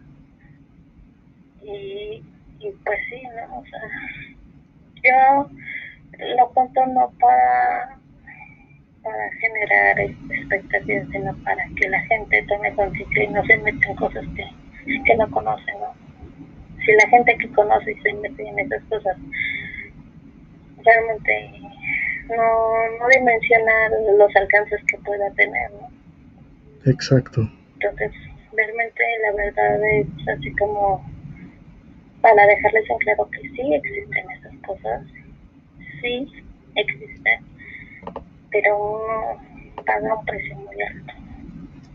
Y, 1.63 2.23
y 2.59 2.71
pues 2.83 2.99
sí, 3.09 3.23
¿no? 3.23 3.59
O 3.59 3.65
sea, 3.65 3.81
yo 5.03 5.49
lo 6.37 6.49
cuento 6.49 6.85
no 6.87 7.11
para 7.19 7.97
para 9.03 9.31
generar 9.39 9.99
expectativas, 9.99 11.07
sino 11.11 11.35
para 11.43 11.65
que 11.75 11.89
la 11.89 11.99
gente 12.01 12.43
tome 12.47 12.73
conciencia 12.75 13.23
y 13.23 13.27
no 13.29 13.43
se 13.45 13.57
meta 13.57 13.87
en 13.87 13.95
cosas 13.95 14.25
que, 14.35 15.03
que 15.03 15.15
no 15.15 15.29
conocen, 15.31 15.75
¿no? 15.79 15.93
Si 16.85 16.91
la 16.93 17.09
gente 17.09 17.37
que 17.37 17.51
conoce 17.51 17.91
y 17.91 18.01
se 18.01 18.13
mete 18.13 18.47
en 18.47 18.59
esas 18.59 18.83
cosas, 18.83 19.17
realmente 20.83 21.51
no, 22.29 22.97
no 22.99 23.07
dimensiona 23.09 23.71
los 24.17 24.35
alcances 24.35 24.79
que 24.87 24.97
pueda 24.99 25.29
tener, 25.31 25.71
¿no? 25.71 25.89
Exacto. 26.85 27.41
Entonces, 27.73 28.11
realmente 28.53 29.03
la 29.21 29.31
verdad 29.33 29.89
es 29.89 30.07
así 30.27 30.51
como 30.55 31.03
para 32.21 32.45
dejarles 32.45 32.89
en 32.89 32.97
claro 32.99 33.29
que 33.31 33.41
sí 33.49 33.73
existen 33.73 34.31
esas 34.31 34.55
cosas, 34.65 35.03
sí 36.01 36.27
existen, 36.75 37.39
pero 38.51 38.77
uno 38.77 39.83
paga 39.85 40.15
un 40.15 40.25
precio 40.25 40.55
muy 40.55 40.81
alto 40.81 41.13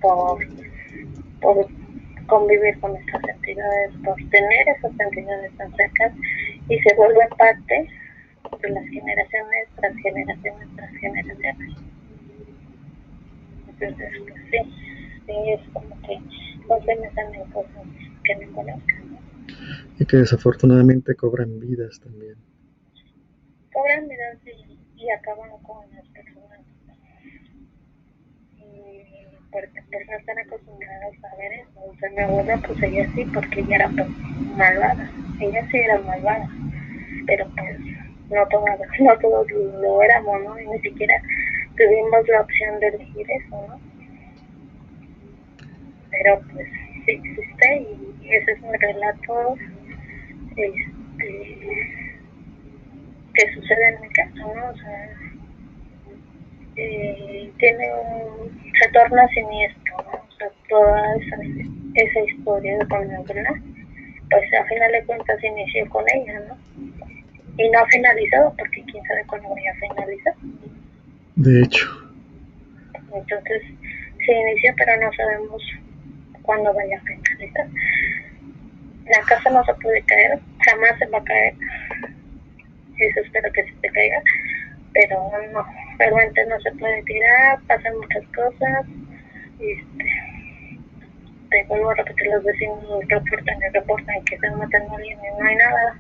por, 0.01 0.47
por 1.41 1.67
convivir 2.27 2.79
con 2.81 2.97
estas 2.97 3.23
entidades, 3.29 3.93
por 4.05 4.17
tener 4.31 4.69
esas 4.77 4.93
entidades 4.99 5.57
tan 5.57 5.75
cercas 5.77 6.13
y 6.69 6.79
se 6.79 6.95
vuelve 6.97 7.21
parte 7.39 7.89
de 8.63 8.71
las 8.71 8.85
generaciones 8.87 9.69
tras 9.77 9.97
generaciones 9.97 10.69
tras 10.77 10.91
generaciones. 10.97 11.77
Entonces, 13.69 14.13
pues 14.27 14.43
sí, 14.51 14.59
sí, 15.27 15.33
es 15.49 15.61
como 15.73 16.01
que 16.03 16.19
no 16.69 17.53
cosas 17.53 17.83
que 18.25 18.37
no 18.37 18.53
conozcan. 18.53 19.19
Y 19.99 20.07
que 20.07 20.17
desafortunadamente 20.19 21.15
cobran 21.15 21.59
vidas 21.61 22.01
también. 22.01 22.46
Y, 24.45 25.05
y 25.05 25.11
acaban 25.11 25.51
con 25.63 25.85
las 25.95 26.07
porque 29.57 29.83
pues 29.91 30.07
no 30.09 30.17
están 30.19 30.39
acostumbrados 30.39 31.17
a 31.25 31.37
ver 31.37 31.53
eso. 31.53 31.81
O 31.81 31.97
sea, 31.97 32.11
mi 32.11 32.21
abuela 32.21 32.61
pues 32.67 32.83
ella 32.83 33.09
sí, 33.15 33.25
porque 33.33 33.61
ella 33.61 33.77
era 33.77 33.89
pues 33.89 34.09
malvada, 34.57 35.11
ella 35.41 35.67
sí 35.71 35.79
era 35.79 35.99
malvada, 36.01 36.49
pero 37.27 37.49
pues 37.57 37.81
no 38.31 38.47
todos, 38.49 38.69
no 39.01 39.19
todos 39.19 39.51
lo 39.51 40.03
éramos, 40.03 40.43
¿no? 40.45 40.61
Y 40.61 40.67
ni 40.67 40.81
siquiera 40.81 41.15
tuvimos 41.77 42.29
la 42.29 42.41
opción 42.43 42.81
de 42.81 42.89
elegir 42.89 43.27
eso, 43.31 43.67
¿no? 43.69 43.81
Pero 46.11 46.41
pues 46.53 46.69
sí 47.07 47.13
existe 47.13 47.87
y 48.23 48.29
ese 48.35 48.53
es 48.53 48.61
un 48.63 48.75
relato 48.75 49.57
este, 50.57 51.96
que 53.37 53.55
sucede 53.55 53.89
en 53.89 54.01
mi 54.01 54.09
caso, 54.11 54.55
¿no? 54.55 54.71
O 54.71 54.77
sea, 54.77 55.11
eh, 56.77 57.51
tiene 57.59 57.89
un, 57.95 58.73
se 58.79 58.89
torna 58.91 59.27
siniestro, 59.29 59.97
¿no? 59.99 60.19
o 60.19 60.33
sea, 60.37 60.49
toda 60.69 61.17
esa, 61.17 61.37
esa 61.95 62.21
historia 62.21 62.79
de 62.79 62.87
con 62.87 63.09
pues 64.29 64.55
a 64.55 64.65
final 64.65 64.93
de 64.93 65.05
cuentas 65.05 65.45
inició 65.45 65.89
con 65.89 66.05
ella, 66.13 66.41
¿no? 66.49 66.57
Y 67.59 67.71
no 67.71 67.79
ha 67.79 67.87
finalizado, 67.87 68.53
porque 68.59 68.83
quién 68.91 69.05
sabe 69.05 69.25
cuándo 69.27 69.49
voy 69.49 69.67
a 69.67 69.75
finalizar. 69.75 70.35
De 71.37 71.63
hecho. 71.63 71.89
Entonces, 73.15 73.63
se 74.25 74.33
inició, 74.33 74.75
pero 74.77 75.01
no 75.01 75.13
sabemos 75.13 75.63
cuándo 76.43 76.75
vaya 76.75 76.99
a 76.99 77.01
finalizar. 77.01 77.67
La 79.07 79.21
casa 79.27 79.51
no 79.51 79.65
se 79.65 79.75
puede 79.75 80.03
caer, 80.03 80.41
jamás 80.67 80.99
se 80.99 81.07
va 81.07 81.19
a 81.19 81.25
caer. 81.25 81.55
Eso 82.99 83.21
espero 83.21 83.53
que 83.53 83.65
se 83.65 83.73
te 83.83 83.89
caiga 83.91 84.23
pero 84.97 85.31
no, 85.53 85.67
realmente 85.99 86.47
no 86.47 86.59
se 86.61 86.73
puede 86.73 87.03
tirar, 87.03 87.61
pasan 87.67 87.99
muchas 87.99 88.25
cosas, 88.29 88.87
este, 89.59 90.07
te 91.51 91.65
vuelvo 91.69 91.91
a 91.91 91.95
repetir, 91.95 92.29
los 92.29 92.45
vecinos 92.45 92.81
reportan 93.09 93.59
y 93.59 93.75
reportan 93.75 94.25
que 94.25 94.35
están 94.37 94.59
matando 94.59 94.93
a 94.93 94.97
alguien 94.97 95.19
y 95.19 95.41
no 95.41 95.47
hay 95.47 95.57
nada. 95.57 95.99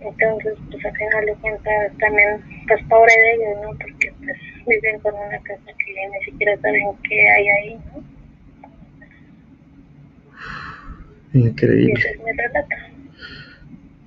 Entonces, 0.00 0.54
pues 0.70 0.84
al 0.84 0.96
final 0.96 1.26
de 1.26 1.34
cuentas 1.36 1.92
también, 1.98 2.42
pues 2.66 2.82
pobre 2.88 3.12
de 3.12 3.34
ellos, 3.34 3.58
¿no? 3.62 3.78
Porque 3.78 4.12
viven 4.66 5.00
con 5.00 5.14
una 5.14 5.38
casa 5.40 5.72
que 5.78 6.08
ni 6.08 6.24
siquiera 6.24 6.56
saben 6.58 6.96
qué 7.08 7.28
hay 7.30 7.48
ahí, 7.48 7.80
¿no? 7.86 8.02
Increíble. 11.32 11.94
ese 11.96 12.10
es 12.10 12.18
mi 12.18 12.32
relato. 12.32 12.89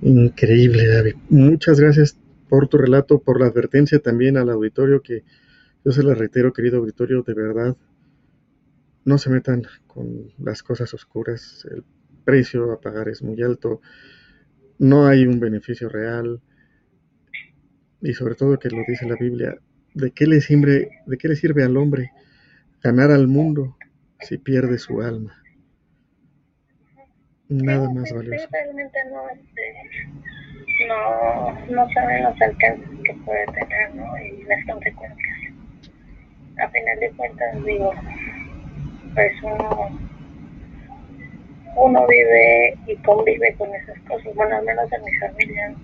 Increíble, 0.04 0.86
David. 0.86 1.14
Muchas 1.30 1.80
gracias 1.80 2.18
por 2.50 2.68
tu 2.68 2.76
relato, 2.76 3.20
por 3.20 3.40
la 3.40 3.46
advertencia 3.46 3.98
también 4.00 4.36
al 4.36 4.50
auditorio 4.50 5.00
que 5.00 5.24
yo 5.82 5.92
se 5.92 6.02
la 6.02 6.14
reitero, 6.14 6.52
querido 6.52 6.80
auditorio, 6.80 7.22
de 7.22 7.32
verdad, 7.32 7.74
no 9.06 9.16
se 9.16 9.30
metan 9.30 9.62
con 9.86 10.30
las 10.36 10.62
cosas 10.62 10.92
oscuras. 10.92 11.66
El 11.70 11.84
precio 12.22 12.70
a 12.70 12.82
pagar 12.82 13.08
es 13.08 13.22
muy 13.22 13.40
alto. 13.40 13.80
No 14.78 15.06
hay 15.06 15.24
un 15.24 15.40
beneficio 15.40 15.88
real. 15.88 16.42
Y 18.02 18.12
sobre 18.12 18.34
todo 18.34 18.58
que 18.58 18.68
lo 18.68 18.82
dice 18.86 19.08
la 19.08 19.16
Biblia, 19.18 19.56
¿de 19.94 20.10
qué 20.10 20.26
le 20.26 20.42
sirve, 20.42 20.90
de 21.06 21.16
qué 21.16 21.28
le 21.28 21.36
sirve 21.36 21.64
al 21.64 21.78
hombre 21.78 22.10
ganar 22.82 23.10
al 23.10 23.26
mundo 23.26 23.78
si 24.20 24.36
pierde 24.36 24.76
su 24.76 25.00
alma? 25.00 25.43
Nada 27.48 27.90
más 27.90 28.10
valioso. 28.12 28.48
realmente 28.50 28.98
no, 29.10 29.28
este, 29.28 29.74
no, 30.88 31.52
no 31.68 31.90
saben 31.92 32.24
los 32.24 32.40
alcances 32.40 32.88
que 33.04 33.12
puede 33.24 33.44
tener, 33.46 33.94
¿no? 33.94 34.18
Y 34.18 34.42
las 34.44 34.64
consecuencias. 34.64 35.38
A 36.58 36.68
final 36.68 37.00
de 37.00 37.10
cuentas, 37.10 37.64
digo, 37.64 37.92
pues 39.14 39.32
uno, 39.42 39.98
uno 41.76 42.06
vive 42.06 42.78
y 42.86 42.96
convive 42.96 43.54
con 43.56 43.74
esas 43.74 43.98
cosas. 44.00 44.34
Bueno, 44.34 44.56
al 44.56 44.64
menos 44.64 44.90
en 44.92 45.04
mi 45.04 45.12
familia 45.18 45.74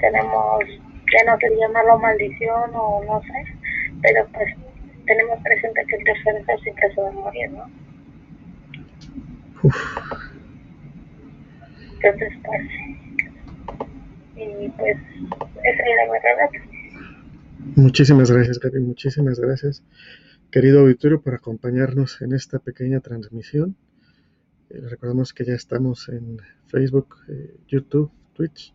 tenemos, 0.00 0.64
ya 1.12 1.30
no 1.30 1.38
sé 1.38 1.56
llamarlo 1.56 1.98
maldición 1.98 2.70
o 2.74 3.04
no 3.04 3.22
sé, 3.22 3.44
pero 4.02 4.26
pues 4.32 4.52
tenemos 5.06 5.40
presente 5.42 5.84
que 5.86 5.96
el 5.96 6.04
tercer 6.04 6.60
siempre 6.62 6.94
se 6.94 7.00
va 7.00 7.08
a 7.08 7.12
morir, 7.12 7.50
¿no? 7.52 7.70
Uf. 9.62 10.27
Pues, 12.00 12.14
pues. 12.44 12.68
Muchísimas 17.74 18.30
gracias, 18.30 18.58
Gaby, 18.60 18.80
muchísimas 18.80 19.40
gracias, 19.40 19.82
querido 20.50 20.80
auditorio, 20.80 21.20
por 21.20 21.34
acompañarnos 21.34 22.22
en 22.22 22.32
esta 22.32 22.58
pequeña 22.60 23.00
transmisión. 23.00 23.76
Eh, 24.70 24.80
recordamos 24.88 25.32
que 25.32 25.44
ya 25.44 25.54
estamos 25.54 26.08
en 26.08 26.38
Facebook, 26.66 27.16
eh, 27.28 27.56
YouTube, 27.66 28.10
Twitch 28.34 28.74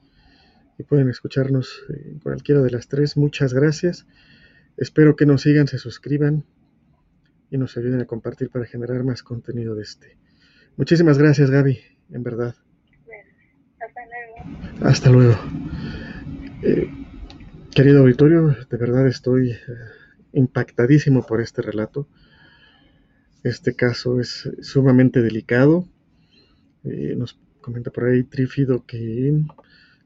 y 0.78 0.84
pueden 0.84 1.10
escucharnos 1.10 1.84
en 1.90 2.20
cualquiera 2.20 2.62
de 2.62 2.72
las 2.72 2.88
tres. 2.88 3.16
Muchas 3.16 3.54
gracias. 3.54 4.06
Espero 4.78 5.16
que 5.16 5.26
nos 5.26 5.44
sigan, 5.44 5.68
se 5.68 5.78
suscriban 5.78 6.46
y 7.50 7.58
nos 7.58 7.78
ayuden 7.78 8.02
a 8.02 8.06
compartir 8.06 8.50
para 8.50 8.66
generar 8.66 9.04
más 9.04 9.24
contenido 9.24 9.76
de 9.76 9.84
este. 9.84 10.18
Muchísimas 10.76 11.18
gracias, 11.18 11.52
Gaby, 11.52 11.80
en 12.12 12.24
verdad. 12.24 12.56
Hasta 14.82 15.10
luego. 15.10 15.36
Eh, 16.62 16.90
querido 17.74 18.02
auditorio, 18.02 18.56
de 18.70 18.78
verdad 18.78 19.08
estoy 19.08 19.52
eh, 19.52 19.58
impactadísimo 20.34 21.26
por 21.26 21.42
este 21.42 21.62
relato. 21.62 22.08
Este 23.44 23.76
caso 23.76 24.20
es 24.20 24.50
sumamente 24.62 25.22
delicado. 25.22 25.88
Eh, 26.84 27.16
nos 27.18 27.40
comenta 27.62 27.92
por 27.92 28.06
ahí 28.06 28.24
Trífido 28.24 28.86
que 28.86 29.44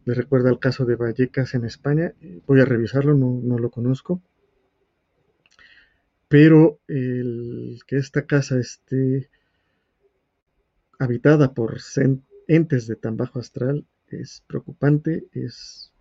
le 0.05 0.13
recuerda 0.13 0.49
al 0.49 0.59
caso 0.59 0.85
de 0.85 0.95
Vallecas 0.95 1.53
en 1.53 1.65
España. 1.65 2.13
Voy 2.45 2.61
a 2.61 2.65
revisarlo, 2.65 3.13
no, 3.13 3.39
no 3.43 3.57
lo 3.57 3.69
conozco. 3.71 4.21
Pero 6.27 6.79
el 6.87 7.79
que 7.87 7.97
esta 7.97 8.25
casa 8.25 8.59
esté 8.59 9.29
habitada 10.99 11.53
por 11.53 11.77
entes 12.47 12.87
de 12.87 12.95
tan 12.95 13.17
bajo 13.17 13.39
astral 13.39 13.85
es 14.09 14.43
preocupante, 14.47 15.25
es 15.33 15.91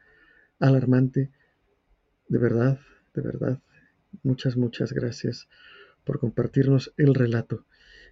alarmante. 0.59 1.31
De 2.29 2.39
verdad, 2.39 2.79
de 3.15 3.23
verdad, 3.23 3.61
muchas, 4.23 4.57
muchas 4.57 4.93
gracias 4.93 5.49
por 6.05 6.19
compartirnos 6.21 6.93
el 6.97 7.15
relato. 7.15 7.65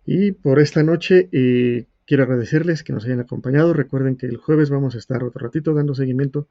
Y 0.06 0.32
por 0.32 0.60
esta 0.60 0.82
noche 0.82 1.28
eh, 1.32 1.86
quiero 2.06 2.24
agradecerles 2.24 2.82
que 2.82 2.92
nos 2.92 3.04
hayan 3.04 3.20
acompañado. 3.20 3.72
Recuerden 3.72 4.16
que 4.16 4.26
el 4.26 4.36
jueves 4.36 4.70
vamos 4.70 4.94
a 4.94 4.98
estar 4.98 5.22
otro 5.24 5.46
ratito 5.46 5.74
dando 5.74 5.94
seguimiento 5.94 6.48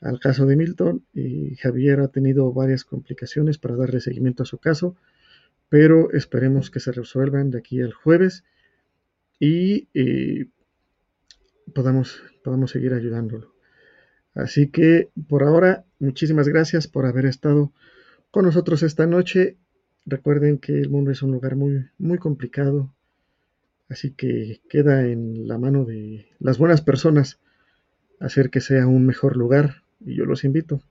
al 0.00 0.20
caso 0.20 0.46
de 0.46 0.56
Milton. 0.56 1.04
Y 1.12 1.56
Javier 1.56 2.00
ha 2.00 2.08
tenido 2.08 2.52
varias 2.52 2.84
complicaciones 2.84 3.58
para 3.58 3.76
darle 3.76 4.00
seguimiento 4.00 4.42
a 4.42 4.46
su 4.46 4.58
caso, 4.58 4.96
pero 5.68 6.12
esperemos 6.12 6.70
que 6.70 6.80
se 6.80 6.92
resuelvan 6.92 7.50
de 7.50 7.58
aquí 7.58 7.80
al 7.80 7.92
jueves 7.92 8.44
y 9.40 9.88
eh, 9.94 10.46
podamos, 11.72 12.22
podamos 12.42 12.70
seguir 12.70 12.94
ayudándolo. 12.94 13.54
Así 14.34 14.68
que 14.68 15.10
por 15.28 15.44
ahora, 15.44 15.84
muchísimas 15.98 16.48
gracias 16.48 16.88
por 16.88 17.06
haber 17.06 17.26
estado 17.26 17.72
con 18.30 18.44
nosotros 18.44 18.82
esta 18.82 19.06
noche. 19.06 19.56
Recuerden 20.06 20.58
que 20.58 20.80
el 20.80 20.90
mundo 20.90 21.10
es 21.10 21.22
un 21.22 21.32
lugar 21.32 21.56
muy, 21.56 21.86
muy 21.98 22.18
complicado, 22.18 22.92
así 23.88 24.10
que 24.10 24.60
queda 24.68 25.06
en 25.06 25.46
la 25.46 25.56
mano 25.56 25.84
de 25.84 26.26
las 26.40 26.58
buenas 26.58 26.82
personas 26.82 27.38
hacer 28.20 28.50
que 28.50 28.60
sea 28.60 28.86
un 28.86 29.06
mejor 29.06 29.36
lugar 29.36 29.82
y 30.00 30.16
yo 30.16 30.24
los 30.24 30.44
invito 30.44 30.82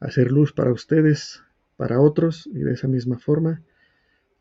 a 0.00 0.06
hacer 0.06 0.32
luz 0.32 0.52
para 0.52 0.72
ustedes, 0.72 1.42
para 1.76 2.00
otros 2.00 2.48
y 2.52 2.58
de 2.58 2.72
esa 2.72 2.88
misma 2.88 3.18
forma 3.18 3.62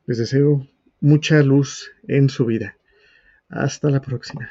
les 0.06 0.18
deseo 0.18 0.68
mucha 1.00 1.42
luz 1.44 1.92
en 2.08 2.30
su 2.30 2.46
vida. 2.46 2.78
Hasta 3.50 3.90
la 3.90 4.02
próxima. 4.02 4.50